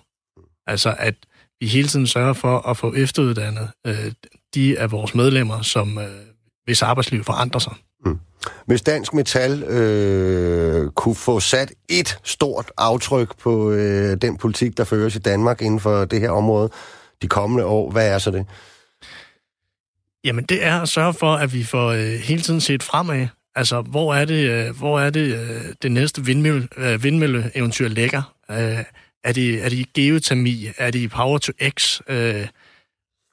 Altså, 0.67 0.95
at 0.99 1.15
vi 1.61 1.67
hele 1.67 1.89
tiden 1.89 2.07
sørger 2.07 2.33
for 2.33 2.59
at 2.59 2.77
få 2.77 2.95
efteruddannet 2.95 3.69
øh, 3.87 4.13
de 4.55 4.79
af 4.79 4.91
vores 4.93 5.15
medlemmer, 5.15 5.63
som 5.63 5.99
øh, 5.99 6.05
hvis 6.65 6.83
arbejdsliv 6.83 7.25
forandrer 7.25 7.61
sig. 7.61 7.73
Mm. 8.07 8.19
Hvis 8.67 8.83
Dansk 8.83 9.15
Metal 9.15 9.63
øh, 9.63 10.91
kunne 10.91 11.15
få 11.15 11.41
sat 11.41 11.73
et 11.89 12.19
stort 12.25 12.73
aftryk 12.79 13.39
på 13.39 13.71
øh, 13.71 14.17
den 14.23 14.37
politik, 14.37 14.77
der 14.77 14.85
føres 14.85 15.17
i 15.17 15.19
Danmark 15.19 15.63
inden 15.63 15.81
for 15.81 16.05
det 16.05 16.21
her 16.21 16.31
område, 16.31 16.71
de 17.23 17.29
kommende 17.29 17.65
år, 17.65 17.91
hvad 17.91 18.09
er 18.09 18.19
så 18.19 18.31
det? 18.31 18.47
Jamen, 20.25 20.45
det 20.45 20.65
er 20.65 20.81
at 20.81 20.89
sørge 20.89 21.15
for, 21.15 21.35
at 21.35 21.55
vi 21.55 21.65
får 21.65 21.89
øh, 21.89 22.13
hele 22.13 22.43
tiden 22.43 22.61
set 22.61 22.83
fremad. 22.83 23.27
Altså, 23.55 23.81
hvor 23.81 24.15
er 24.15 24.25
det, 24.25 24.51
øh, 24.51 24.79
hvor 24.79 25.01
er 25.01 25.11
det, 25.11 25.35
øh, 25.35 25.75
det 25.83 25.93
næste 25.93 26.25
vindmølle, 26.25 26.69
øh, 26.77 27.03
vindmølle-eventyr 27.03 27.89
ligger? 27.89 28.35
Øh, 28.51 28.85
er, 29.25 29.33
det, 29.33 29.65
er 29.65 29.69
det 29.69 29.93
geotermi? 29.93 30.67
Er 30.79 30.91
det 30.91 31.11
Power 31.11 31.39
to 31.39 31.53
X? 31.79 32.01
Øh, 32.09 32.47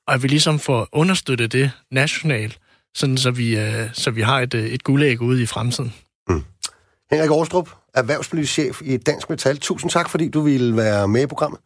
og 0.08 0.14
at 0.14 0.24
vi 0.24 0.28
ligesom 0.28 0.60
får 0.60 0.88
understøttet 0.92 1.52
det 1.52 1.72
nationalt, 1.92 2.60
sådan 2.96 3.18
så 3.18 3.32
vi, 3.32 3.58
øh, 3.58 3.90
så 3.94 4.12
vi 4.12 4.22
har 4.22 4.40
et, 4.40 4.54
øh, 4.54 4.66
et 4.66 4.84
guldæg 4.84 5.22
ude 5.22 5.44
i 5.44 5.46
fremtiden. 5.46 5.94
Mm. 6.30 6.44
Henrik 7.12 7.30
Aarstrup, 7.30 7.70
erhvervspolitisk 7.94 8.54
chef 8.54 8.82
i 8.82 8.98
Dansk 8.98 9.30
Metal. 9.30 9.58
Tusind 9.58 9.92
tak, 9.92 10.10
fordi 10.10 10.30
du 10.30 10.42
ville 10.42 10.78
være 10.78 11.08
med 11.08 11.24
i 11.24 11.26
programmet. 11.26 11.60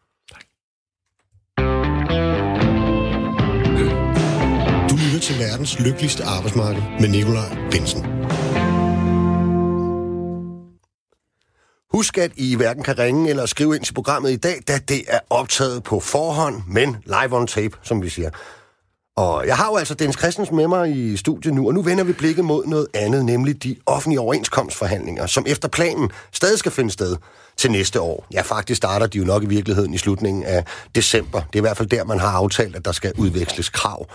Verdens 5.41 5.79
lykkeligste 5.79 6.23
arbejdsmarked 6.23 6.81
med 6.99 7.09
Nikolaj 7.09 7.57
Bensen. 7.71 8.05
Husk, 11.93 12.17
at 12.17 12.31
I 12.35 12.55
hverken 12.55 12.83
kan 12.83 12.99
ringe 12.99 13.29
eller 13.29 13.45
skrive 13.45 13.75
ind 13.75 13.83
til 13.83 13.93
programmet 13.93 14.31
i 14.31 14.35
dag, 14.35 14.61
da 14.67 14.77
det 14.77 15.03
er 15.07 15.19
optaget 15.29 15.83
på 15.83 15.99
forhånd, 15.99 16.61
men 16.67 16.97
live 17.05 17.37
on 17.37 17.47
tape, 17.47 17.77
som 17.83 18.01
vi 18.01 18.09
siger. 18.09 18.29
Og 19.17 19.47
jeg 19.47 19.57
har 19.57 19.67
jo 19.67 19.75
altså 19.75 19.93
Dennis 19.93 20.17
Christensen 20.17 20.55
med 20.55 20.67
mig 20.67 20.97
i 20.97 21.17
studiet 21.17 21.53
nu, 21.53 21.67
og 21.67 21.73
nu 21.73 21.81
vender 21.81 22.03
vi 22.03 22.13
blikket 22.13 22.45
mod 22.45 22.65
noget 22.65 22.87
andet, 22.93 23.25
nemlig 23.25 23.63
de 23.63 23.75
offentlige 23.85 24.19
overenskomstforhandlinger, 24.19 25.25
som 25.25 25.45
efter 25.47 25.67
planen 25.67 26.11
stadig 26.31 26.59
skal 26.59 26.71
finde 26.71 26.91
sted 26.91 27.15
til 27.57 27.71
næste 27.71 28.01
år. 28.01 28.25
Ja, 28.33 28.41
faktisk 28.41 28.77
starter 28.77 29.07
de 29.07 29.17
jo 29.17 29.23
nok 29.23 29.43
i 29.43 29.47
virkeligheden 29.47 29.93
i 29.93 29.97
slutningen 29.97 30.43
af 30.43 30.65
december. 30.95 31.41
Det 31.41 31.55
er 31.55 31.59
i 31.59 31.67
hvert 31.67 31.77
fald 31.77 31.89
der, 31.89 32.03
man 32.03 32.19
har 32.19 32.31
aftalt, 32.31 32.75
at 32.75 32.85
der 32.85 32.91
skal 32.91 33.13
udveksles 33.17 33.69
krav. 33.69 34.07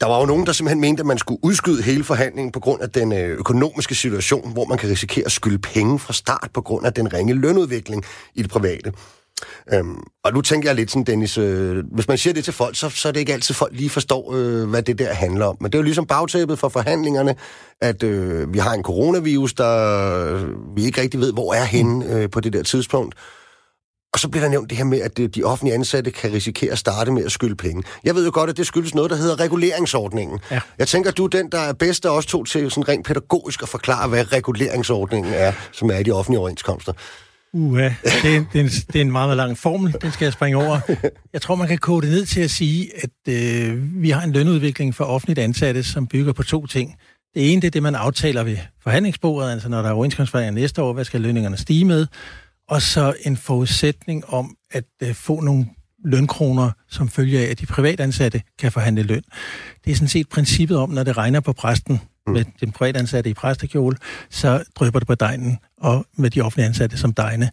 Der 0.00 0.06
var 0.06 0.20
jo 0.20 0.26
nogen, 0.26 0.46
der 0.46 0.52
simpelthen 0.52 0.80
mente, 0.80 1.00
at 1.00 1.06
man 1.06 1.18
skulle 1.18 1.40
udskyde 1.42 1.82
hele 1.82 2.04
forhandlingen 2.04 2.52
på 2.52 2.60
grund 2.60 2.82
af 2.82 2.90
den 2.90 3.12
øh, 3.12 3.38
økonomiske 3.38 3.94
situation, 3.94 4.52
hvor 4.52 4.64
man 4.64 4.78
kan 4.78 4.90
risikere 4.90 5.24
at 5.24 5.32
skylde 5.32 5.58
penge 5.58 5.98
fra 5.98 6.12
start 6.12 6.50
på 6.54 6.60
grund 6.60 6.86
af 6.86 6.92
den 6.92 7.12
ringe 7.12 7.34
lønudvikling 7.34 8.04
i 8.34 8.42
det 8.42 8.50
private. 8.50 8.92
Øhm, 9.72 10.02
og 10.24 10.32
nu 10.32 10.40
tænker 10.40 10.68
jeg 10.68 10.76
lidt 10.76 10.90
sådan, 10.90 11.04
Dennis, 11.04 11.38
øh, 11.38 11.84
hvis 11.92 12.08
man 12.08 12.18
siger 12.18 12.34
det 12.34 12.44
til 12.44 12.52
folk, 12.52 12.76
så, 12.76 12.88
så 12.88 13.08
er 13.08 13.12
det 13.12 13.20
ikke 13.20 13.32
altid, 13.32 13.54
folk 13.54 13.72
lige 13.76 13.90
forstår, 13.90 14.34
øh, 14.34 14.70
hvad 14.70 14.82
det 14.82 14.98
der 14.98 15.14
handler 15.14 15.46
om. 15.46 15.56
Men 15.60 15.72
det 15.72 15.74
er 15.74 15.78
jo 15.78 15.84
ligesom 15.84 16.06
bagtæppet 16.06 16.58
for 16.58 16.68
forhandlingerne, 16.68 17.34
at 17.80 18.02
øh, 18.02 18.54
vi 18.54 18.58
har 18.58 18.74
en 18.74 18.82
coronavirus, 18.82 19.54
der 19.54 20.34
øh, 20.34 20.76
vi 20.76 20.84
ikke 20.84 21.00
rigtig 21.00 21.20
ved, 21.20 21.32
hvor 21.32 21.54
er 21.54 21.64
henne 21.64 22.14
øh, 22.14 22.30
på 22.30 22.40
det 22.40 22.52
der 22.52 22.62
tidspunkt. 22.62 23.14
Og 24.14 24.20
så 24.20 24.28
bliver 24.28 24.44
der 24.44 24.50
nævnt 24.50 24.70
det 24.70 24.78
her 24.78 24.84
med, 24.84 25.00
at 25.00 25.34
de 25.34 25.42
offentlige 25.44 25.74
ansatte 25.74 26.10
kan 26.10 26.32
risikere 26.32 26.72
at 26.72 26.78
starte 26.78 27.10
med 27.10 27.24
at 27.24 27.32
skylde 27.32 27.56
penge. 27.56 27.82
Jeg 28.04 28.14
ved 28.14 28.24
jo 28.24 28.30
godt, 28.34 28.50
at 28.50 28.56
det 28.56 28.66
skyldes 28.66 28.94
noget, 28.94 29.10
der 29.10 29.16
hedder 29.16 29.40
reguleringsordningen. 29.40 30.38
Ja. 30.50 30.60
Jeg 30.78 30.88
tænker, 30.88 31.10
du 31.10 31.24
er 31.24 31.28
den, 31.28 31.48
der 31.52 31.58
er 31.58 31.72
bedst 31.72 32.06
af 32.06 32.10
os 32.10 32.26
to 32.26 32.44
til 32.44 32.70
sådan 32.70 32.88
rent 32.88 33.06
pædagogisk 33.06 33.62
at 33.62 33.68
forklare, 33.68 34.08
hvad 34.08 34.32
reguleringsordningen 34.32 35.32
er, 35.34 35.52
som 35.72 35.90
er 35.90 35.98
i 35.98 36.02
de 36.02 36.10
offentlige 36.10 36.40
overenskomster. 36.40 36.92
Uha, 37.52 37.82
det 37.82 37.90
er, 38.04 38.44
det, 38.52 38.58
er 38.60 38.60
en, 38.60 38.66
det 38.68 38.96
er 38.96 39.00
en 39.00 39.12
meget, 39.12 39.28
meget 39.28 39.36
lang 39.36 39.58
formel, 39.58 39.96
den 40.02 40.12
skal 40.12 40.24
jeg 40.24 40.32
springe 40.32 40.56
over. 40.56 40.80
Jeg 41.32 41.42
tror, 41.42 41.54
man 41.54 41.68
kan 41.68 41.78
kode 41.78 42.06
det 42.06 42.14
ned 42.14 42.26
til 42.26 42.40
at 42.40 42.50
sige, 42.50 42.90
at 43.02 43.34
øh, 43.34 44.02
vi 44.02 44.10
har 44.10 44.22
en 44.22 44.32
lønudvikling 44.32 44.94
for 44.94 45.04
offentligt 45.04 45.38
ansatte, 45.38 45.82
som 45.82 46.06
bygger 46.06 46.32
på 46.32 46.42
to 46.42 46.66
ting. 46.66 46.94
Det 47.34 47.52
ene 47.52 47.60
det 47.62 47.66
er 47.66 47.70
det, 47.70 47.82
man 47.82 47.94
aftaler 47.94 48.42
ved 48.42 48.56
forhandlingsbordet, 48.82 49.52
altså 49.52 49.68
når 49.68 49.82
der 49.82 49.88
er 49.88 49.92
overenskomstforhandlinger 49.92 50.60
næste 50.60 50.82
år, 50.82 50.92
hvad 50.92 51.04
skal 51.04 51.20
lønningerne 51.20 51.56
stige 51.56 51.84
med? 51.84 52.06
Og 52.68 52.82
så 52.82 53.14
en 53.20 53.36
forudsætning 53.36 54.24
om 54.26 54.56
at 54.70 54.84
øh, 55.02 55.14
få 55.14 55.40
nogle 55.40 55.66
lønkroner, 56.04 56.70
som 56.88 57.08
følger 57.08 57.40
af, 57.40 57.44
at 57.44 57.60
de 57.60 57.66
privatansatte 57.66 58.42
kan 58.58 58.72
forhandle 58.72 59.02
løn. 59.02 59.22
Det 59.84 59.90
er 59.90 59.94
sådan 59.94 60.08
set 60.08 60.28
princippet 60.28 60.76
om, 60.76 60.90
når 60.90 61.02
det 61.02 61.16
regner 61.16 61.40
på 61.40 61.52
præsten, 61.52 62.00
mm. 62.26 62.32
med 62.32 62.44
den 62.60 62.72
privatansatte 62.72 63.30
i 63.30 63.34
præstekjole, 63.34 63.96
så 64.30 64.64
drypper 64.74 65.00
det 65.00 65.06
på 65.06 65.14
dejen, 65.14 65.58
og 65.78 66.06
med 66.16 66.30
de 66.30 66.40
offentlige 66.40 66.66
ansatte 66.66 66.98
som 66.98 67.12
dejne. 67.12 67.50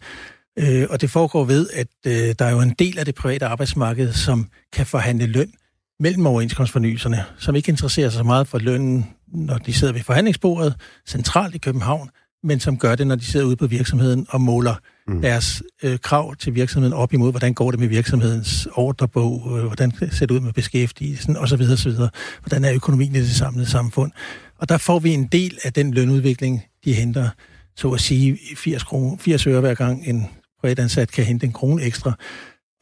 Øh, 0.58 0.86
og 0.90 1.00
det 1.00 1.10
foregår 1.10 1.44
ved, 1.44 1.68
at 1.72 1.88
øh, 2.06 2.34
der 2.38 2.44
er 2.44 2.50
jo 2.50 2.60
en 2.60 2.74
del 2.78 2.98
af 2.98 3.04
det 3.04 3.14
private 3.14 3.46
arbejdsmarked, 3.46 4.12
som 4.12 4.48
kan 4.72 4.86
forhandle 4.86 5.26
løn 5.26 5.52
mellem 6.00 6.26
overenskomstfornyelserne, 6.26 7.24
som 7.38 7.56
ikke 7.56 7.68
interesserer 7.68 8.10
sig 8.10 8.18
så 8.18 8.24
meget 8.24 8.48
for 8.48 8.58
lønnen, 8.58 9.06
når 9.28 9.58
de 9.58 9.72
sidder 9.72 9.92
ved 9.92 10.02
forhandlingsbordet 10.02 10.74
centralt 11.06 11.54
i 11.54 11.58
København, 11.58 12.10
men 12.44 12.60
som 12.60 12.78
gør 12.78 12.94
det, 12.94 13.06
når 13.06 13.14
de 13.16 13.24
sidder 13.24 13.46
ude 13.46 13.56
på 13.56 13.66
virksomheden 13.66 14.26
og 14.28 14.40
måler 14.40 14.74
mm. 15.08 15.22
deres 15.22 15.62
øh, 15.82 15.98
krav 15.98 16.36
til 16.36 16.54
virksomheden 16.54 16.92
op 16.92 17.12
imod, 17.12 17.30
hvordan 17.30 17.54
går 17.54 17.70
det 17.70 17.80
med 17.80 17.88
virksomhedens 17.88 18.68
ordrebog, 18.74 19.58
øh, 19.58 19.64
hvordan 19.64 19.92
ser 20.12 20.26
det 20.26 20.34
ud 20.34 20.40
med 20.40 20.52
beskæftigelsen 20.52 21.36
osv. 21.36 21.62
osv. 21.72 21.92
Hvordan 22.40 22.64
er 22.64 22.74
økonomien 22.74 23.14
i 23.14 23.18
det 23.18 23.30
samlede 23.30 23.66
samfund. 23.66 24.12
Og 24.58 24.68
der 24.68 24.78
får 24.78 24.98
vi 24.98 25.10
en 25.10 25.26
del 25.26 25.58
af 25.64 25.72
den 25.72 25.94
lønudvikling, 25.94 26.62
de 26.84 26.92
henter, 26.92 27.28
så 27.76 27.90
at 27.90 28.00
sige 28.00 28.38
80, 28.56 28.82
kroner, 28.82 29.16
80 29.20 29.46
øre 29.46 29.60
hver 29.60 29.74
gang 29.74 30.08
en 30.08 30.26
privatansat 30.60 31.10
kan 31.10 31.24
hente 31.24 31.46
en 31.46 31.52
krone 31.52 31.82
ekstra. 31.82 32.12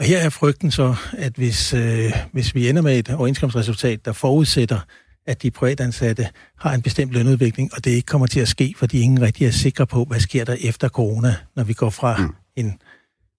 Og 0.00 0.06
her 0.06 0.18
er 0.18 0.28
frygten 0.28 0.70
så, 0.70 0.94
at 1.12 1.32
hvis, 1.36 1.74
øh, 1.74 2.12
hvis 2.32 2.54
vi 2.54 2.68
ender 2.68 2.82
med 2.82 2.98
et 2.98 3.10
overenskomstresultat, 3.10 4.04
der 4.04 4.12
forudsætter, 4.12 4.80
at 5.26 5.42
de 5.42 5.50
privatansatte 5.50 6.28
har 6.58 6.74
en 6.74 6.82
bestemt 6.82 7.12
lønudvikling, 7.12 7.70
og 7.74 7.84
det 7.84 7.90
ikke 7.90 8.06
kommer 8.06 8.26
til 8.26 8.40
at 8.40 8.48
ske, 8.48 8.74
fordi 8.76 9.00
ingen 9.00 9.22
rigtig 9.22 9.46
er 9.46 9.50
sikre 9.50 9.86
på, 9.86 10.04
hvad 10.04 10.20
sker 10.20 10.44
der 10.44 10.56
efter 10.60 10.88
corona, 10.88 11.36
når 11.56 11.64
vi 11.64 11.72
går 11.72 11.90
fra 11.90 12.16
mm. 12.16 12.34
en 12.56 12.78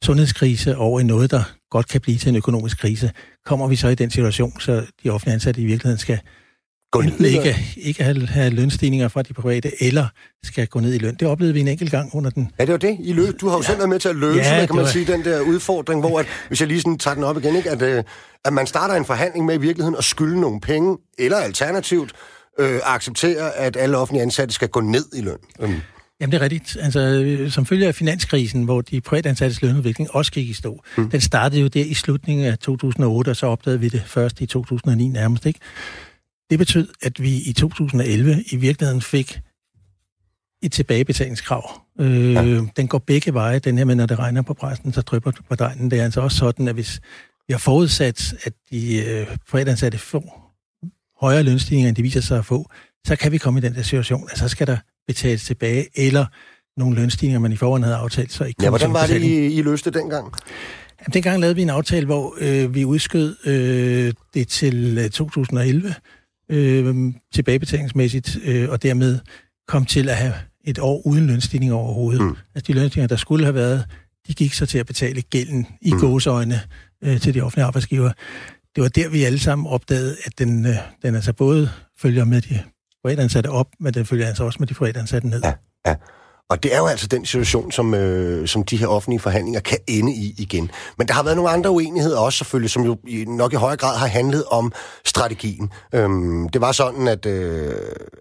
sundhedskrise 0.04 0.78
over 0.78 1.00
i 1.00 1.04
noget, 1.04 1.32
der 1.32 1.44
godt 1.70 1.88
kan 1.88 2.02
blive 2.02 2.18
til 2.18 2.30
en 2.30 2.36
økonomisk 2.36 2.80
krise. 2.80 3.12
Kommer 3.46 3.68
vi 3.68 3.76
så 3.76 3.88
i 3.88 3.96
den 3.96 4.10
situation, 4.10 4.60
så 4.60 4.86
de 5.04 5.10
offentlige 5.10 5.34
ansatte 5.34 5.62
i 5.62 5.66
virkeligheden 5.66 6.00
skal 6.00 6.20
gå 6.92 7.02
ned 7.02 7.20
ikke, 7.20 7.58
ikke 7.78 8.04
have, 8.04 8.28
have 8.28 8.50
lønstigninger 8.50 9.08
fra 9.08 9.22
de 9.22 9.34
private, 9.34 9.84
eller 9.84 10.08
skal 10.44 10.68
gå 10.68 10.80
ned 10.80 10.94
i 10.94 10.98
løn. 10.98 11.16
Det 11.16 11.28
oplevede 11.28 11.54
vi 11.54 11.60
en 11.60 11.68
enkelt 11.68 11.92
gang 11.92 12.16
under 12.16 12.30
den. 12.30 12.52
Ja, 12.60 12.66
det 12.66 12.72
var 12.72 12.78
det. 12.78 12.98
I 13.00 13.14
løb. 13.14 13.42
Du 13.42 13.48
har 13.48 13.56
jo 13.56 13.62
ja. 13.62 13.68
selv 13.68 13.78
været 13.78 13.90
med 13.90 14.00
til 14.00 14.10
at 14.10 14.16
løse, 14.16 14.40
ja, 14.40 14.66
kan 14.66 14.76
man 14.76 14.86
var... 14.86 14.92
sige, 14.92 15.06
den 15.06 15.26
der 15.26 15.42
udfordring, 15.42 16.00
hvor, 16.00 16.20
at, 16.20 16.26
hvis 16.48 16.60
jeg 16.60 16.68
lige 16.68 16.82
sådan 16.82 16.98
tager 16.98 17.16
den 17.16 17.24
op 17.24 17.38
igen, 17.38 17.56
ikke, 17.56 17.70
at, 17.70 17.82
øh, 17.82 18.04
at 18.46 18.54
man 18.54 18.68
starter 18.68 18.96
en 18.96 19.06
forhandling 19.06 19.46
med 19.46 19.56
i 19.56 19.62
virkeligheden 19.62 19.96
at 19.98 20.04
skylde 20.04 20.42
nogle 20.42 20.62
penge, 20.62 20.98
eller 21.20 21.38
alternativt 21.38 22.12
øh, 22.60 22.80
acceptere, 22.84 23.56
at 23.56 23.78
alle 23.78 23.98
offentlige 23.98 24.24
ansatte 24.24 24.54
skal 24.54 24.68
gå 24.68 24.82
ned 24.82 25.06
i 25.16 25.22
løn. 25.22 25.38
Mm. 25.60 25.76
Jamen, 26.20 26.32
det 26.32 26.38
er 26.38 26.42
rigtigt. 26.42 26.78
Altså, 26.82 27.46
som 27.50 27.66
følge 27.66 27.88
af 27.88 27.96
finanskrisen, 27.96 28.64
hvor 28.64 28.82
de 28.82 29.02
privatansattes 29.02 29.62
lønudvikling 29.62 30.16
også 30.16 30.32
gik 30.32 30.50
i 30.50 30.54
stå, 30.54 30.84
mm. 30.98 31.10
den 31.10 31.22
startede 31.22 31.62
jo 31.62 31.68
der 31.68 31.84
i 31.84 31.94
slutningen 31.94 32.46
af 32.46 32.58
2008, 32.58 33.30
og 33.30 33.36
så 33.36 33.46
opdagede 33.48 33.80
vi 33.80 33.90
det 33.90 34.04
først 34.06 34.42
i 34.42 34.46
2009 34.46 35.08
nærmest, 35.08 35.46
ikke? 35.46 35.60
Det 36.52 36.60
betød, 36.60 36.88
at 37.02 37.22
vi 37.22 37.38
i 37.38 37.54
2011 37.54 38.44
i 38.52 38.56
virkeligheden 38.56 39.02
fik 39.02 39.40
et 40.64 40.72
tilbagebetalingskrav. 40.72 41.82
Øh, 42.00 42.34
ja. 42.34 42.62
Den 42.78 42.88
går 42.88 42.98
begge 42.98 43.34
veje, 43.34 43.60
den 43.60 43.78
her, 43.78 43.86
men 43.86 43.98
når 43.98 44.06
det 44.06 44.20
regner 44.20 44.42
på 44.42 44.54
præsten, 44.54 44.94
så 44.94 45.02
drypper 45.02 45.32
på 45.50 45.56
dejen. 45.56 45.92
Det 45.92 46.00
er 46.00 46.04
altså 46.04 46.22
også 46.22 46.38
sådan, 46.38 46.68
at 46.68 46.74
hvis 46.74 47.02
vi 47.48 47.54
har 47.54 47.60
forudsat, 47.60 48.34
at 48.44 48.54
de 48.72 49.06
øh, 49.06 49.38
privatansatte 49.50 49.98
får 49.98 50.54
højere 51.22 51.44
lønstigninger, 51.44 51.90
end 51.90 51.96
de 51.96 52.02
viser 52.02 52.22
sig 52.22 52.38
at 52.38 52.46
få, 52.46 52.70
så 53.08 53.16
kan 53.16 53.32
vi 53.32 53.38
komme 53.38 53.60
i 53.60 53.62
den 53.62 53.76
der 53.76 53.82
situation, 53.82 54.28
at 54.32 54.38
så 54.38 54.48
skal 54.48 54.68
der 54.68 54.78
betales 55.08 55.46
tilbage, 55.46 55.88
eller 55.96 56.26
nogle 56.78 56.96
lønstigninger, 56.96 57.40
man 57.40 57.52
i 57.52 57.56
forvejen 57.56 57.84
havde 57.84 57.96
aftalt, 57.96 58.32
så 58.32 58.44
ikke 58.44 58.64
Ja, 58.64 58.70
hvordan 58.70 58.94
var 58.94 59.06
det, 59.06 59.22
I, 59.22 59.46
I 59.46 59.62
løste 59.62 59.92
dengang? 59.92 60.34
Jamen, 61.00 61.14
dengang 61.14 61.40
lavede 61.40 61.56
vi 61.56 61.62
en 61.62 61.70
aftale, 61.70 62.06
hvor 62.06 62.36
øh, 62.40 62.76
vi 62.76 62.86
udskød 62.86 63.36
øh, 63.46 64.14
det 64.34 64.48
til 64.48 64.98
øh, 64.98 65.10
2011, 65.10 65.96
øh, 66.52 67.14
tilbagebetalingsmæssigt, 67.34 68.38
øh, 68.46 68.70
og 68.70 68.84
dermed 68.84 69.20
kom 69.68 69.86
til 69.86 70.10
at 70.10 70.16
have 70.16 70.34
et 70.64 70.80
år 70.80 71.02
uden 71.08 71.28
lønstigning 71.28 71.74
overhovedet. 71.74 72.22
Mm. 72.22 72.36
Altså 72.56 72.74
de 72.74 72.80
lønstigninger, 72.80 73.08
der 73.08 73.16
skulle 73.16 73.46
have 73.46 73.56
været, 73.56 73.86
de 74.28 74.34
gik 74.34 74.54
så 74.54 74.66
til 74.66 74.78
at 74.78 74.86
betale 74.86 75.22
gælden 75.22 75.68
i 75.82 75.92
mm. 75.92 76.00
gåseøjne 76.00 76.60
øh, 77.04 77.20
til 77.20 77.34
de 77.34 77.42
offentlige 77.42 77.66
arbejdsgiver. 77.66 78.12
Det 78.76 78.84
var 78.84 78.90
der, 78.90 79.10
vi 79.10 79.24
alle 79.24 79.40
sammen 79.40 79.68
opdagede, 79.68 80.16
at 80.26 80.40
den, 80.40 80.66
øh, 80.66 80.76
den 81.02 81.16
altså 81.16 81.34
både 81.34 81.70
følger 82.02 82.26
med 82.26 82.42
de 82.42 82.60
privatansatte 83.04 83.48
op, 83.48 83.68
men 83.80 83.94
den 83.94 84.06
følger 84.06 84.28
altså 84.28 84.44
også 84.44 84.58
med 84.60 84.68
de 84.68 84.74
privatansatte 84.74 85.28
ned. 85.28 85.42
Ja, 85.44 85.54
ja. 85.88 85.96
Og 86.52 86.64
det 86.64 86.76
er 86.76 86.78
jo 86.78 86.86
altså 86.86 87.08
den 87.08 87.26
situation, 87.26 87.72
som, 87.72 87.94
øh, 87.94 88.48
som 88.48 88.64
de 88.64 88.78
her 88.78 88.88
offentlige 88.88 89.20
forhandlinger 89.20 89.60
kan 89.60 89.78
ende 89.88 90.14
i 90.14 90.36
igen. 90.38 90.72
Men 90.98 91.08
der 91.08 91.14
har 91.14 91.24
været 91.24 91.36
nogle 91.38 91.52
andre 91.52 91.70
uenigheder 91.70 92.20
også 92.20 92.38
selvfølgelig, 92.38 92.70
som 92.70 92.84
jo 92.84 92.98
nok 93.28 93.54
i 93.54 93.56
højere 93.56 93.78
grad 93.78 93.98
har 93.98 94.08
handlet 94.08 94.44
om 94.46 94.72
strategien. 95.06 95.70
Øhm, 95.94 96.50
det 96.50 96.62
var 96.62 96.72
sådan, 96.72 97.08
at, 97.08 97.26
øh, 97.26 97.76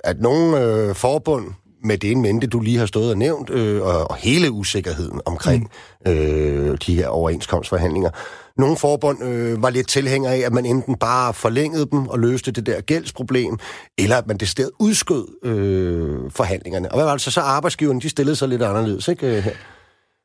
at 0.05 0.21
nogle 0.21 0.61
øh, 0.61 0.95
forbund 0.95 1.45
med 1.85 1.99
det 1.99 2.11
en 2.11 2.23
mente, 2.23 2.47
du 2.47 2.61
lige 2.61 2.79
har 2.79 2.87
stået 2.87 3.11
og 3.11 3.19
nævnt, 3.19 3.51
øh, 3.51 3.83
og, 3.83 4.11
og 4.11 4.17
hele 4.17 4.51
usikkerheden 4.51 5.21
omkring 5.27 5.71
mm. 6.07 6.13
øh, 6.13 6.79
de 6.87 6.95
her 6.95 7.09
overenskomstforhandlinger, 7.09 8.11
nogle 8.57 8.77
forbund 8.77 9.25
øh, 9.25 9.63
var 9.63 9.71
lidt 9.71 9.89
tilhængere 9.89 10.35
af, 10.35 10.39
at 10.39 10.53
man 10.53 10.67
enten 10.67 10.95
bare 10.95 11.35
forlængede 11.35 11.87
dem 11.91 12.09
og 12.09 12.19
løste 12.19 12.51
det 12.51 12.67
der 12.67 12.81
gældsproblem, 12.81 13.59
eller 13.99 14.17
at 14.17 14.27
man 14.27 14.37
det 14.37 14.49
sted 14.49 14.71
udskød 14.79 15.45
øh, 15.45 16.31
forhandlingerne. 16.31 16.93
Og 16.93 16.97
hvad 16.97 17.05
var 17.05 17.13
det 17.13 17.21
så? 17.21 17.31
Så 17.31 17.41
arbejdsgiverne, 17.41 18.01
de 18.01 18.09
stillede 18.09 18.37
sig 18.37 18.49
lidt 18.49 18.63
anderledes, 18.63 19.09
ikke? 19.09 19.37
Øh, 19.37 19.47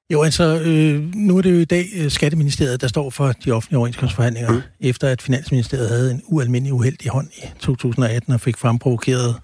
jo, 0.10 0.24
altså, 0.24 0.44
øh, 0.66 1.16
nu 1.16 1.38
er 1.38 1.42
det 1.42 1.52
jo 1.52 1.60
i 1.60 1.66
dag 1.66 1.86
øh, 1.96 2.12
Skatteministeriet, 2.12 2.82
der 2.82 2.88
står 2.88 3.10
for 3.10 3.32
de 3.32 3.52
offentlige 3.52 3.78
overenskomstforhandlinger, 3.78 4.52
mm. 4.52 4.62
efter 4.80 5.08
at 5.08 5.22
Finansministeriet 5.22 5.90
havde 5.90 6.12
en 6.12 6.22
ualmindelig 6.26 6.74
uheldig 6.74 7.10
hånd 7.12 7.28
i 7.38 7.42
2018 7.60 8.34
og 8.34 8.42
fik 8.42 8.58
fremprovokeret 8.58 9.36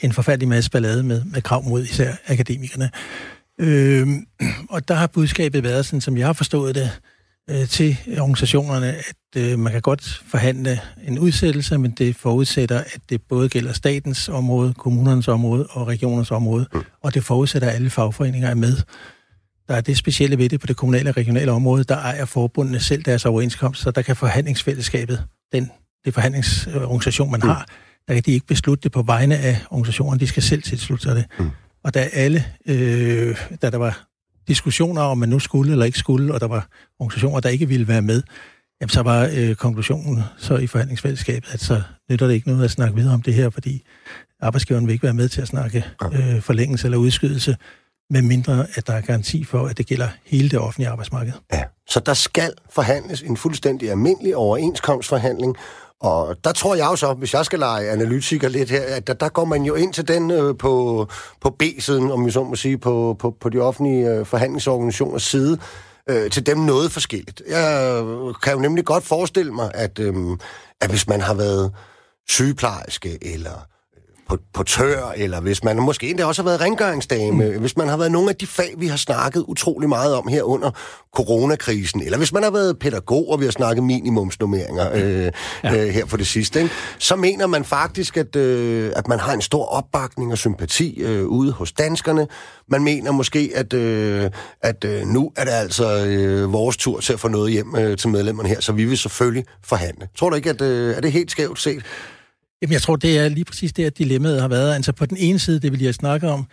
en 0.00 0.12
forfærdelig 0.12 0.48
masse 0.48 0.70
ballade 0.70 1.02
med, 1.02 1.24
med 1.24 1.42
krav 1.42 1.62
mod 1.62 1.82
især 1.82 2.12
akademikerne. 2.26 2.90
Øh, 3.60 4.08
og 4.70 4.88
der 4.88 4.94
har 4.94 5.06
budskabet 5.06 5.62
været, 5.62 5.86
sådan 5.86 6.00
som 6.00 6.16
jeg 6.16 6.26
har 6.26 6.32
forstået 6.32 6.74
det, 6.74 6.90
øh, 7.50 7.68
til 7.68 7.98
organisationerne, 8.18 8.86
at 8.86 9.36
øh, 9.36 9.58
man 9.58 9.72
kan 9.72 9.82
godt 9.82 10.22
forhandle 10.26 10.80
en 11.06 11.18
udsættelse, 11.18 11.78
men 11.78 11.90
det 11.90 12.16
forudsætter, 12.16 12.78
at 12.78 13.00
det 13.10 13.22
både 13.28 13.48
gælder 13.48 13.72
statens 13.72 14.28
område, 14.28 14.74
kommunernes 14.74 15.28
område 15.28 15.66
og 15.70 15.86
regionernes 15.86 16.30
område, 16.30 16.66
mm. 16.74 16.80
og 17.02 17.14
det 17.14 17.24
forudsætter, 17.24 17.68
at 17.68 17.74
alle 17.74 17.90
fagforeninger 17.90 18.48
er 18.48 18.54
med. 18.54 18.76
Der 19.68 19.74
er 19.74 19.80
det 19.80 19.96
specielle 19.96 20.38
ved 20.38 20.48
det 20.48 20.60
på 20.60 20.66
det 20.66 20.76
kommunale 20.76 21.10
og 21.10 21.16
regionale 21.16 21.52
område, 21.52 21.84
der 21.84 21.96
ejer 21.96 22.24
forbundene 22.24 22.80
selv 22.80 23.02
deres 23.02 23.26
overenskomst, 23.26 23.82
så 23.82 23.90
der 23.90 24.02
kan 24.02 24.16
forhandlingsfællesskabet, 24.16 25.24
den, 25.52 25.70
det 26.04 26.14
forhandlingsorganisation, 26.14 27.30
man 27.30 27.42
har, 27.42 27.66
der 28.08 28.14
kan 28.14 28.22
de 28.26 28.32
ikke 28.32 28.46
beslutte 28.46 28.82
det 28.82 28.92
på 28.92 29.02
vegne 29.02 29.36
af 29.36 29.56
organisationerne, 29.70 30.20
de 30.20 30.26
skal 30.26 30.42
selv 30.42 30.62
tilslutte 30.62 31.02
sig 31.02 31.16
det. 31.16 31.26
Mm. 31.38 31.50
Og 31.84 31.94
da 31.94 32.08
alle, 32.12 32.44
øh, 32.66 33.36
da 33.62 33.70
der 33.70 33.78
var 33.78 34.08
diskussioner 34.48 35.02
om, 35.02 35.18
man 35.18 35.28
nu 35.28 35.38
skulle 35.38 35.72
eller 35.72 35.84
ikke 35.84 35.98
skulle, 35.98 36.34
og 36.34 36.40
der 36.40 36.46
var 36.48 36.68
organisationer, 36.98 37.40
der 37.40 37.48
ikke 37.48 37.68
ville 37.68 37.88
være 37.88 38.02
med, 38.02 38.22
jamen 38.80 38.88
så 38.88 39.02
var 39.02 39.30
øh, 39.34 39.54
konklusionen 39.54 40.22
så 40.38 40.56
i 40.56 40.66
forhandlingsfællesskabet, 40.66 41.54
at 41.54 41.60
så 41.60 41.82
nytter 42.10 42.26
det 42.26 42.34
ikke 42.34 42.48
noget 42.48 42.64
at 42.64 42.70
snakke 42.70 42.96
videre 42.96 43.14
om 43.14 43.22
det 43.22 43.34
her, 43.34 43.50
fordi 43.50 43.82
arbejdsgiveren 44.40 44.86
vil 44.86 44.92
ikke 44.92 45.02
være 45.02 45.14
med 45.14 45.28
til 45.28 45.40
at 45.40 45.48
snakke 45.48 45.84
øh, 46.12 46.40
forlængelse 46.40 46.86
eller 46.86 46.98
udskydelse, 46.98 47.56
med 48.10 48.22
mindre 48.22 48.66
at 48.74 48.86
der 48.86 48.92
er 48.92 49.00
garanti 49.00 49.44
for, 49.44 49.66
at 49.66 49.78
det 49.78 49.86
gælder 49.86 50.08
hele 50.24 50.48
det 50.48 50.58
offentlige 50.58 50.88
arbejdsmarked. 50.88 51.32
Ja, 51.52 51.62
så 51.88 52.00
der 52.00 52.14
skal 52.14 52.52
forhandles 52.70 53.22
en 53.22 53.36
fuldstændig 53.36 53.90
almindelig 53.90 54.36
overenskomstforhandling, 54.36 55.56
og 56.00 56.36
der 56.44 56.52
tror 56.52 56.74
jeg 56.74 56.84
jo 56.84 56.96
så, 56.96 57.14
hvis 57.14 57.34
jeg 57.34 57.44
skal 57.44 57.58
lege 57.58 57.90
analytiker 57.90 58.48
lidt 58.48 58.70
her, 58.70 58.82
at 58.82 59.06
der, 59.06 59.14
der 59.14 59.28
går 59.28 59.44
man 59.44 59.62
jo 59.62 59.74
ind 59.74 59.92
til 59.92 60.08
den 60.08 60.30
øh, 60.30 60.56
på, 60.58 61.06
på 61.40 61.50
B-siden, 61.50 62.10
om 62.10 62.26
vi 62.26 62.30
så 62.30 62.42
må 62.42 62.56
sige, 62.56 62.78
på, 62.78 63.16
på, 63.18 63.36
på 63.40 63.48
de 63.48 63.58
offentlige 63.58 64.10
øh, 64.10 64.26
forhandlingsorganisationers 64.26 65.22
side, 65.22 65.58
øh, 66.10 66.30
til 66.30 66.46
dem 66.46 66.58
noget 66.58 66.92
forskelligt. 66.92 67.42
Jeg 67.48 68.02
øh, 68.02 68.34
kan 68.42 68.52
jo 68.52 68.58
nemlig 68.58 68.84
godt 68.84 69.04
forestille 69.04 69.52
mig, 69.52 69.70
at, 69.74 69.98
øh, 69.98 70.14
at 70.80 70.90
hvis 70.90 71.08
man 71.08 71.20
har 71.20 71.34
været 71.34 71.72
sygeplejerske 72.28 73.18
eller 73.22 73.66
på, 74.54 74.62
tør, 74.62 75.12
eller 75.16 75.40
hvis 75.40 75.64
man 75.64 75.76
måske 75.76 76.10
endda 76.10 76.24
også 76.24 76.42
har 76.42 76.48
været 76.48 76.60
rengøringsdame, 76.60 77.50
mm. 77.50 77.60
hvis 77.60 77.76
man 77.76 77.88
har 77.88 77.96
været 77.96 78.12
nogle 78.12 78.30
af 78.30 78.36
de 78.36 78.46
fag, 78.46 78.74
vi 78.78 78.86
har 78.86 78.96
snakket 78.96 79.44
utrolig 79.48 79.88
meget 79.88 80.14
om 80.14 80.28
her 80.28 80.42
under 80.42 80.70
coronakrisen, 81.16 82.02
eller 82.02 82.18
hvis 82.18 82.32
man 82.32 82.42
har 82.42 82.50
været 82.50 82.78
pædagog, 82.78 83.30
og 83.30 83.40
vi 83.40 83.44
har 83.44 83.52
snakket 83.52 83.84
minimumsnummeringer 83.84 84.92
øh, 84.94 85.32
ja. 85.64 85.86
øh, 85.86 85.88
her 85.88 86.06
for 86.06 86.16
det 86.16 86.26
sidste, 86.26 86.60
ikke? 86.62 86.74
så 86.98 87.16
mener 87.16 87.46
man 87.46 87.64
faktisk, 87.64 88.16
at, 88.16 88.36
øh, 88.36 88.92
at 88.96 89.08
man 89.08 89.18
har 89.18 89.32
en 89.32 89.40
stor 89.40 89.64
opbakning 89.64 90.32
og 90.32 90.38
sympati 90.38 91.00
øh, 91.00 91.24
ude 91.24 91.52
hos 91.52 91.72
danskerne. 91.72 92.26
Man 92.68 92.82
mener 92.82 93.12
måske, 93.12 93.50
at, 93.54 93.72
øh, 93.72 94.30
at 94.62 94.84
øh, 94.84 95.06
nu 95.06 95.32
er 95.36 95.44
det 95.44 95.52
altså 95.52 96.06
øh, 96.06 96.52
vores 96.52 96.76
tur 96.76 97.00
til 97.00 97.12
at 97.12 97.20
få 97.20 97.28
noget 97.28 97.52
hjem 97.52 97.76
øh, 97.76 97.96
til 97.96 98.08
medlemmerne 98.08 98.48
her, 98.48 98.60
så 98.60 98.72
vi 98.72 98.84
vil 98.84 98.98
selvfølgelig 98.98 99.44
forhandle. 99.64 100.08
Tror 100.18 100.30
du 100.30 100.36
ikke, 100.36 100.50
at 100.50 100.60
øh, 100.60 100.96
er 100.96 101.00
det 101.00 101.12
helt 101.12 101.30
skævt 101.30 101.60
set? 101.60 101.82
Jamen, 102.62 102.72
jeg 102.72 102.82
tror, 102.82 102.96
det 102.96 103.18
er 103.18 103.28
lige 103.28 103.44
præcis 103.44 103.72
det, 103.72 103.84
at 103.84 103.98
dilemmaet 103.98 104.40
har 104.40 104.48
været. 104.48 104.74
Altså 104.74 104.92
på 104.92 105.06
den 105.06 105.16
ene 105.16 105.38
side, 105.38 105.60
det 105.60 105.72
vil 105.72 105.82
jeg 105.82 105.94
snakke 105.94 106.28
om, 106.28 106.46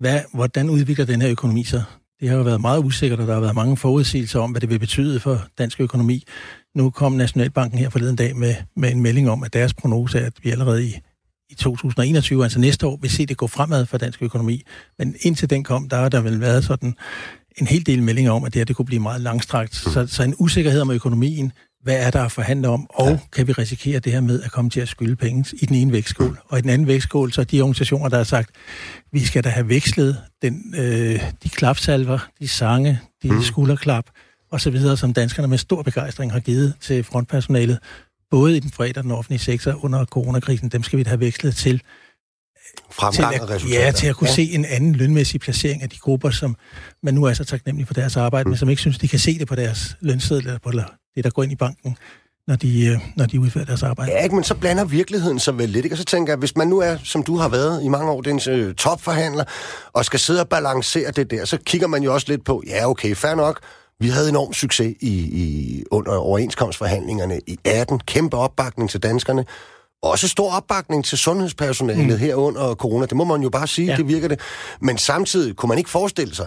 hvad, 0.00 0.20
hvordan 0.34 0.70
udvikler 0.70 1.04
den 1.04 1.22
her 1.22 1.30
økonomi 1.30 1.64
sig? 1.64 1.84
Det 2.20 2.28
har 2.28 2.36
jo 2.36 2.42
været 2.42 2.60
meget 2.60 2.84
usikkert, 2.84 3.20
og 3.20 3.26
der 3.26 3.34
har 3.34 3.40
været 3.40 3.54
mange 3.54 3.76
forudsigelser 3.76 4.40
om, 4.40 4.50
hvad 4.50 4.60
det 4.60 4.70
vil 4.70 4.78
betyde 4.78 5.20
for 5.20 5.44
dansk 5.58 5.80
økonomi. 5.80 6.24
Nu 6.74 6.90
kom 6.90 7.12
Nationalbanken 7.12 7.78
her 7.78 7.90
forleden 7.90 8.16
dag 8.16 8.36
med, 8.36 8.54
med 8.76 8.90
en 8.90 9.00
melding 9.00 9.30
om, 9.30 9.42
at 9.42 9.52
deres 9.52 9.74
prognose 9.74 10.18
er, 10.18 10.26
at 10.26 10.32
vi 10.42 10.50
allerede 10.50 10.84
i, 10.86 11.00
i 11.50 11.54
2021, 11.54 12.42
altså 12.42 12.58
næste 12.58 12.86
år, 12.86 12.98
vil 13.00 13.10
se 13.10 13.26
det 13.26 13.36
gå 13.36 13.46
fremad 13.46 13.86
for 13.86 13.98
dansk 13.98 14.22
økonomi. 14.22 14.62
Men 14.98 15.14
indtil 15.20 15.50
den 15.50 15.64
kom, 15.64 15.88
der 15.88 15.96
har 15.96 16.08
der 16.08 16.20
vel 16.20 16.40
været 16.40 16.64
sådan 16.64 16.94
en 17.56 17.66
hel 17.66 17.86
del 17.86 18.02
meldinger 18.02 18.32
om, 18.32 18.44
at 18.44 18.54
det 18.54 18.60
her 18.60 18.64
det 18.64 18.76
kunne 18.76 18.86
blive 18.86 19.02
meget 19.02 19.20
langstrakt. 19.20 19.74
Så, 19.74 20.06
så 20.06 20.22
en 20.22 20.34
usikkerhed 20.38 20.80
om 20.80 20.90
økonomien, 20.90 21.52
hvad 21.82 22.06
er 22.06 22.10
der 22.10 22.24
at 22.24 22.32
forhandle 22.32 22.68
om, 22.68 22.86
og 22.90 23.08
ja. 23.08 23.18
kan 23.32 23.46
vi 23.46 23.52
risikere 23.52 23.98
det 23.98 24.12
her 24.12 24.20
med 24.20 24.42
at 24.42 24.52
komme 24.52 24.70
til 24.70 24.80
at 24.80 24.88
skylde 24.88 25.16
penge 25.16 25.56
i 25.62 25.66
den 25.66 25.76
ene 25.76 25.92
vægtskål. 25.92 26.38
Og 26.48 26.58
i 26.58 26.62
den 26.62 26.70
anden 26.70 26.86
vægtskål, 26.86 27.32
så 27.32 27.40
er 27.40 27.44
de 27.44 27.60
organisationer, 27.60 28.08
der 28.08 28.16
har 28.16 28.24
sagt, 28.24 28.50
vi 29.12 29.24
skal 29.24 29.44
da 29.44 29.48
have 29.48 29.68
vekslet 29.68 30.22
den, 30.42 30.74
øh, 30.78 31.20
de 31.42 31.48
klapsalver, 31.48 32.18
de 32.40 32.48
sange, 32.48 33.00
de 33.22 33.32
mm. 33.32 33.42
skulderklap 33.42 34.04
og 34.50 34.60
så 34.60 34.70
videre, 34.70 34.96
som 34.96 35.12
danskerne 35.12 35.48
med 35.48 35.58
stor 35.58 35.82
begejstring 35.82 36.32
har 36.32 36.40
givet 36.40 36.74
til 36.80 37.04
frontpersonalet, 37.04 37.78
både 38.30 38.56
i 38.56 38.60
den 38.60 38.70
fredag 38.70 38.96
og 38.96 39.02
den 39.02 39.12
offentlige 39.12 39.40
sektor 39.40 39.84
under 39.84 40.04
coronakrisen, 40.04 40.68
dem 40.68 40.82
skal 40.82 40.98
vi 40.98 41.02
da 41.02 41.08
have 41.08 41.20
vekslet 41.20 41.56
til 41.56 41.82
Fremgang 42.90 43.32
til 43.32 43.36
at, 43.36 43.42
og 43.42 43.50
resultater. 43.50 43.84
Ja, 43.84 43.90
til 43.90 44.06
at 44.06 44.16
kunne 44.16 44.28
ja. 44.28 44.34
se 44.34 44.42
en 44.42 44.64
anden 44.64 44.94
lønmæssig 44.94 45.40
placering 45.40 45.82
af 45.82 45.90
de 45.90 45.98
grupper, 45.98 46.30
som 46.30 46.56
man 47.02 47.14
nu 47.14 47.24
er 47.24 47.32
så 47.32 47.44
taknemmelig 47.44 47.86
for 47.86 47.94
deres 47.94 48.16
arbejde, 48.16 48.44
mm. 48.44 48.50
men 48.50 48.58
som 48.58 48.68
ikke 48.68 48.80
synes, 48.80 48.98
de 48.98 49.08
kan 49.08 49.18
se 49.18 49.38
det 49.38 49.48
på 49.48 49.54
deres 49.54 49.96
lønseddel 50.00 50.46
eller 50.46 50.58
på 50.58 50.70
det, 51.18 51.24
der 51.24 51.30
går 51.30 51.42
ind 51.42 51.52
i 51.52 51.56
banken, 51.56 51.96
når 52.46 52.56
de, 52.56 52.86
øh, 52.86 52.98
når 53.16 53.26
de 53.26 53.40
udfører 53.40 53.64
deres 53.64 53.82
arbejde. 53.82 54.12
Ja, 54.12 54.22
ikke, 54.22 54.34
men 54.34 54.44
så 54.44 54.54
blander 54.54 54.84
virkeligheden 54.84 55.38
sig 55.38 55.58
vel 55.58 55.68
lidt. 55.68 55.84
Ikke? 55.84 55.94
Og 55.94 55.98
så 55.98 56.04
tænker 56.04 56.32
jeg, 56.32 56.38
hvis 56.38 56.56
man 56.56 56.68
nu 56.68 56.78
er, 56.78 56.96
som 57.04 57.22
du 57.22 57.36
har 57.36 57.48
været 57.48 57.84
i 57.84 57.88
mange 57.88 58.10
år, 58.10 58.20
den 58.20 58.40
øh, 58.48 58.74
topforhandler, 58.74 59.44
og 59.92 60.04
skal 60.04 60.20
sidde 60.20 60.40
og 60.40 60.48
balancere 60.48 61.10
det 61.10 61.30
der, 61.30 61.44
så 61.44 61.58
kigger 61.66 61.86
man 61.86 62.02
jo 62.02 62.14
også 62.14 62.26
lidt 62.28 62.44
på, 62.44 62.62
ja 62.66 62.90
okay, 62.90 63.14
fair 63.14 63.34
nok, 63.34 63.60
vi 64.00 64.08
havde 64.08 64.28
enorm 64.28 64.52
succes 64.52 64.96
i, 65.00 65.12
i, 65.18 65.84
under 65.90 66.16
overenskomstforhandlingerne 66.16 67.40
i 67.46 67.58
18. 67.64 68.00
Kæmpe 68.00 68.36
opbakning 68.36 68.90
til 68.90 69.02
danskerne. 69.02 69.44
Også 70.02 70.28
stor 70.28 70.56
opbakning 70.56 71.04
til 71.04 71.18
sundhedspersonalet 71.18 72.06
mm. 72.06 72.18
her 72.18 72.34
under 72.34 72.74
corona. 72.74 73.06
Det 73.06 73.16
må 73.16 73.24
man 73.24 73.42
jo 73.42 73.50
bare 73.50 73.66
sige, 73.66 73.90
ja. 73.90 73.96
det 73.96 74.08
virker 74.08 74.28
det. 74.28 74.40
Men 74.80 74.98
samtidig 74.98 75.56
kunne 75.56 75.68
man 75.68 75.78
ikke 75.78 75.90
forestille 75.90 76.34
sig, 76.34 76.46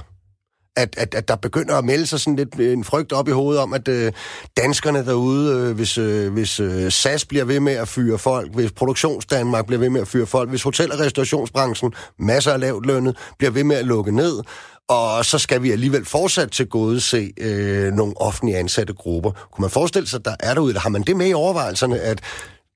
at, 0.76 0.96
at, 0.98 1.16
at 1.16 1.28
der 1.28 1.36
begynder 1.36 1.76
at 1.76 1.86
melde 1.86 2.06
sig 2.06 2.20
sådan 2.20 2.36
lidt 2.36 2.60
øh, 2.60 2.74
en 2.74 2.84
frygt 2.84 3.14
op 3.14 3.28
i 3.28 3.32
hovedet 3.32 3.62
om, 3.62 3.74
at 3.74 3.88
øh, 3.88 4.12
danskerne 4.58 5.06
derude, 5.06 5.70
øh, 5.70 5.76
hvis, 5.76 5.98
øh, 5.98 6.34
hvis 6.34 6.60
øh, 6.60 6.92
SAS 6.92 7.26
bliver 7.26 7.46
ved 7.46 7.60
med 7.60 7.74
at 7.74 7.88
fyre 7.88 8.18
folk, 8.18 8.54
hvis 8.56 8.72
Produktionsdanmark 8.72 9.66
bliver 9.66 9.80
ved 9.80 9.90
med 9.90 10.02
at 10.02 10.08
fyre 10.08 10.26
folk, 10.26 10.50
hvis 10.50 10.64
hotel- 10.64 10.92
og 10.92 11.00
restaurationsbranchen, 11.00 11.94
masser 12.20 12.54
af 12.54 12.60
lavt 12.60 12.86
lønnet, 12.86 13.18
bliver 13.38 13.52
ved 13.52 13.64
med 13.64 13.76
at 13.76 13.86
lukke 13.86 14.16
ned, 14.16 14.42
og 14.90 15.26
så 15.26 15.38
skal 15.38 15.64
vi 15.64 15.72
alligevel 15.72 16.06
fortsat 16.06 16.52
til 16.52 16.68
gode 16.68 17.02
se 17.02 17.34
øh, 17.38 17.94
nogle 17.94 18.14
offentlige 18.22 18.58
ansatte 18.58 18.94
grupper. 18.94 19.32
Kunne 19.32 19.64
man 19.64 19.70
forestille 19.70 20.08
sig, 20.08 20.18
at 20.18 20.26
der 20.26 20.36
er 20.40 20.54
derude, 20.54 20.70
eller 20.70 20.82
har 20.82 20.90
man 20.90 21.02
det 21.02 21.18
med 21.18 21.28
i 21.28 21.34
overvejelserne, 21.34 22.00
at 22.00 22.22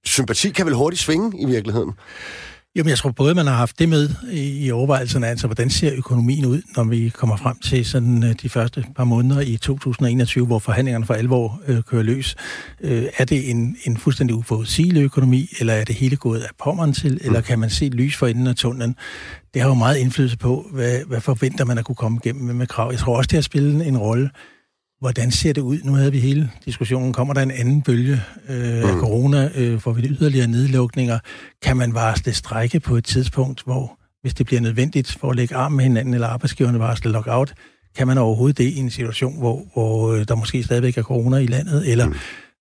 sympati 0.06 0.50
kan 0.50 0.66
vel 0.66 0.76
hurtigt 0.76 1.02
svinge 1.02 1.41
i 1.41 1.46
virkeligheden? 1.46 1.93
Jo, 2.78 2.84
men 2.84 2.89
jeg 2.89 2.97
tror 2.97 3.11
både, 3.11 3.36
man 3.36 3.47
har 3.47 3.55
haft 3.55 3.80
det 3.80 3.89
med 3.89 4.09
i, 4.32 4.71
overvejelserne, 4.71 5.28
altså 5.28 5.47
hvordan 5.47 5.69
ser 5.69 5.91
økonomien 5.97 6.45
ud, 6.45 6.61
når 6.76 6.84
vi 6.84 7.09
kommer 7.09 7.38
frem 7.38 7.59
til 7.59 7.86
sådan 7.86 8.23
øh, 8.23 8.36
de 8.41 8.49
første 8.49 8.86
par 8.95 9.03
måneder 9.03 9.41
i 9.41 9.57
2021, 9.57 10.45
hvor 10.45 10.59
forhandlingerne 10.59 11.05
for 11.05 11.13
alvor 11.13 11.61
øh, 11.67 11.84
kører 11.84 12.03
løs. 12.03 12.36
Øh, 12.82 13.05
er 13.17 13.26
det 13.26 13.49
en, 13.49 13.78
en 13.84 13.97
fuldstændig 13.97 14.36
uforudsigelig 14.36 15.03
økonomi, 15.03 15.49
eller 15.59 15.73
er 15.73 15.84
det 15.84 15.95
hele 15.95 16.15
gået 16.15 16.39
af 16.39 16.49
pommeren 16.63 16.93
til, 16.93 17.11
mm. 17.11 17.19
eller 17.21 17.41
kan 17.41 17.59
man 17.59 17.69
se 17.69 17.89
lys 17.89 18.15
for 18.15 18.28
enden 18.28 18.47
af 18.47 18.55
tunnelen? 18.55 18.95
Det 19.53 19.61
har 19.61 19.69
jo 19.69 19.76
meget 19.76 19.97
indflydelse 19.97 20.38
på, 20.38 20.69
hvad, 20.71 20.99
hvad 21.07 21.21
forventer 21.21 21.65
man 21.65 21.78
at 21.78 21.86
kunne 21.86 21.95
komme 21.95 22.19
igennem 22.23 22.45
med, 22.45 22.53
med 22.53 22.67
krav. 22.67 22.91
Jeg 22.91 22.99
tror 22.99 23.17
også, 23.17 23.28
det 23.28 23.38
har 23.38 23.41
spillet 23.41 23.88
en 23.88 23.97
rolle 23.97 24.30
Hvordan 25.00 25.32
ser 25.32 25.54
det 25.54 25.62
ud? 25.62 25.80
Nu 25.84 25.93
havde 25.93 26.12
vi 26.12 26.20
hele 26.20 26.52
diskussionen. 26.66 27.14
Kommer 27.14 27.34
der 27.34 27.41
en 27.41 27.52
anden 27.52 27.82
bølge 27.82 28.22
øh, 28.50 28.84
mm. 28.84 28.89
af 28.89 28.93
corona? 29.00 29.50
Øh, 29.56 29.80
får 29.80 29.93
vi 29.93 30.08
yderligere 30.08 30.48
nedlukninger? 30.48 31.20
Kan 31.62 31.78
man 31.78 31.93
varsle 31.93 32.34
strække 32.34 32.80
på 32.80 32.96
et 32.96 33.06
tidspunkt, 33.06 33.64
hvor 33.64 34.00
hvis 34.22 34.34
det 34.34 34.46
bliver 34.46 34.62
nødvendigt 34.62 35.18
for 35.20 35.30
at 35.30 35.36
lægge 35.36 35.56
arm 35.56 35.72
med 35.72 35.84
hinanden, 35.84 36.14
eller 36.14 36.28
arbejdsgiverne 36.28 36.80
varsle 36.80 37.12
lockout, 37.12 37.54
kan 37.96 38.08
man 38.08 38.18
overhovedet 38.18 38.58
det 38.58 38.64
i 38.64 38.78
en 38.78 38.89
situation, 38.89 39.39
hvor, 39.39 39.64
hvor 39.74 40.14
øh, 40.14 40.26
der 40.28 40.36
måske 40.36 40.64
stadigvæk 40.64 40.98
er 40.98 41.04
corona 41.04 41.38
i 41.38 41.46
landet, 41.46 41.91
eller 41.91 42.06
mm. 42.06 42.16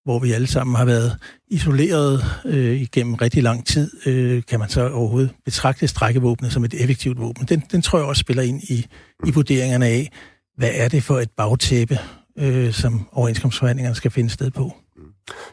hvor 0.04 0.18
vi 0.18 0.32
alle 0.32 0.46
sammen 0.46 0.76
har 0.76 0.84
været 0.84 1.16
isoleret 1.50 2.24
øh, 2.46 2.80
igennem 2.80 3.14
rigtig 3.14 3.42
lang 3.42 3.66
tid, 3.66 3.90
øh, 4.06 4.42
kan 4.48 4.60
man 4.60 4.68
så 4.68 4.88
overhovedet 4.88 5.30
betragte 5.44 5.88
strækkevåbnet 5.88 6.52
som 6.52 6.64
et 6.64 6.74
effektivt 6.74 7.20
våben. 7.20 7.46
Den, 7.46 7.62
den 7.72 7.82
tror 7.82 7.98
jeg 7.98 8.08
også 8.08 8.20
spiller 8.20 8.42
ind 8.42 8.62
i, 8.62 8.86
i 9.26 9.30
vurderingerne 9.30 9.86
af, 9.86 10.10
hvad 10.56 10.70
er 10.74 10.88
det 10.88 11.02
for 11.02 11.18
et 11.18 11.30
bagtæppe, 11.36 11.98
øh, 12.38 12.72
som 12.72 13.08
overenskomstforhandlingerne 13.12 13.96
skal 13.96 14.10
finde 14.10 14.30
sted 14.30 14.50
på. 14.50 14.72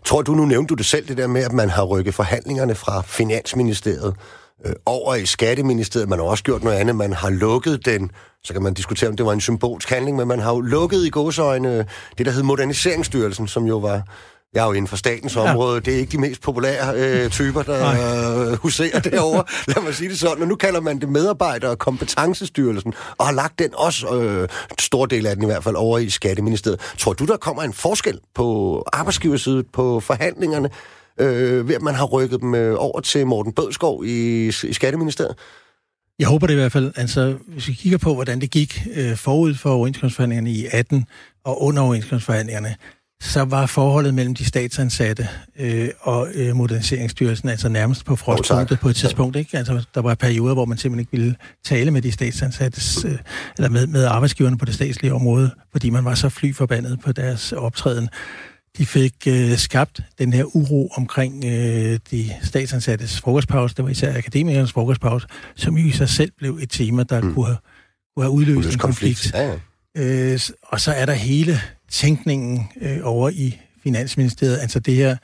Tror 0.06 0.22
du, 0.22 0.36
nu 0.36 0.46
nævnte 0.46 0.70
du 0.70 0.74
det 0.74 0.86
selv, 0.86 1.08
det 1.08 1.18
der 1.18 1.28
med, 1.28 1.44
at 1.44 1.52
man 1.52 1.70
har 1.70 1.84
rykket 1.84 2.14
forhandlingerne 2.14 2.76
fra 2.76 3.02
Finansministeriet 3.02 4.16
øh, 4.66 4.74
over 4.86 5.16
i 5.16 5.26
Skatteministeriet. 5.26 6.10
Man 6.10 6.20
har 6.20 6.26
også 6.26 6.44
gjort 6.44 6.64
noget 6.64 6.78
andet. 6.78 6.96
Man 6.96 7.14
har 7.14 7.30
lukket 7.30 7.86
den, 7.86 8.12
så 8.44 8.54
kan 8.54 8.62
man 8.62 8.74
diskutere, 8.74 9.10
om 9.10 9.16
det 9.16 9.26
var 9.26 9.34
en 9.34 9.42
symbolsk 9.42 9.90
handling, 9.90 10.18
men 10.18 10.28
man 10.28 10.40
har 10.40 10.54
jo 10.54 10.60
lukket 10.60 11.06
i 11.06 11.10
godsøjne 11.10 11.86
det, 12.18 12.26
der 12.26 12.32
hed 12.32 12.44
Moderniseringsstyrelsen, 12.44 13.48
som 13.48 13.66
jo 13.66 13.78
var 13.78 14.04
jeg 14.54 14.62
er 14.62 14.66
jo 14.66 14.74
inden 14.74 14.88
for 14.88 14.95
statens 14.95 15.36
ja. 15.36 15.49
område. 15.49 15.82
Det 15.82 15.93
er 15.93 15.97
ikke 15.97 16.12
de 16.12 16.18
mest 16.18 16.41
populære 16.41 16.95
øh, 16.95 17.30
typer, 17.39 17.64
der 17.64 18.52
øh, 18.52 18.58
huserer 18.58 18.99
derovre. 18.99 19.43
Lad 19.76 19.84
mig 19.84 19.95
sige 19.95 20.10
det 20.10 20.20
sådan. 20.20 20.41
Og 20.41 20.47
nu 20.47 20.56
kalder 20.56 20.82
man 20.82 20.99
det 20.99 21.10
medarbejder- 21.10 21.70
og 21.70 21.80
kompetencestyrelsen, 21.80 22.93
og 23.18 23.26
har 23.26 23.34
lagt 23.34 23.60
den 23.60 23.70
også, 23.76 24.16
øh, 24.16 24.47
stor 24.80 25.06
del 25.06 25.26
af 25.26 25.36
den 25.36 25.43
i 25.43 25.45
hvert 25.45 25.64
fald, 25.64 25.76
over 25.76 25.97
i 25.97 26.10
Skatteministeriet. 26.10 26.80
Tror 26.97 27.14
du, 27.14 27.26
der 27.26 27.38
kommer 27.38 27.64
en 27.64 27.74
forskel 27.74 28.20
på 28.36 28.84
arbejdsgiversiden, 28.93 29.66
på 29.74 29.99
forhandlingerne, 29.99 30.70
øh, 31.20 31.68
ved 31.68 31.76
at 31.76 31.82
man 31.82 31.95
har 31.95 32.06
rykket 32.06 32.41
dem 32.41 32.56
øh, 32.56 32.76
over 32.78 32.99
til 32.99 33.28
Morten 33.28 33.54
Bødskov 33.54 34.06
i, 34.06 34.47
i 34.47 34.74
Skatteministeriet? 34.74 35.36
Jeg 36.20 36.28
håber 36.28 36.47
det 36.47 36.54
i 36.54 36.58
hvert 36.58 36.72
fald. 36.72 36.91
Altså, 36.95 37.38
hvis 37.47 37.68
vi 37.68 37.74
kigger 37.74 37.97
på, 37.97 38.14
hvordan 38.14 38.41
det 38.41 38.52
gik 38.52 38.82
øh, 38.95 39.16
forud 39.16 39.54
for 39.56 39.70
overenskomstforhandlingerne 39.70 40.52
i 40.52 40.66
18 40.72 41.06
og 41.43 41.62
under 41.62 41.82
overenskomstforhandlingerne, 41.82 42.76
så 43.22 43.43
var 43.43 43.65
forholdet 43.65 44.13
mellem 44.13 44.36
de 44.36 44.45
statsansatte 44.45 45.28
øh, 45.59 45.89
og 45.99 46.28
øh, 46.34 46.55
Moderniseringsstyrelsen 46.55 47.49
altså 47.49 47.69
nærmest 47.69 48.05
på 48.05 48.15
frostpunktet 48.15 48.80
på 48.80 48.89
et 48.89 48.95
tidspunkt. 48.95 49.36
Ikke? 49.36 49.57
Altså, 49.57 49.84
der 49.95 50.01
var 50.01 50.15
perioder, 50.15 50.53
hvor 50.53 50.65
man 50.65 50.78
simpelthen 50.78 50.99
ikke 50.99 51.11
ville 51.11 51.36
tale 51.65 51.91
med 51.91 52.01
de 52.01 52.11
statsansattes, 52.11 53.05
øh, 53.05 53.17
eller 53.57 53.69
med, 53.69 53.88
med 53.88 54.05
arbejdsgiverne 54.05 54.57
på 54.57 54.65
det 54.65 54.74
statslige 54.74 55.13
område, 55.13 55.51
fordi 55.72 55.89
man 55.89 56.05
var 56.05 56.15
så 56.15 56.30
flyforbandet 56.30 56.99
på 56.99 57.11
deres 57.11 57.51
optræden. 57.51 58.09
De 58.78 58.86
fik 58.86 59.13
øh, 59.28 59.57
skabt 59.57 60.01
den 60.19 60.34
her 60.34 60.55
uro 60.55 60.89
omkring 60.97 61.45
øh, 61.45 61.99
de 62.11 62.30
statsansattes 62.43 63.19
frokostpause, 63.19 63.76
det 63.76 63.84
var 63.84 63.91
især 63.91 64.17
akademikernes 64.17 64.72
frokostpause, 64.72 65.28
som 65.55 65.78
i 65.78 65.91
sig 65.91 66.09
selv 66.09 66.32
blev 66.38 66.59
et 66.61 66.69
tema, 66.69 67.03
der 67.03 67.22
mm. 67.22 67.34
kunne, 67.34 67.45
have, 67.45 67.57
kunne 68.15 68.24
have 68.24 68.32
udløst 68.32 68.74
en 68.74 68.80
konflikt. 68.80 69.32
Ja, 69.34 69.47
ja. 69.47 69.53
Øh, 69.97 70.39
og 70.63 70.82
så 70.82 70.91
er 70.91 71.05
der 71.05 71.13
hele 71.13 71.61
tænkningen 71.92 72.68
øh, 72.82 73.00
over 73.04 73.30
i 73.30 73.60
Finansministeriet, 73.84 74.60
altså 74.60 74.80
det 74.80 74.96
her, 74.96 75.18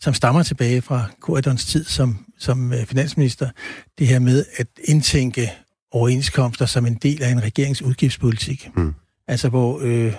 som 0.00 0.14
stammer 0.14 0.42
tilbage 0.42 0.82
fra 0.82 1.06
Corridons 1.20 1.64
tid 1.64 1.84
som, 1.84 2.18
som 2.38 2.72
øh, 2.72 2.86
finansminister, 2.86 3.50
det 3.98 4.06
her 4.06 4.18
med 4.18 4.44
at 4.56 4.66
indtænke 4.84 5.52
overenskomster 5.92 6.66
som 6.66 6.86
en 6.86 6.94
del 6.94 7.22
af 7.22 7.30
en 7.30 7.42
regerings 7.42 7.82
udgiftspolitik. 7.82 8.70
Mm. 8.76 8.94
Altså 9.28 9.48
hvor 9.48 9.80
øh, 9.82 10.14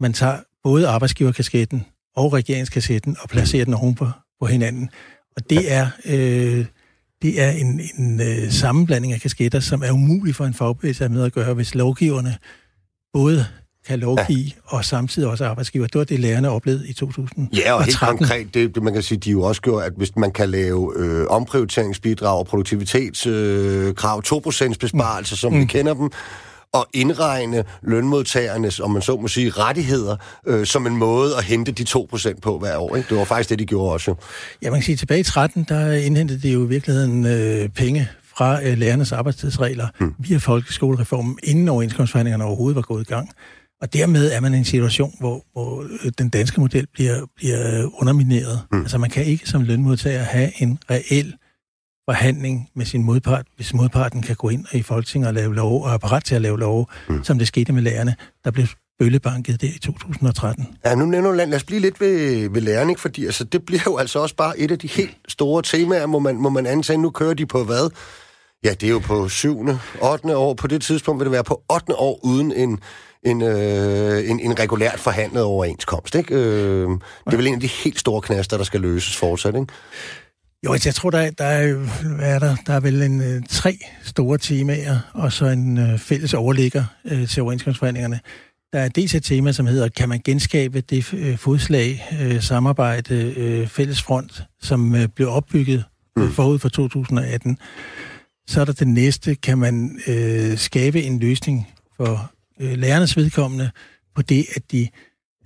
man 0.00 0.12
tager 0.12 0.38
både 0.62 0.88
arbejdsgiverkasketten 0.88 1.84
og 2.16 2.32
regeringskassetten 2.32 3.16
og 3.20 3.28
placerer 3.28 3.64
mm. 3.64 3.66
den 3.66 3.74
oven 3.74 3.94
på, 3.94 4.10
på 4.40 4.46
hinanden. 4.46 4.90
Og 5.36 5.50
det 5.50 5.72
er, 5.72 5.88
øh, 6.04 6.66
det 7.22 7.42
er 7.42 7.50
en, 7.50 7.80
en 7.98 8.20
øh, 8.20 8.50
sammenblanding 8.50 9.12
af 9.12 9.20
kasketter, 9.20 9.60
som 9.60 9.82
er 9.82 9.90
umulig 9.90 10.34
for 10.34 10.44
en 10.44 10.54
fagbevægelse 10.54 11.04
at 11.04 11.10
med 11.10 11.24
at 11.24 11.32
gøre, 11.32 11.54
hvis 11.54 11.74
lovgiverne 11.74 12.36
både 13.12 13.46
kan 13.86 13.98
lovgive, 13.98 14.38
ja. 14.38 14.76
og 14.76 14.84
samtidig 14.84 15.28
også 15.28 15.44
arbejdsgiver. 15.44 15.86
Det 15.86 15.98
var 15.98 16.04
det, 16.04 16.20
lærerne 16.20 16.50
oplevede 16.50 16.88
i 16.88 16.92
2013. 16.92 17.48
Ja, 17.56 17.72
og 17.72 17.84
helt 17.84 17.98
konkret, 17.98 18.54
det, 18.54 18.74
det 18.74 18.82
man 18.82 18.92
kan 18.92 19.02
sige, 19.02 19.18
de 19.18 19.30
jo 19.30 19.42
også 19.42 19.62
gjort, 19.62 19.82
at 19.84 19.92
hvis 19.96 20.16
man 20.16 20.30
kan 20.30 20.50
lave 20.50 20.92
øh, 20.96 21.26
omprioriteringsbidrag 21.26 22.38
og 22.38 22.46
produktivitetskrav, 22.46 24.22
øh, 24.32 24.38
2% 24.72 24.74
besparelser, 24.80 25.34
mm. 25.34 25.38
som 25.38 25.52
mm. 25.52 25.60
vi 25.60 25.64
kender 25.64 25.94
dem, 25.94 26.10
og 26.72 26.86
indregne 26.92 27.64
lønmodtagernes, 27.82 28.80
om 28.80 28.90
man 28.90 29.02
så 29.02 29.16
må 29.16 29.28
sige, 29.28 29.50
rettigheder 29.50 30.16
øh, 30.46 30.66
som 30.66 30.86
en 30.86 30.96
måde 30.96 31.36
at 31.36 31.44
hente 31.44 31.72
de 31.72 31.82
2% 31.88 32.40
på 32.40 32.58
hver 32.58 32.76
år. 32.76 32.96
Ikke? 32.96 33.08
Det 33.08 33.16
var 33.16 33.24
faktisk 33.24 33.50
det, 33.50 33.58
de 33.58 33.66
gjorde 33.66 33.92
også. 33.92 34.14
Ja, 34.62 34.70
man 34.70 34.80
kan 34.80 34.84
sige, 34.84 34.96
tilbage 34.96 35.20
i 35.20 35.22
13, 35.22 35.66
der 35.68 35.92
indhentede 35.92 36.42
de 36.42 36.52
jo 36.52 36.64
i 36.64 36.68
virkeligheden 36.68 37.26
øh, 37.26 37.68
penge 37.68 38.08
fra 38.36 38.64
øh, 38.64 38.78
lærernes 38.78 39.12
arbejdstidsregler 39.12 39.88
hmm. 39.98 40.14
via 40.18 40.36
folkeskolereformen, 40.36 41.38
inden 41.42 41.68
overenskomstforhandlingerne 41.68 42.44
overhovedet 42.44 42.76
var 42.76 42.82
gået 42.82 43.00
i 43.00 43.04
gang. 43.04 43.30
Og 43.82 43.92
dermed 43.92 44.32
er 44.32 44.40
man 44.40 44.54
i 44.54 44.58
en 44.58 44.64
situation, 44.64 45.14
hvor, 45.20 45.44
hvor 45.52 45.82
øh, 45.82 46.12
den 46.18 46.28
danske 46.28 46.60
model 46.60 46.86
bliver, 46.92 47.26
bliver 47.36 47.90
undermineret. 48.00 48.62
Hmm. 48.70 48.80
Altså 48.80 48.98
man 48.98 49.10
kan 49.10 49.24
ikke 49.24 49.48
som 49.48 49.62
lønmodtager 49.62 50.22
have 50.22 50.62
en 50.62 50.78
reel 50.90 51.34
forhandling 52.08 52.68
med 52.74 52.86
sin 52.86 53.02
modpart, 53.02 53.46
hvis 53.56 53.74
modparten 53.74 54.22
kan 54.22 54.36
gå 54.36 54.48
ind 54.48 54.66
i 54.72 54.82
Folketinget 54.82 55.28
og 55.28 55.34
lave 55.34 55.54
lov, 55.54 55.84
og 55.84 55.94
er 55.94 55.98
parat 55.98 56.24
til 56.24 56.34
at 56.34 56.42
lave 56.42 56.58
lov, 56.58 56.90
mm. 57.08 57.24
som 57.24 57.38
det 57.38 57.48
skete 57.48 57.72
med 57.72 57.82
lærerne, 57.82 58.14
der 58.44 58.50
blev 58.50 58.66
bøllebanket 58.98 59.60
der 59.60 59.68
i 59.76 59.78
2013. 59.78 60.66
Ja, 60.84 60.94
nu 60.94 61.04
nævner 61.04 61.32
lad 61.32 61.54
os 61.54 61.64
blive 61.64 61.80
lidt 61.80 62.00
ved, 62.00 62.48
ved 62.50 62.60
lærerne, 62.60 62.90
ikke? 62.90 63.00
fordi 63.00 63.24
altså, 63.24 63.44
det 63.44 63.64
bliver 63.66 63.82
jo 63.86 63.96
altså 63.96 64.18
også 64.18 64.36
bare 64.36 64.58
et 64.58 64.70
af 64.70 64.78
de 64.78 64.86
helt 64.86 65.16
store 65.28 65.62
temaer, 65.62 66.06
må 66.06 66.18
man, 66.18 66.36
må 66.36 66.48
man 66.48 66.66
antage. 66.66 66.98
Nu 66.98 67.10
kører 67.10 67.34
de 67.34 67.46
på 67.46 67.64
hvad? 67.64 67.90
Ja, 68.64 68.70
det 68.70 68.82
er 68.82 68.90
jo 68.90 68.98
på 68.98 69.28
7. 69.28 69.68
8. 70.02 70.36
år. 70.36 70.54
På 70.54 70.66
det 70.66 70.82
tidspunkt 70.82 71.20
vil 71.20 71.24
det 71.24 71.32
være 71.32 71.44
på 71.44 71.62
8. 71.72 71.94
år 71.96 72.20
uden 72.24 72.52
en, 72.52 72.80
en, 73.24 73.42
øh, 73.42 74.30
en, 74.30 74.40
en 74.40 74.58
regulært 74.58 74.98
forhandlet 74.98 75.42
overenskomst. 75.42 76.14
Ikke? 76.14 76.34
Øh, 76.34 76.88
det 77.26 77.32
er 77.32 77.36
vel 77.36 77.46
en 77.46 77.54
af 77.54 77.60
de 77.60 77.66
helt 77.84 78.00
store 78.00 78.20
knaster, 78.20 78.56
der 78.56 78.64
skal 78.64 78.80
løses 78.80 79.16
fortsat, 79.16 79.54
ikke? 79.54 79.72
Jo, 80.64 80.72
altså, 80.72 80.88
jeg 80.88 80.94
tror, 80.94 81.10
der, 81.10 81.30
der, 81.30 81.44
er, 81.44 81.74
hvad 82.16 82.34
er 82.34 82.38
der? 82.38 82.56
der 82.66 82.72
er 82.72 82.80
vel 82.80 83.02
en, 83.02 83.20
øh, 83.20 83.42
tre 83.48 83.78
store 84.02 84.38
temaer, 84.38 84.98
og 85.14 85.32
så 85.32 85.46
en 85.46 85.78
øh, 85.78 85.98
fælles 85.98 86.34
overligger 86.34 86.84
øh, 87.04 87.28
til 87.28 87.42
overenskomstforhandlingerne. 87.42 88.20
Der 88.72 88.78
er 88.78 88.88
dels 88.88 89.14
et 89.14 89.24
tema, 89.24 89.52
som 89.52 89.66
hedder, 89.66 89.88
kan 89.88 90.08
man 90.08 90.20
genskabe 90.24 90.80
det 90.80 91.14
øh, 91.14 91.38
fodslag, 91.38 92.08
øh, 92.22 92.42
samarbejde, 92.42 93.34
øh, 93.36 93.68
fælles 93.68 94.02
front, 94.02 94.42
som 94.60 94.94
øh, 94.94 95.08
blev 95.08 95.28
opbygget 95.28 95.84
mm. 96.16 96.32
forud 96.32 96.58
for 96.58 96.68
2018. 96.68 97.58
Så 98.46 98.60
er 98.60 98.64
der 98.64 98.72
det 98.72 98.88
næste, 98.88 99.34
kan 99.34 99.58
man 99.58 100.00
øh, 100.06 100.58
skabe 100.58 101.02
en 101.02 101.18
løsning 101.18 101.68
for 101.96 102.32
øh, 102.62 102.78
lærernes 102.78 103.16
vedkommende 103.16 103.70
på 104.14 104.22
det, 104.22 104.46
at 104.56 104.62
de 104.72 104.88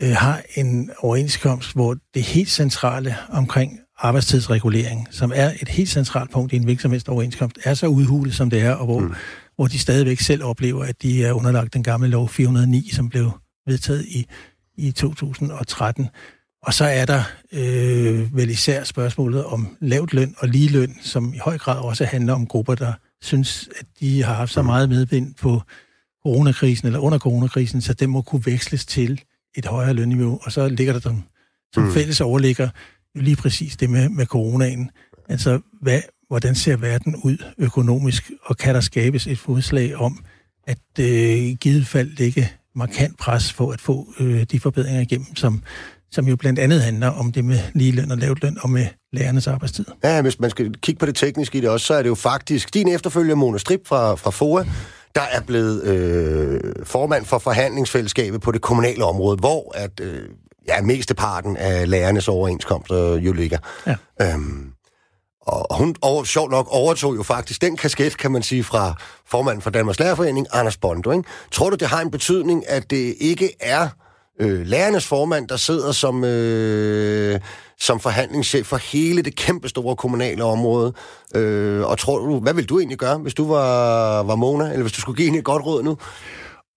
øh, 0.02 0.10
har 0.10 0.42
en 0.54 0.90
overenskomst, 0.98 1.72
hvor 1.74 1.96
det 2.14 2.22
helt 2.22 2.50
centrale 2.50 3.16
omkring 3.28 3.80
arbejdstidsregulering, 3.98 5.08
som 5.10 5.32
er 5.34 5.52
et 5.62 5.68
helt 5.68 5.88
centralt 5.88 6.30
punkt 6.30 6.52
i 6.52 6.56
en 6.56 6.66
virksomhedsoverenskomst, 6.66 7.58
er 7.64 7.74
så 7.74 7.86
udhulet, 7.86 8.34
som 8.34 8.50
det 8.50 8.60
er, 8.60 8.72
og 8.72 8.84
hvor, 8.84 8.98
mm. 8.98 9.14
hvor 9.56 9.66
de 9.66 9.78
stadigvæk 9.78 10.20
selv 10.20 10.44
oplever, 10.44 10.84
at 10.84 11.02
de 11.02 11.24
er 11.24 11.32
underlagt 11.32 11.74
den 11.74 11.82
gamle 11.82 12.08
lov 12.08 12.28
409, 12.28 12.90
som 12.92 13.08
blev 13.08 13.30
vedtaget 13.66 14.04
i, 14.06 14.26
i 14.76 14.90
2013. 14.92 16.08
Og 16.62 16.74
så 16.74 16.84
er 16.84 17.04
der 17.04 17.22
øh, 17.52 18.36
vel 18.36 18.50
især 18.50 18.84
spørgsmålet 18.84 19.44
om 19.44 19.76
lavt 19.80 20.12
løn 20.12 20.34
og 20.38 20.48
lige 20.48 20.68
løn, 20.68 20.96
som 21.02 21.34
i 21.34 21.38
høj 21.38 21.58
grad 21.58 21.78
også 21.78 22.04
handler 22.04 22.34
om 22.34 22.46
grupper, 22.46 22.74
der 22.74 22.92
synes, 23.22 23.68
at 23.80 23.86
de 24.00 24.22
har 24.22 24.34
haft 24.34 24.52
så 24.52 24.62
mm. 24.62 24.66
meget 24.66 24.88
medvind 24.88 25.34
på 25.34 25.62
coronakrisen 26.26 26.86
eller 26.86 26.98
under 26.98 27.18
coronakrisen, 27.18 27.80
så 27.80 27.94
det 27.94 28.08
må 28.08 28.22
kunne 28.22 28.46
veksles 28.46 28.86
til 28.86 29.20
et 29.56 29.66
højere 29.66 29.94
lønniveau. 29.94 30.40
Og 30.42 30.52
så 30.52 30.68
ligger 30.68 30.92
der 30.92 31.00
som, 31.00 31.22
som 31.74 31.82
mm. 31.82 31.92
fælles 31.92 32.20
overligger 32.20 32.68
lige 33.14 33.36
præcis 33.36 33.76
det 33.76 33.90
med, 33.90 34.08
med 34.08 34.26
coronaen. 34.26 34.90
Altså, 35.28 35.60
hvad, 35.82 36.00
hvordan 36.28 36.54
ser 36.54 36.76
verden 36.76 37.16
ud 37.16 37.36
økonomisk, 37.58 38.30
og 38.44 38.56
kan 38.56 38.74
der 38.74 38.80
skabes 38.80 39.26
et 39.26 39.38
fodslag 39.38 39.96
om, 39.96 40.24
at 40.66 40.78
øh, 41.00 41.06
i 41.06 41.54
givet 41.60 41.86
fald 41.86 42.10
ligge 42.10 42.52
markant 42.74 43.18
pres 43.18 43.52
på 43.52 43.68
at 43.68 43.80
få 43.80 44.14
øh, 44.20 44.42
de 44.42 44.60
forbedringer 44.60 45.00
igennem, 45.00 45.36
som, 45.36 45.62
som 46.10 46.28
jo 46.28 46.36
blandt 46.36 46.58
andet 46.58 46.82
handler 46.82 47.08
om 47.08 47.32
det 47.32 47.44
med 47.44 47.58
lige 47.74 47.92
løn 47.92 48.10
og 48.10 48.18
lavt 48.18 48.42
løn 48.42 48.58
og 48.60 48.70
med 48.70 48.86
lærernes 49.12 49.46
arbejdstid. 49.46 49.84
Ja, 50.04 50.22
hvis 50.22 50.40
man 50.40 50.50
skal 50.50 50.74
kigge 50.74 50.98
på 50.98 51.06
det 51.06 51.14
tekniske 51.14 51.58
i 51.58 51.60
det 51.60 51.70
også, 51.70 51.86
så 51.86 51.94
er 51.94 52.02
det 52.02 52.08
jo 52.08 52.14
faktisk 52.14 52.74
din 52.74 52.88
efterfølger, 52.88 53.34
Mona 53.34 53.58
Strip 53.58 53.86
fra, 53.86 54.14
fra 54.14 54.30
FOA, 54.30 54.64
der 55.16 55.22
er 55.22 55.40
blevet 55.40 55.82
øh, 55.82 56.60
formand 56.84 57.24
for 57.24 57.38
forhandlingsfællesskabet 57.38 58.40
på 58.40 58.52
det 58.52 58.62
kommunale 58.62 59.04
område, 59.04 59.36
hvor 59.36 59.72
at 59.74 60.00
øh, 60.00 60.28
ja, 60.68 60.82
mesteparten 60.82 61.56
af 61.56 61.90
lærernes 61.90 62.28
overenskomster 62.28 63.16
jo 63.16 63.32
ligger. 63.32 63.58
Ja. 63.86 63.96
Øhm, 64.22 64.72
og 65.46 65.76
hun, 65.78 65.96
over, 66.02 66.24
sjovt 66.24 66.50
nok, 66.50 66.66
overtog 66.70 67.16
jo 67.16 67.22
faktisk 67.22 67.62
den 67.62 67.76
kasket, 67.76 68.18
kan 68.18 68.30
man 68.30 68.42
sige, 68.42 68.64
fra 68.64 68.94
formanden 69.26 69.62
for 69.62 69.70
Danmarks 69.70 69.98
Lærerforening, 69.98 70.46
Anders 70.52 70.76
Bondo. 70.76 71.10
Ikke? 71.10 71.24
Tror 71.52 71.70
du, 71.70 71.76
det 71.76 71.88
har 71.88 72.00
en 72.00 72.10
betydning, 72.10 72.68
at 72.68 72.90
det 72.90 73.14
ikke 73.20 73.50
er 73.60 73.88
øh, 74.40 74.66
lærernes 74.66 75.06
formand, 75.06 75.48
der 75.48 75.56
sidder 75.56 75.92
som, 75.92 76.24
øh, 76.24 77.40
som 77.80 78.00
forhandlingschef 78.00 78.66
for 78.66 78.76
hele 78.76 79.22
det 79.22 79.36
kæmpe 79.36 79.68
store 79.68 79.96
kommunale 79.96 80.44
område? 80.44 80.92
Øh, 81.34 81.82
og 81.82 81.98
tror 81.98 82.18
du, 82.18 82.40
hvad 82.40 82.54
vil 82.54 82.68
du 82.68 82.78
egentlig 82.78 82.98
gøre, 82.98 83.18
hvis 83.18 83.34
du 83.34 83.48
var, 83.48 84.22
var 84.22 84.36
Mona, 84.36 84.64
eller 84.64 84.82
hvis 84.82 84.92
du 84.92 85.00
skulle 85.00 85.16
give 85.16 85.26
hende 85.26 85.38
et 85.38 85.44
godt 85.44 85.66
råd 85.66 85.82
nu? 85.82 85.98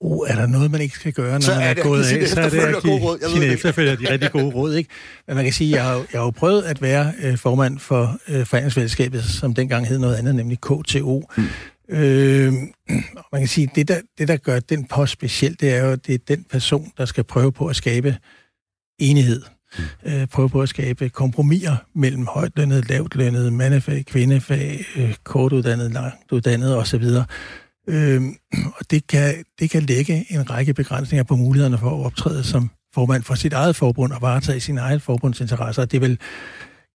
Uh, 0.02 0.30
er 0.30 0.36
der 0.36 0.46
noget, 0.48 0.72
man 0.72 0.82
ikke 0.82 0.96
skal 0.96 1.14
gøre, 1.14 1.34
når 1.34 1.40
så 1.40 1.52
man 1.52 1.62
er, 1.62 1.66
er 1.66 1.84
gået 1.84 2.04
af? 2.12 2.28
Så 2.28 2.42
er 2.42 2.50
det 2.50 2.60
at 2.60 2.84
give 2.84 3.20
sine 3.34 3.46
efterfølger 3.46 3.96
de 3.96 4.10
rigtig 4.10 4.32
gode 4.32 4.46
råd, 4.46 4.76
ikke? 4.76 4.90
Men 5.28 5.36
man 5.36 5.46
kan 5.46 5.54
sige, 5.54 5.72
jeg 5.72 5.84
har, 5.84 5.94
jeg 5.96 6.06
har 6.14 6.24
jo 6.24 6.30
prøvet 6.30 6.62
at 6.62 6.82
være 6.82 7.14
øh, 7.24 7.38
formand 7.38 7.80
for 7.80 8.18
øh, 8.28 8.46
forhandlingsfællesskabet, 8.46 9.24
som 9.24 9.54
dengang 9.54 9.88
hed 9.88 10.00
noget 10.00 10.16
andet, 10.16 10.36
nemlig 10.36 10.62
KTO. 10.62 11.24
Mm. 11.38 11.44
Øh, 11.90 12.54
man 13.32 13.42
kan 13.42 13.48
sige, 13.48 13.70
det 13.76 13.88
der, 13.88 14.00
det 14.18 14.28
der 14.28 14.38
gør 14.38 14.60
den 14.60 14.86
post 14.88 15.12
speciel, 15.12 15.58
det 15.60 15.74
er 15.74 15.86
jo, 15.86 15.96
det 15.96 16.14
er 16.14 16.20
den 16.28 16.46
person, 16.52 16.92
der 16.98 17.06
skal 17.06 17.24
prøve 17.24 17.52
på 17.52 17.68
at 17.68 17.76
skabe 17.76 18.18
enighed. 19.00 19.42
Mm. 19.78 20.12
Øh, 20.12 20.28
prøve 20.28 20.50
på 20.50 20.62
at 20.62 20.70
skabe 20.70 21.10
kompromiser 21.10 21.76
mellem 21.96 22.28
højtlønnet, 22.28 22.90
lavtlønnet, 22.90 23.54
mandefag, 23.54 24.06
kvindefag, 24.06 24.86
øh, 24.96 25.16
kortuddannet, 25.24 25.92
langtuddannet 25.92 26.78
osv., 26.78 27.04
Øhm, 27.90 28.36
og 28.52 28.92
det 28.92 29.08
kan, 29.08 29.44
det 29.60 29.70
kan 29.70 29.84
lægge 29.84 30.26
en 30.30 30.50
række 30.50 30.74
begrænsninger 30.74 31.24
på 31.24 31.36
mulighederne 31.36 31.78
for 31.78 32.00
at 32.00 32.06
optræde 32.06 32.44
som 32.44 32.70
formand 32.94 33.24
for 33.24 33.36
sit 33.36 33.54
eget 33.54 33.76
forbund 33.76 34.12
og 34.12 34.22
varetage 34.22 34.60
sin 34.60 34.78
egen 34.78 35.00
forbundsinteresser. 35.00 35.86
Det 35.86 36.02
vil, 36.02 36.20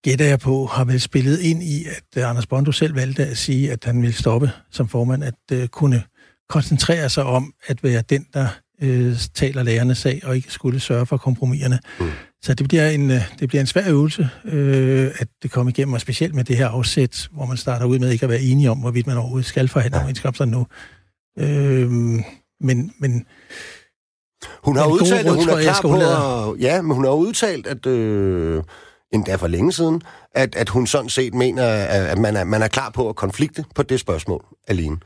gætter 0.04 0.26
jeg 0.26 0.38
på, 0.38 0.66
har 0.66 0.84
vel 0.84 1.00
spillet 1.00 1.40
ind 1.40 1.62
i, 1.62 1.84
at 1.84 2.22
øh, 2.22 2.30
Anders 2.30 2.46
Bondo 2.46 2.72
selv 2.72 2.94
valgte 2.94 3.26
at 3.26 3.38
sige, 3.38 3.72
at 3.72 3.84
han 3.84 4.02
ville 4.02 4.14
stoppe 4.14 4.50
som 4.70 4.88
formand, 4.88 5.24
at 5.24 5.34
øh, 5.52 5.68
kunne 5.68 6.02
koncentrere 6.48 7.08
sig 7.08 7.24
om 7.24 7.52
at 7.66 7.84
være 7.84 8.02
den, 8.02 8.26
der 8.34 8.48
uh, 8.82 9.12
taler 9.34 9.62
lærernes 9.62 9.98
sag, 9.98 10.20
og 10.24 10.36
ikke 10.36 10.52
skulle 10.52 10.80
sørge 10.80 11.06
for 11.06 11.16
kompromiserne. 11.16 11.78
Mm. 12.00 12.10
Så 12.42 12.54
det 12.54 12.68
bliver 12.68 12.88
en, 12.88 13.10
det 13.10 13.48
bliver 13.48 13.60
en 13.60 13.66
svær 13.66 13.88
øvelse, 13.88 14.28
øh, 14.44 15.10
at 15.18 15.28
det 15.42 15.50
kommer 15.50 15.70
igennem, 15.70 15.94
og 15.94 16.00
specielt 16.00 16.34
med 16.34 16.44
det 16.44 16.56
her 16.56 16.68
afsæt, 16.68 17.28
hvor 17.32 17.46
man 17.46 17.56
starter 17.56 17.86
ud 17.86 17.98
med 17.98 18.10
ikke 18.10 18.24
at 18.24 18.30
være 18.30 18.40
enige 18.40 18.70
om, 18.70 18.78
hvorvidt 18.78 19.06
man 19.06 19.16
overhovedet 19.16 19.46
skal 19.46 19.68
forhandle 19.68 19.98
overenskomster 19.98 20.44
nu. 20.44 20.66
Øh, 21.38 21.90
men, 22.60 22.92
men 22.98 23.26
hun 24.64 24.76
har 24.76 24.86
udtalt, 24.86 25.26
at 25.26 25.34
hun 25.34 25.48
er 25.48 25.62
klar 25.62 25.80
på 25.82 25.94
at, 25.94 26.60
ja, 26.60 26.82
men 26.82 26.96
hun 26.96 27.04
har 27.04 27.12
udtalt, 27.12 27.66
at 27.66 27.86
øh, 27.86 28.62
endda 29.12 29.34
for 29.36 29.46
længe 29.46 29.72
siden, 29.72 30.02
at, 30.34 30.56
at 30.56 30.68
hun 30.68 30.86
sådan 30.86 31.08
set 31.08 31.34
mener, 31.34 31.66
at 31.88 32.18
man 32.18 32.36
er, 32.36 32.44
man 32.44 32.62
er 32.62 32.68
klar 32.68 32.90
på 32.90 33.08
at 33.08 33.16
konflikte 33.16 33.64
på 33.74 33.82
det 33.82 34.00
spørgsmål 34.00 34.44
alene. 34.68 34.96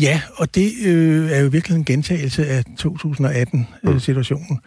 Ja, 0.00 0.22
og 0.36 0.54
det 0.54 0.72
øh, 0.86 1.30
er 1.30 1.40
jo 1.40 1.48
virkelig 1.48 1.76
en 1.76 1.84
gentagelse 1.84 2.46
af 2.46 2.64
2018-situationen. 2.80 4.60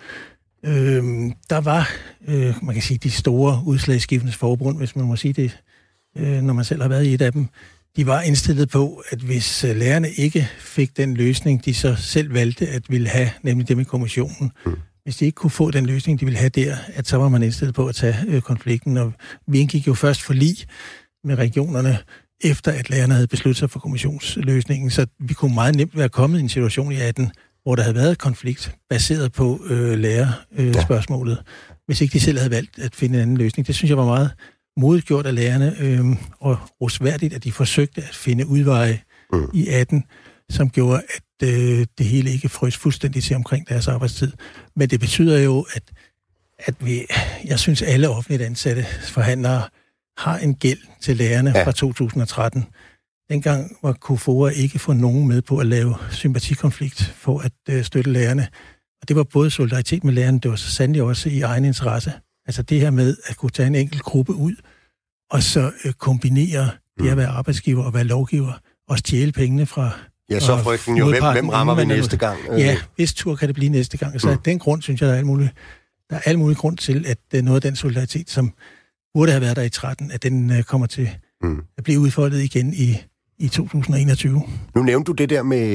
Mm. 0.63 0.69
Øh, 0.69 1.31
der 1.49 1.57
var, 1.57 1.89
øh, 2.27 2.55
man 2.63 2.75
kan 2.75 2.81
sige, 2.81 2.97
de 2.97 3.11
store 3.11 3.61
udslagsskiftende 3.65 4.34
forbund, 4.34 4.77
hvis 4.77 4.95
man 4.95 5.05
må 5.05 5.15
sige 5.15 5.34
det, 5.34 5.59
øh, 6.17 6.41
når 6.41 6.53
man 6.53 6.65
selv 6.65 6.81
har 6.81 6.89
været 6.89 7.05
i 7.05 7.13
et 7.13 7.21
af 7.21 7.31
dem, 7.31 7.47
de 7.95 8.07
var 8.07 8.21
indstillet 8.21 8.69
på, 8.69 9.03
at 9.09 9.19
hvis 9.19 9.63
øh, 9.63 9.75
lærerne 9.75 10.09
ikke 10.09 10.49
fik 10.59 10.97
den 10.97 11.13
løsning, 11.13 11.65
de 11.65 11.73
så 11.73 11.95
selv 11.95 12.34
valgte 12.34 12.67
at 12.67 12.84
ville 12.89 13.07
have, 13.07 13.29
nemlig 13.43 13.67
det 13.67 13.77
med 13.77 13.86
kommissionen, 13.86 14.51
mm. 14.65 14.75
hvis 15.03 15.17
de 15.17 15.25
ikke 15.25 15.36
kunne 15.36 15.51
få 15.51 15.71
den 15.71 15.86
løsning, 15.86 16.19
de 16.19 16.25
ville 16.25 16.39
have 16.39 16.49
der, 16.49 16.75
at 16.93 17.07
så 17.07 17.17
var 17.17 17.29
man 17.29 17.43
indstillet 17.43 17.75
på 17.75 17.88
at 17.88 17.95
tage 17.95 18.15
øh, 18.27 18.41
konflikten. 18.41 18.97
Og 18.97 19.13
vi 19.47 19.59
indgik 19.59 19.88
jo 19.88 19.93
først 19.93 20.21
for 20.21 20.34
lige 20.34 20.65
med 21.23 21.36
regionerne, 21.36 21.97
efter 22.43 22.71
at 22.71 22.89
lærerne 22.89 23.13
havde 23.13 23.27
besluttet 23.27 23.59
sig 23.59 23.69
for 23.69 23.79
kommissionsløsningen, 23.79 24.89
så 24.89 25.05
vi 25.19 25.33
kunne 25.33 25.53
meget 25.53 25.75
nemt 25.75 25.97
være 25.97 26.09
kommet 26.09 26.39
i 26.39 26.41
en 26.41 26.49
situation 26.49 26.91
i 26.91 27.01
18, 27.01 27.31
hvor 27.63 27.75
der 27.75 27.83
havde 27.83 27.95
været 27.95 28.17
konflikt 28.17 28.75
baseret 28.89 29.31
på 29.31 29.59
øh, 29.65 29.99
lærerspørgsmålet, 29.99 31.31
øh, 31.31 31.43
ja. 31.69 31.73
hvis 31.85 32.01
ikke 32.01 32.13
de 32.13 32.19
selv 32.19 32.37
havde 32.37 32.51
valgt 32.51 32.79
at 32.79 32.95
finde 32.95 33.15
en 33.15 33.21
anden 33.21 33.37
løsning. 33.37 33.67
Det 33.67 33.75
synes 33.75 33.89
jeg 33.89 33.97
var 33.97 34.05
meget 34.05 34.31
modgjort 34.77 35.25
af 35.25 35.35
lærerne, 35.35 35.75
øh, 35.79 36.05
og 36.39 36.57
rosværdigt, 36.81 37.33
at 37.33 37.43
de 37.43 37.51
forsøgte 37.51 38.01
at 38.01 38.15
finde 38.15 38.47
udveje 38.47 39.01
mm. 39.33 39.49
i 39.53 39.67
18, 39.67 40.03
som 40.49 40.69
gjorde, 40.69 41.01
at 41.15 41.47
øh, 41.49 41.85
det 41.97 42.05
hele 42.05 42.31
ikke 42.31 42.49
frøs 42.49 42.77
fuldstændig 42.77 43.23
til 43.23 43.35
omkring 43.35 43.69
deres 43.69 43.87
arbejdstid. 43.87 44.31
Men 44.75 44.89
det 44.89 44.99
betyder 44.99 45.39
jo, 45.39 45.65
at, 45.75 45.83
at 46.59 46.75
vi, 46.79 47.05
jeg 47.45 47.59
synes, 47.59 47.81
alle 47.81 48.09
offentligt 48.09 48.41
ansatte 48.41 48.85
forhandlere 49.03 49.63
har 50.18 50.38
en 50.38 50.55
gæld 50.55 50.80
til 51.01 51.18
lærerne 51.18 51.51
ja. 51.55 51.66
fra 51.66 51.72
2013. 51.72 52.66
Dengang 53.30 53.78
var 53.84 53.93
KFOA 53.93 54.49
ikke 54.49 54.80
få 54.80 54.93
nogen 54.93 55.28
med 55.28 55.41
på 55.41 55.57
at 55.57 55.66
lave 55.66 55.95
sympatikonflikt 56.11 57.14
for 57.16 57.39
at 57.39 57.51
øh, 57.70 57.84
støtte 57.84 58.11
lærerne. 58.11 58.47
Og 59.01 59.07
det 59.07 59.16
var 59.16 59.24
både 59.24 59.51
solidaritet 59.51 60.03
med 60.03 60.14
lærerne, 60.14 60.39
det 60.39 60.51
var 60.51 60.57
så 60.57 60.72
sandelig 60.72 61.03
også 61.03 61.30
i 61.30 61.41
egen 61.41 61.66
interesse. 61.66 62.14
Altså 62.45 62.64
det 62.64 62.80
her 62.80 62.91
med 62.91 63.18
at 63.26 63.38
kunne 63.38 63.49
tage 63.49 63.68
en 63.68 63.76
enkelt 63.76 64.01
gruppe 64.01 64.34
ud, 64.34 64.55
og 65.32 65.43
så 65.43 65.72
øh, 65.86 65.93
kombinere 65.93 66.70
det 66.99 67.07
at 67.07 67.11
mm. 67.11 67.18
være 67.18 67.28
arbejdsgiver 67.28 67.84
og 67.84 67.93
være 67.93 68.03
lovgiver, 68.03 68.53
og 68.89 68.97
stjæle 68.97 69.32
pengene 69.32 69.66
fra 69.66 69.91
Ja, 70.30 70.39
så 70.39 70.57
frygten 70.57 70.97
jo, 70.97 71.09
hvem, 71.09 71.24
hvem 71.32 71.49
rammer 71.49 71.76
vi 71.76 71.86
næste 71.86 72.18
gang? 72.18 72.39
Ja, 72.57 72.78
hvis 72.95 73.14
tur 73.14 73.36
kan 73.36 73.47
det 73.47 73.55
blive 73.55 73.70
næste 73.70 73.97
gang. 73.97 74.22
Så 74.22 74.28
mm. 74.28 74.34
af 74.34 74.39
den 74.39 74.59
grund, 74.59 74.82
synes 74.82 75.01
jeg, 75.01 75.07
der 75.07 75.14
er 75.14 75.18
alt 75.18 75.28
muligt, 75.28 75.51
der 76.09 76.16
er 76.16 76.22
alt 76.26 76.39
muligt 76.39 76.59
grund 76.59 76.78
til, 76.78 77.05
at 77.07 77.18
øh, 77.36 77.43
noget 77.43 77.55
af 77.55 77.61
den 77.61 77.76
solidaritet, 77.76 78.30
som 78.30 78.53
burde 79.14 79.32
have 79.32 79.41
været 79.41 79.55
der 79.55 79.64
i 79.64 79.70
13, 79.70 80.11
at 80.11 80.24
den 80.24 80.51
øh, 80.51 80.64
kommer 80.64 80.88
til 80.88 81.09
mm. 81.43 81.61
at 81.78 81.84
blive 81.84 81.99
udfoldet 81.99 82.41
igen 82.41 82.74
i 82.74 82.97
i 83.43 83.47
2021. 83.47 84.41
Nu 84.76 84.84
nævnte 84.84 85.07
du 85.07 85.11
det 85.11 85.30
der 85.30 85.43
med, 85.43 85.68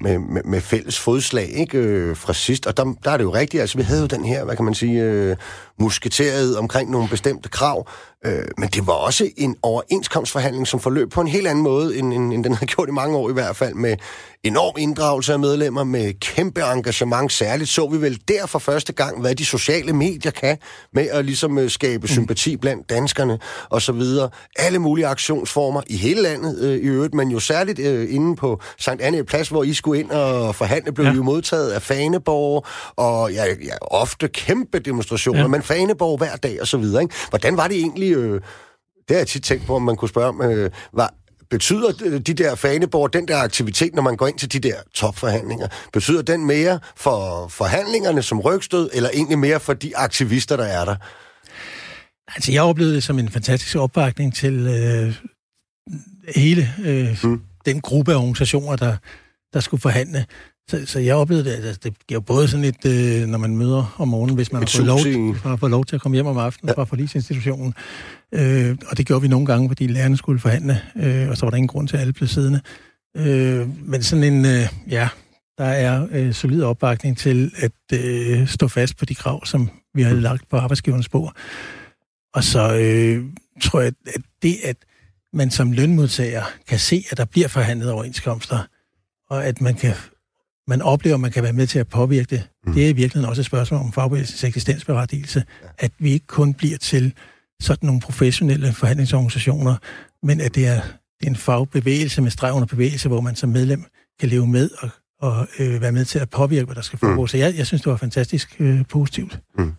med, 0.00 0.18
med, 0.18 0.42
med 0.44 0.60
fælles 0.60 0.98
fodslag 0.98 1.48
ikke, 1.48 1.78
øh, 1.78 2.16
fra 2.16 2.32
sidst, 2.32 2.66
og 2.66 2.76
der, 2.76 2.94
der 3.04 3.10
er 3.10 3.16
det 3.16 3.24
jo 3.24 3.34
rigtigt, 3.34 3.60
altså 3.60 3.78
vi 3.78 3.82
havde 3.82 4.00
jo 4.00 4.06
den 4.06 4.24
her, 4.24 4.44
hvad 4.44 4.56
kan 4.56 4.64
man 4.64 4.74
sige, 4.74 5.02
øh, 5.02 5.36
musketeret 5.80 6.56
omkring 6.56 6.90
nogle 6.90 7.08
bestemte 7.08 7.48
krav, 7.48 7.88
øh, 8.26 8.44
men 8.58 8.68
det 8.68 8.86
var 8.86 8.92
også 8.92 9.30
en 9.36 9.56
overenskomstforhandling, 9.62 10.66
som 10.66 10.80
forløb 10.80 11.10
på 11.10 11.20
en 11.20 11.28
helt 11.28 11.46
anden 11.46 11.64
måde, 11.64 11.98
end, 11.98 12.14
end, 12.14 12.32
end 12.32 12.44
den 12.44 12.54
havde 12.54 12.66
gjort 12.66 12.88
i 12.88 12.92
mange 12.92 13.16
år 13.16 13.30
i 13.30 13.32
hvert 13.32 13.56
fald, 13.56 13.74
med 13.74 13.96
enorm 14.44 14.74
inddragelse 14.78 15.32
af 15.32 15.38
medlemmer, 15.38 15.84
med 15.84 16.12
kæmpe 16.20 16.60
engagement. 16.60 17.32
Særligt 17.32 17.70
så 17.70 17.88
vi 17.88 18.00
vel 18.00 18.20
der 18.28 18.46
for 18.46 18.58
første 18.58 18.92
gang, 18.92 19.20
hvad 19.20 19.34
de 19.34 19.44
sociale 19.44 19.92
medier 19.92 20.32
kan 20.32 20.58
med 20.92 21.08
at 21.08 21.24
ligesom 21.24 21.58
øh, 21.58 21.70
skabe 21.70 22.02
mm. 22.02 22.08
sympati 22.08 22.56
blandt 22.56 22.90
danskerne 22.90 23.38
og 23.70 23.82
så 23.82 23.92
videre. 23.92 24.30
Alle 24.56 24.78
mulige 24.78 25.06
aktionsformer 25.06 25.82
i 25.86 25.96
hele 25.96 26.22
landet 26.22 26.58
øh, 26.60 26.76
i 26.76 26.86
øvrigt, 26.86 27.14
men 27.14 27.30
jo 27.30 27.40
særligt 27.40 27.78
øh, 27.78 28.14
inde 28.14 28.36
på 28.36 28.60
Sankt 28.78 29.02
Anne 29.02 29.24
Plads, 29.24 29.48
hvor 29.48 29.62
I 29.62 29.74
skulle 29.74 30.00
ind 30.00 30.10
og 30.10 30.54
forhandle, 30.54 30.92
blev 30.92 31.06
ja. 31.06 31.12
jo 31.12 31.22
modtaget 31.22 31.70
af 31.70 31.82
faneborg 31.82 32.66
og 32.96 33.32
ja, 33.32 33.44
ja, 33.44 33.74
ofte 33.80 34.28
kæmpe 34.28 34.78
demonstrationer, 34.78 35.40
ja. 35.40 35.46
men 35.46 35.62
faneborg 35.62 36.18
hver 36.18 36.36
dag 36.36 36.60
og 36.60 36.66
så 36.66 36.76
videre. 36.76 37.02
Ikke? 37.02 37.14
Hvordan 37.30 37.56
var 37.56 37.68
det 37.68 37.76
egentlig... 37.76 38.09
Øh, 38.14 38.40
det 39.08 39.16
har 39.16 39.16
jeg 39.16 39.26
tit 39.26 39.42
tænkt 39.42 39.66
på, 39.66 39.76
om 39.76 39.82
man 39.82 39.96
kunne 39.96 40.08
spørge 40.08 40.28
om, 40.28 40.42
øh, 40.42 40.70
var, 40.92 41.14
betyder 41.50 42.18
de 42.26 42.34
der 42.34 42.54
faneborg, 42.54 43.12
den 43.12 43.28
der 43.28 43.36
aktivitet, 43.36 43.94
når 43.94 44.02
man 44.02 44.16
går 44.16 44.26
ind 44.26 44.38
til 44.38 44.52
de 44.52 44.58
der 44.58 44.74
topforhandlinger, 44.94 45.68
betyder 45.92 46.22
den 46.22 46.46
mere 46.46 46.80
for 46.96 47.48
forhandlingerne 47.48 48.22
som 48.22 48.40
rygstød, 48.40 48.90
eller 48.92 49.10
egentlig 49.14 49.38
mere 49.38 49.60
for 49.60 49.72
de 49.72 49.96
aktivister, 49.96 50.56
der 50.56 50.64
er 50.64 50.84
der? 50.84 50.96
Altså, 52.34 52.52
jeg 52.52 52.62
oplevede 52.62 52.94
det 52.94 53.02
som 53.02 53.18
en 53.18 53.28
fantastisk 53.28 53.76
opbakning 53.76 54.34
til 54.34 54.66
øh, 54.66 55.14
hele 56.34 56.74
øh, 56.84 57.18
mm. 57.24 57.42
den 57.66 57.80
gruppe 57.80 58.12
af 58.12 58.16
organisationer, 58.16 58.76
der, 58.76 58.96
der 59.52 59.60
skulle 59.60 59.80
forhandle. 59.80 60.26
Så, 60.70 60.86
så 60.86 60.98
jeg 60.98 61.14
oplevede 61.14 61.44
det, 61.44 61.56
altså, 61.56 61.80
det 61.82 61.94
giver 62.08 62.20
både 62.20 62.48
sådan 62.48 62.64
et, 62.64 62.86
øh, 62.86 63.28
når 63.28 63.38
man 63.38 63.56
møder 63.56 63.94
om 63.98 64.08
morgenen, 64.08 64.36
hvis 64.36 64.52
man 64.52 64.62
har 64.62 64.72
fået, 64.76 64.86
lov, 64.86 65.34
har 65.42 65.56
fået 65.56 65.70
lov 65.70 65.84
til 65.84 65.96
at 65.96 66.02
komme 66.02 66.14
hjem 66.14 66.26
om 66.26 66.38
aftenen 66.38 66.68
ja. 66.68 66.80
fra 66.80 66.84
forlisinstitutionen. 66.84 67.74
Øh, 68.34 68.76
og 68.86 68.98
det 68.98 69.06
gjorde 69.06 69.22
vi 69.22 69.28
nogle 69.28 69.46
gange, 69.46 69.68
fordi 69.68 69.86
lærerne 69.86 70.16
skulle 70.16 70.40
forhandle, 70.40 70.80
øh, 70.96 71.28
og 71.28 71.36
så 71.36 71.46
var 71.46 71.50
der 71.50 71.56
ingen 71.56 71.68
grund 71.68 71.88
til, 71.88 71.96
at 71.96 72.00
alle 72.00 72.12
blev 72.12 72.28
siddende. 72.28 72.60
Øh, 73.16 73.68
men 73.88 74.02
sådan 74.02 74.24
en, 74.24 74.46
øh, 74.46 74.68
ja, 74.90 75.08
der 75.58 75.64
er 75.64 76.06
øh, 76.10 76.34
solid 76.34 76.62
opbakning 76.62 77.18
til 77.18 77.52
at 77.56 78.00
øh, 78.00 78.48
stå 78.48 78.68
fast 78.68 78.96
på 78.96 79.04
de 79.04 79.14
krav, 79.14 79.44
som 79.44 79.70
vi 79.94 80.02
har 80.02 80.14
lagt 80.14 80.48
på 80.48 80.56
arbejdsgivernes 80.56 81.06
spor. 81.06 81.36
Og 82.34 82.44
så 82.44 82.76
øh, 82.76 83.24
tror 83.62 83.80
jeg, 83.80 83.92
at 84.06 84.22
det, 84.42 84.56
at 84.64 84.76
man 85.32 85.50
som 85.50 85.72
lønmodtager 85.72 86.42
kan 86.68 86.78
se, 86.78 87.04
at 87.10 87.18
der 87.18 87.24
bliver 87.24 87.48
forhandlet 87.48 87.90
overenskomster, 87.90 88.58
og 89.30 89.46
at 89.46 89.60
man 89.60 89.74
kan 89.74 89.94
man 90.70 90.82
oplever, 90.82 91.14
at 91.14 91.20
man 91.20 91.30
kan 91.30 91.42
være 91.42 91.52
med 91.52 91.66
til 91.66 91.78
at 91.78 91.88
påvirke 91.88 92.26
det. 92.30 92.48
Mm. 92.66 92.72
Det 92.72 92.84
er 92.84 92.88
i 92.88 92.92
virkeligheden 92.92 93.28
også 93.28 93.42
et 93.42 93.46
spørgsmål 93.46 93.80
om 93.80 93.92
fagbevægelsens 93.92 94.44
eksistensberettigelse, 94.44 95.44
ja. 95.62 95.68
at 95.78 95.92
vi 95.98 96.12
ikke 96.12 96.26
kun 96.26 96.54
bliver 96.54 96.78
til 96.78 97.14
sådan 97.60 97.86
nogle 97.86 98.00
professionelle 98.00 98.72
forhandlingsorganisationer, 98.72 99.76
men 100.22 100.40
at 100.40 100.54
det 100.54 100.66
er, 100.66 100.80
en 101.22 101.36
fagbevægelse 101.36 102.22
med 102.22 102.30
streg 102.30 102.52
under 102.52 102.66
bevægelse, 102.66 103.08
hvor 103.08 103.20
man 103.20 103.36
som 103.36 103.48
medlem 103.48 103.84
kan 104.20 104.28
leve 104.28 104.46
med 104.46 104.70
og, 104.78 104.88
og 105.20 105.48
øh, 105.58 105.80
være 105.80 105.92
med 105.92 106.04
til 106.04 106.18
at 106.18 106.30
påvirke, 106.30 106.64
hvad 106.64 106.74
der 106.74 106.82
skal 106.82 106.98
foregå. 106.98 107.20
Mm. 107.20 107.28
Så 107.28 107.36
jeg, 107.36 107.56
jeg 107.56 107.66
synes, 107.66 107.82
det 107.82 107.90
var 107.90 107.96
fantastisk 107.96 108.56
øh, 108.58 108.82
positivt. 108.88 109.40
Mm. 109.58 109.72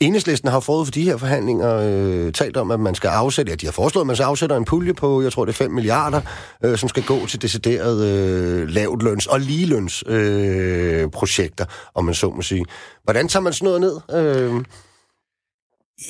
Enhedslisten 0.00 0.50
har 0.50 0.60
forud 0.60 0.86
for 0.86 0.92
de 0.92 1.02
her 1.02 1.16
forhandlinger 1.16 1.74
øh, 1.74 2.32
talt 2.32 2.56
om, 2.56 2.70
at 2.70 2.80
man 2.80 2.94
skal 2.94 3.08
afsætte, 3.08 3.50
ja, 3.50 3.56
de 3.56 3.66
har 3.66 3.72
foreslået, 3.72 4.02
at 4.02 4.06
man 4.06 4.16
så 4.16 4.24
afsætter 4.24 4.56
en 4.56 4.64
pulje 4.64 4.94
på, 4.94 5.22
jeg 5.22 5.32
tror 5.32 5.44
det 5.44 5.52
er 5.52 5.56
5 5.56 5.70
milliarder, 5.70 6.20
øh, 6.64 6.78
som 6.78 6.88
skal 6.88 7.02
gå 7.02 7.26
til 7.26 7.42
decideret 7.42 8.06
øh, 8.06 8.68
lavt 8.68 9.02
løns- 9.02 9.26
og 9.26 9.40
ligeløns 9.40 10.04
øh, 10.06 11.10
projekter, 11.10 11.64
om 11.94 12.04
man 12.04 12.14
så 12.14 12.30
må 12.30 12.42
sige. 12.42 12.64
Hvordan 13.04 13.28
tager 13.28 13.42
man 13.42 13.52
sådan 13.52 13.66
noget 13.66 13.80
ned? 13.80 14.20
Øh? 14.20 14.64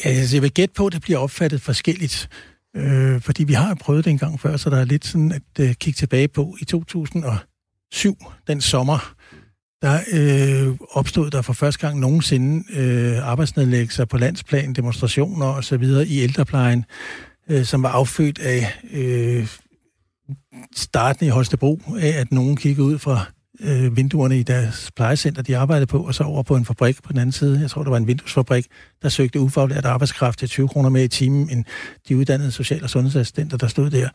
Ja, 0.05 0.11
altså, 0.11 0.36
jeg 0.36 0.43
vil 0.43 0.53
gætte 0.53 0.74
på, 0.74 0.86
at 0.86 0.93
det 0.93 1.03
bliver 1.03 1.18
opfattet 1.18 1.62
forskelligt. 1.62 2.28
Øh, 2.76 3.20
fordi 3.20 3.45
vi 3.45 3.53
har 3.53 3.74
prøvet 3.74 4.05
det 4.05 4.11
en 4.11 4.18
gang 4.18 4.41
før, 4.41 4.57
så 4.57 4.70
der 4.70 4.80
er 4.80 4.84
lidt 4.84 5.07
sådan 5.07 5.32
at 5.32 5.43
øh, 5.61 5.74
kigge 5.74 5.97
tilbage 5.99 6.28
på. 6.28 6.57
I 6.61 6.64
2007, 6.64 8.16
den 8.47 8.61
sommer, 8.61 9.14
der 9.83 10.01
øh, 10.12 10.76
opstod 10.91 11.31
der 11.31 11.43
for 11.43 11.53
første 11.53 11.87
gang 11.87 12.01
nogensinde 12.01 12.64
øh, 12.81 13.29
arbejdsnedlæggelser 13.29 14.05
på 14.05 14.18
landsplan, 14.18 14.72
demonstrationer 14.72 15.47
og 15.47 15.64
så 15.64 15.76
videre 15.76 16.07
i 16.07 16.18
ældreplejen, 16.18 16.85
øh, 17.51 17.64
som 17.64 17.83
var 17.83 17.89
affødt 17.89 18.39
af 18.39 18.81
øh, 18.93 19.49
starten 20.76 21.26
i 21.26 21.29
Holstebro, 21.29 21.81
af 21.99 22.20
at 22.20 22.33
nogen 22.33 22.57
kiggede 22.57 22.87
ud 22.87 22.99
fra 22.99 23.24
øh, 23.61 23.97
vinduerne 23.97 24.39
i 24.39 24.43
deres 24.43 24.91
plejecenter, 24.97 25.43
de 25.43 25.57
arbejdede 25.57 25.87
på, 25.87 25.99
og 25.99 26.14
så 26.14 26.24
over 26.24 26.43
på 26.43 26.57
en 26.57 26.64
fabrik 26.64 27.03
på 27.03 27.12
den 27.12 27.20
anden 27.20 27.33
side. 27.33 27.61
Jeg 27.61 27.70
tror, 27.70 27.83
det 27.83 27.91
var 27.91 27.97
en 27.97 28.07
vinduesfabrik, 28.07 28.66
der 29.03 29.09
søgte 29.09 29.41
ufaglært 29.41 29.85
arbejdskraft 29.85 30.39
til 30.39 30.49
20 30.49 30.68
kroner 30.68 30.89
mere 30.89 31.05
i 31.05 31.09
timen, 31.09 31.51
end 31.51 31.64
de 32.09 32.16
uddannede 32.16 32.51
social- 32.51 32.83
og 32.83 32.91
sundhedsassistenter, 32.91 33.57
der 33.57 33.68
stod 33.68 33.91
der. 33.91 34.09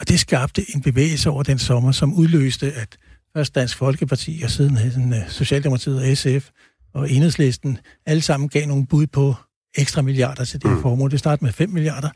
Og 0.00 0.08
det 0.08 0.20
skabte 0.20 0.64
en 0.74 0.82
bevægelse 0.82 1.30
over 1.30 1.42
den 1.42 1.58
sommer, 1.58 1.92
som 1.92 2.14
udløste, 2.14 2.72
at 2.72 2.96
først 3.36 3.54
Dansk 3.54 3.76
Folkeparti, 3.76 4.40
og 4.44 4.50
siden 4.50 5.12
uh, 5.12 5.28
Socialdemokratiet 5.28 5.98
og 5.98 6.16
SF 6.16 6.50
og 6.94 7.10
Enhedslisten, 7.10 7.78
alle 8.06 8.22
sammen 8.22 8.48
gav 8.48 8.66
nogle 8.66 8.86
bud 8.86 9.06
på 9.06 9.34
ekstra 9.78 10.02
milliarder 10.02 10.44
til 10.44 10.62
det 10.62 10.70
her 10.70 10.76
mm. 10.76 10.82
formål. 10.82 11.10
Det 11.10 11.18
startede 11.18 11.44
med 11.44 11.52
5 11.52 11.70
milliarder, 11.70 12.10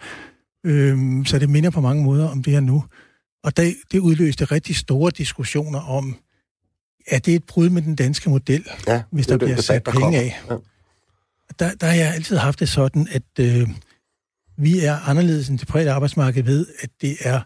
øhm, 0.66 1.24
så 1.24 1.38
det 1.38 1.50
minder 1.50 1.70
på 1.70 1.80
mange 1.80 2.04
måder 2.04 2.28
om 2.28 2.42
det 2.42 2.52
her 2.52 2.60
nu. 2.60 2.84
Og 3.44 3.56
det, 3.56 3.76
det 3.92 3.98
udløste 3.98 4.44
rigtig 4.44 4.76
store 4.76 5.10
diskussioner 5.10 5.80
om, 5.80 6.16
er 7.06 7.18
det 7.18 7.34
et 7.34 7.44
brud 7.44 7.68
med 7.68 7.82
den 7.82 7.94
danske 7.94 8.30
model, 8.30 8.64
ja, 8.86 9.02
hvis 9.10 9.26
der 9.26 9.36
bliver 9.36 9.56
sat 9.56 9.86
der 9.86 9.92
penge 9.92 10.04
kommer. 10.04 10.20
af? 10.20 10.40
Ja. 10.50 10.56
Der, 11.58 11.74
der 11.74 11.86
har 11.86 11.94
jeg 11.94 12.14
altid 12.14 12.36
haft 12.36 12.60
det 12.60 12.68
sådan, 12.68 13.08
at 13.10 13.22
øh, 13.40 13.68
vi 14.56 14.80
er 14.80 15.08
anderledes 15.08 15.48
end 15.48 15.58
det 15.58 15.68
private 15.68 15.90
arbejdsmarked 15.90 16.42
ved, 16.42 16.66
at 16.80 16.90
det 17.00 17.16
er 17.20 17.40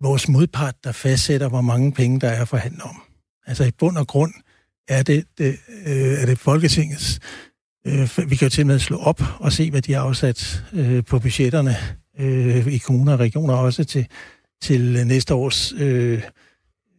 vores 0.00 0.28
modpart, 0.28 0.74
der 0.84 0.92
fastsætter, 0.92 1.48
hvor 1.48 1.60
mange 1.60 1.92
penge 1.92 2.20
der 2.20 2.28
er 2.28 2.42
at 2.42 2.48
forhandle 2.48 2.82
om. 2.82 3.02
Altså 3.46 3.64
i 3.64 3.70
bund 3.78 3.96
og 3.96 4.06
grund 4.06 4.32
er 4.88 5.02
det, 5.02 5.24
det, 5.38 5.58
øh, 5.86 6.22
er 6.22 6.26
det 6.26 6.38
Folketingets... 6.38 7.20
Øh, 7.86 8.30
vi 8.30 8.36
kan 8.36 8.46
jo 8.46 8.50
til 8.50 8.66
med 8.66 8.78
slå 8.78 8.98
op 8.98 9.22
og 9.38 9.52
se, 9.52 9.70
hvad 9.70 9.82
de 9.82 9.92
har 9.92 10.00
afsat 10.00 10.64
øh, 10.72 11.04
på 11.04 11.18
budgetterne 11.18 11.76
øh, 12.18 12.66
i 12.66 12.78
kommuner 12.78 13.12
og 13.12 13.18
regioner 13.18 13.54
også 13.54 13.84
til, 13.84 14.06
til 14.62 15.06
næste 15.06 15.34
års 15.34 15.72
øh, 15.72 16.22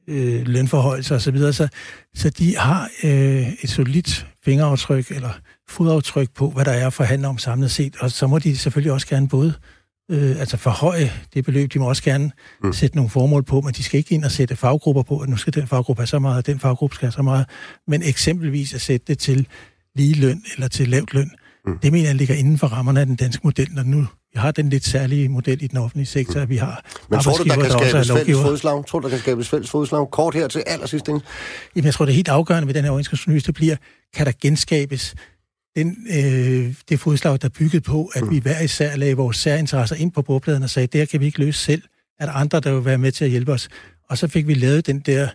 øh, 0.07 0.47
lønforhold 0.47 1.11
og 1.11 1.21
så 1.21 1.31
videre. 1.31 1.53
Så, 1.53 1.67
så 2.15 2.29
de 2.29 2.57
har 2.57 2.89
øh, 3.03 3.53
et 3.63 3.69
solidt 3.69 4.27
fingeraftryk 4.45 5.11
eller 5.11 5.31
fodaftryk 5.67 6.29
på, 6.35 6.49
hvad 6.49 6.65
der 6.65 6.71
er 6.71 6.87
at 6.87 6.93
forhandle 6.93 7.27
om 7.27 7.37
samlet 7.37 7.71
set. 7.71 7.97
Og 7.99 8.11
så 8.11 8.27
må 8.27 8.39
de 8.39 8.57
selvfølgelig 8.57 8.91
også 8.91 9.07
gerne 9.07 9.29
både 9.29 9.53
øh, 9.57 9.78
altså 10.09 10.57
forhøje 10.57 11.11
det 11.33 11.45
beløb. 11.45 11.73
De 11.73 11.79
må 11.79 11.89
også 11.89 12.03
gerne 12.03 12.31
mm. 12.63 12.73
sætte 12.73 12.95
nogle 12.95 13.09
formål 13.09 13.43
på, 13.43 13.61
men 13.61 13.73
de 13.73 13.83
skal 13.83 13.97
ikke 13.97 14.15
ind 14.15 14.25
og 14.25 14.31
sætte 14.31 14.55
faggrupper 14.55 15.03
på, 15.03 15.19
at 15.19 15.29
nu 15.29 15.37
skal 15.37 15.53
den 15.53 15.67
faggruppe 15.67 16.01
have 16.01 16.07
så 16.07 16.19
meget, 16.19 16.37
og 16.37 16.45
den 16.45 16.59
faggruppe 16.59 16.95
skal 16.95 17.05
have 17.05 17.11
så 17.11 17.21
meget. 17.21 17.45
Men 17.87 18.03
eksempelvis 18.03 18.73
at 18.73 18.81
sætte 18.81 19.05
det 19.07 19.19
til 19.19 19.47
lige 19.95 20.13
løn 20.13 20.43
eller 20.55 20.67
til 20.67 20.87
lavt 20.87 21.13
løn, 21.13 21.31
mm. 21.65 21.79
det 21.79 21.91
mener 21.91 22.07
jeg 22.07 22.15
ligger 22.15 22.35
inden 22.35 22.57
for 22.57 22.67
rammerne 22.67 22.99
af 22.99 23.05
den 23.05 23.15
danske 23.15 23.41
model, 23.43 23.67
når 23.71 23.83
nu 23.83 24.07
vi 24.33 24.39
har 24.39 24.51
den 24.51 24.69
lidt 24.69 24.85
særlige 24.85 25.29
model 25.29 25.63
i 25.63 25.67
den 25.67 25.77
offentlige 25.77 26.05
sektor, 26.05 26.35
mm. 26.35 26.41
at 26.41 26.49
vi 26.49 26.57
har 26.57 26.83
Men 27.09 27.19
tror 27.19 27.37
du, 27.37 27.43
der 27.43 27.55
kan 27.55 27.71
skabes 27.71 28.07
der 28.07 28.15
fælles 28.15 28.41
fodslag? 28.41 28.85
Tror 28.85 28.99
du, 28.99 29.03
der 29.03 29.09
kan 29.09 29.19
skabes 29.19 29.49
fælles 29.49 29.69
fodslag? 29.69 30.11
Kort 30.11 30.35
her 30.35 30.47
til 30.47 30.63
allersidst. 30.67 31.07
Jamen, 31.07 31.21
jeg 31.75 31.93
tror, 31.93 32.05
det 32.05 32.11
er 32.11 32.15
helt 32.15 32.27
afgørende 32.27 32.67
ved 32.67 32.73
den 32.73 32.83
her 32.83 32.91
overenskomstfornyelse, 32.91 33.47
det 33.47 33.55
bliver, 33.55 33.75
kan 34.13 34.25
der 34.25 34.31
genskabes 34.41 35.15
den, 35.83 36.07
øh, 36.09 36.73
det 36.89 36.99
fodslag, 36.99 37.37
der 37.41 37.49
byggede 37.49 37.81
på, 37.81 38.11
at 38.15 38.23
mm. 38.23 38.29
vi 38.29 38.39
hver 38.39 38.59
især 38.61 38.95
lagde 38.95 39.15
vores 39.15 39.37
særinteresser 39.37 39.95
ind 39.95 40.11
på 40.11 40.21
bordpladen 40.21 40.63
og 40.63 40.69
sagde, 40.69 40.87
det 40.87 40.99
her 40.99 41.05
kan 41.05 41.19
vi 41.19 41.25
ikke 41.25 41.39
løse 41.39 41.59
selv. 41.59 41.83
Er 42.19 42.25
der 42.25 42.33
andre, 42.33 42.59
der 42.59 42.73
vil 42.73 42.85
være 42.85 42.97
med 42.97 43.11
til 43.11 43.25
at 43.25 43.31
hjælpe 43.31 43.51
os? 43.51 43.69
Og 44.09 44.17
så 44.17 44.27
fik 44.27 44.47
vi 44.47 44.53
lavet 44.53 44.87
den 44.87 44.99
der 44.99 45.27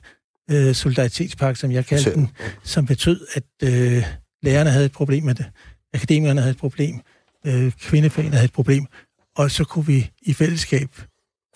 øh, 0.50 0.74
solidaritetspakke, 0.74 1.60
som 1.60 1.70
jeg 1.70 1.86
kaldte 1.86 2.14
den, 2.14 2.28
som 2.64 2.86
betød, 2.86 3.20
at 3.34 3.44
øh, 3.62 4.04
lærerne 4.42 4.70
havde 4.70 4.86
et 4.86 4.92
problem 4.92 5.24
med 5.24 5.34
det, 5.34 5.46
akademikerne 5.94 6.40
havde 6.40 6.52
et 6.52 6.58
problem, 6.58 7.00
øh, 7.46 7.72
kvindefagene 7.72 8.36
havde 8.36 8.44
et 8.44 8.52
problem, 8.52 8.86
og 9.36 9.50
så 9.50 9.64
kunne 9.64 9.86
vi 9.86 10.10
i 10.22 10.32
fællesskab 10.32 10.88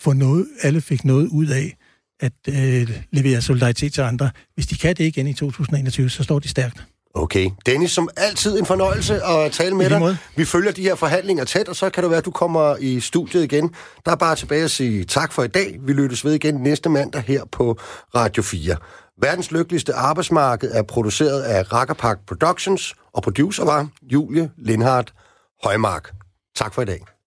få 0.01 0.13
noget, 0.13 0.47
alle 0.61 0.81
fik 0.81 1.05
noget 1.05 1.27
ud 1.27 1.47
af 1.47 1.77
at 2.19 2.33
øh, 2.49 3.01
levere 3.11 3.41
solidaritet 3.41 3.93
til 3.93 4.01
andre. 4.01 4.29
Hvis 4.53 4.67
de 4.67 4.75
kan 4.75 4.95
det 4.95 5.03
igen 5.03 5.27
i 5.27 5.33
2021, 5.33 6.09
så 6.09 6.23
står 6.23 6.39
de 6.39 6.47
stærkt. 6.47 6.87
Okay. 7.19 7.49
Dennis, 7.65 7.91
som 7.91 8.09
altid 8.17 8.59
en 8.59 8.65
fornøjelse 8.65 9.23
at 9.23 9.51
tale 9.51 9.75
med 9.75 9.89
dig. 9.89 10.17
Vi 10.35 10.45
følger 10.45 10.71
de 10.71 10.81
her 10.81 10.95
forhandlinger 10.95 11.43
tæt, 11.43 11.69
og 11.69 11.75
så 11.75 11.89
kan 11.89 12.03
det 12.03 12.09
være, 12.09 12.17
at 12.17 12.25
du 12.25 12.31
kommer 12.31 12.75
i 12.79 12.99
studiet 12.99 13.43
igen. 13.43 13.75
Der 14.05 14.11
er 14.11 14.15
bare 14.15 14.35
tilbage 14.35 14.63
at 14.63 14.71
sige 14.71 15.03
tak 15.03 15.33
for 15.33 15.43
i 15.43 15.47
dag. 15.47 15.77
Vi 15.81 15.93
lyttes 15.93 16.25
ved 16.25 16.33
igen 16.33 16.55
næste 16.55 16.89
mandag 16.89 17.21
her 17.21 17.45
på 17.51 17.79
Radio 18.15 18.43
4. 18.43 18.75
Verdens 19.21 19.51
lykkeligste 19.51 19.93
arbejdsmarked 19.93 20.71
er 20.71 20.83
produceret 20.83 21.41
af 21.41 21.73
Rackerpark 21.73 22.17
Productions, 22.27 22.95
og 23.13 23.23
producer 23.23 23.65
var 23.65 23.87
Julie 24.01 24.51
Lindhardt 24.57 25.13
Højmark. 25.63 26.11
Tak 26.55 26.73
for 26.73 26.81
i 26.81 26.85
dag. 26.85 27.18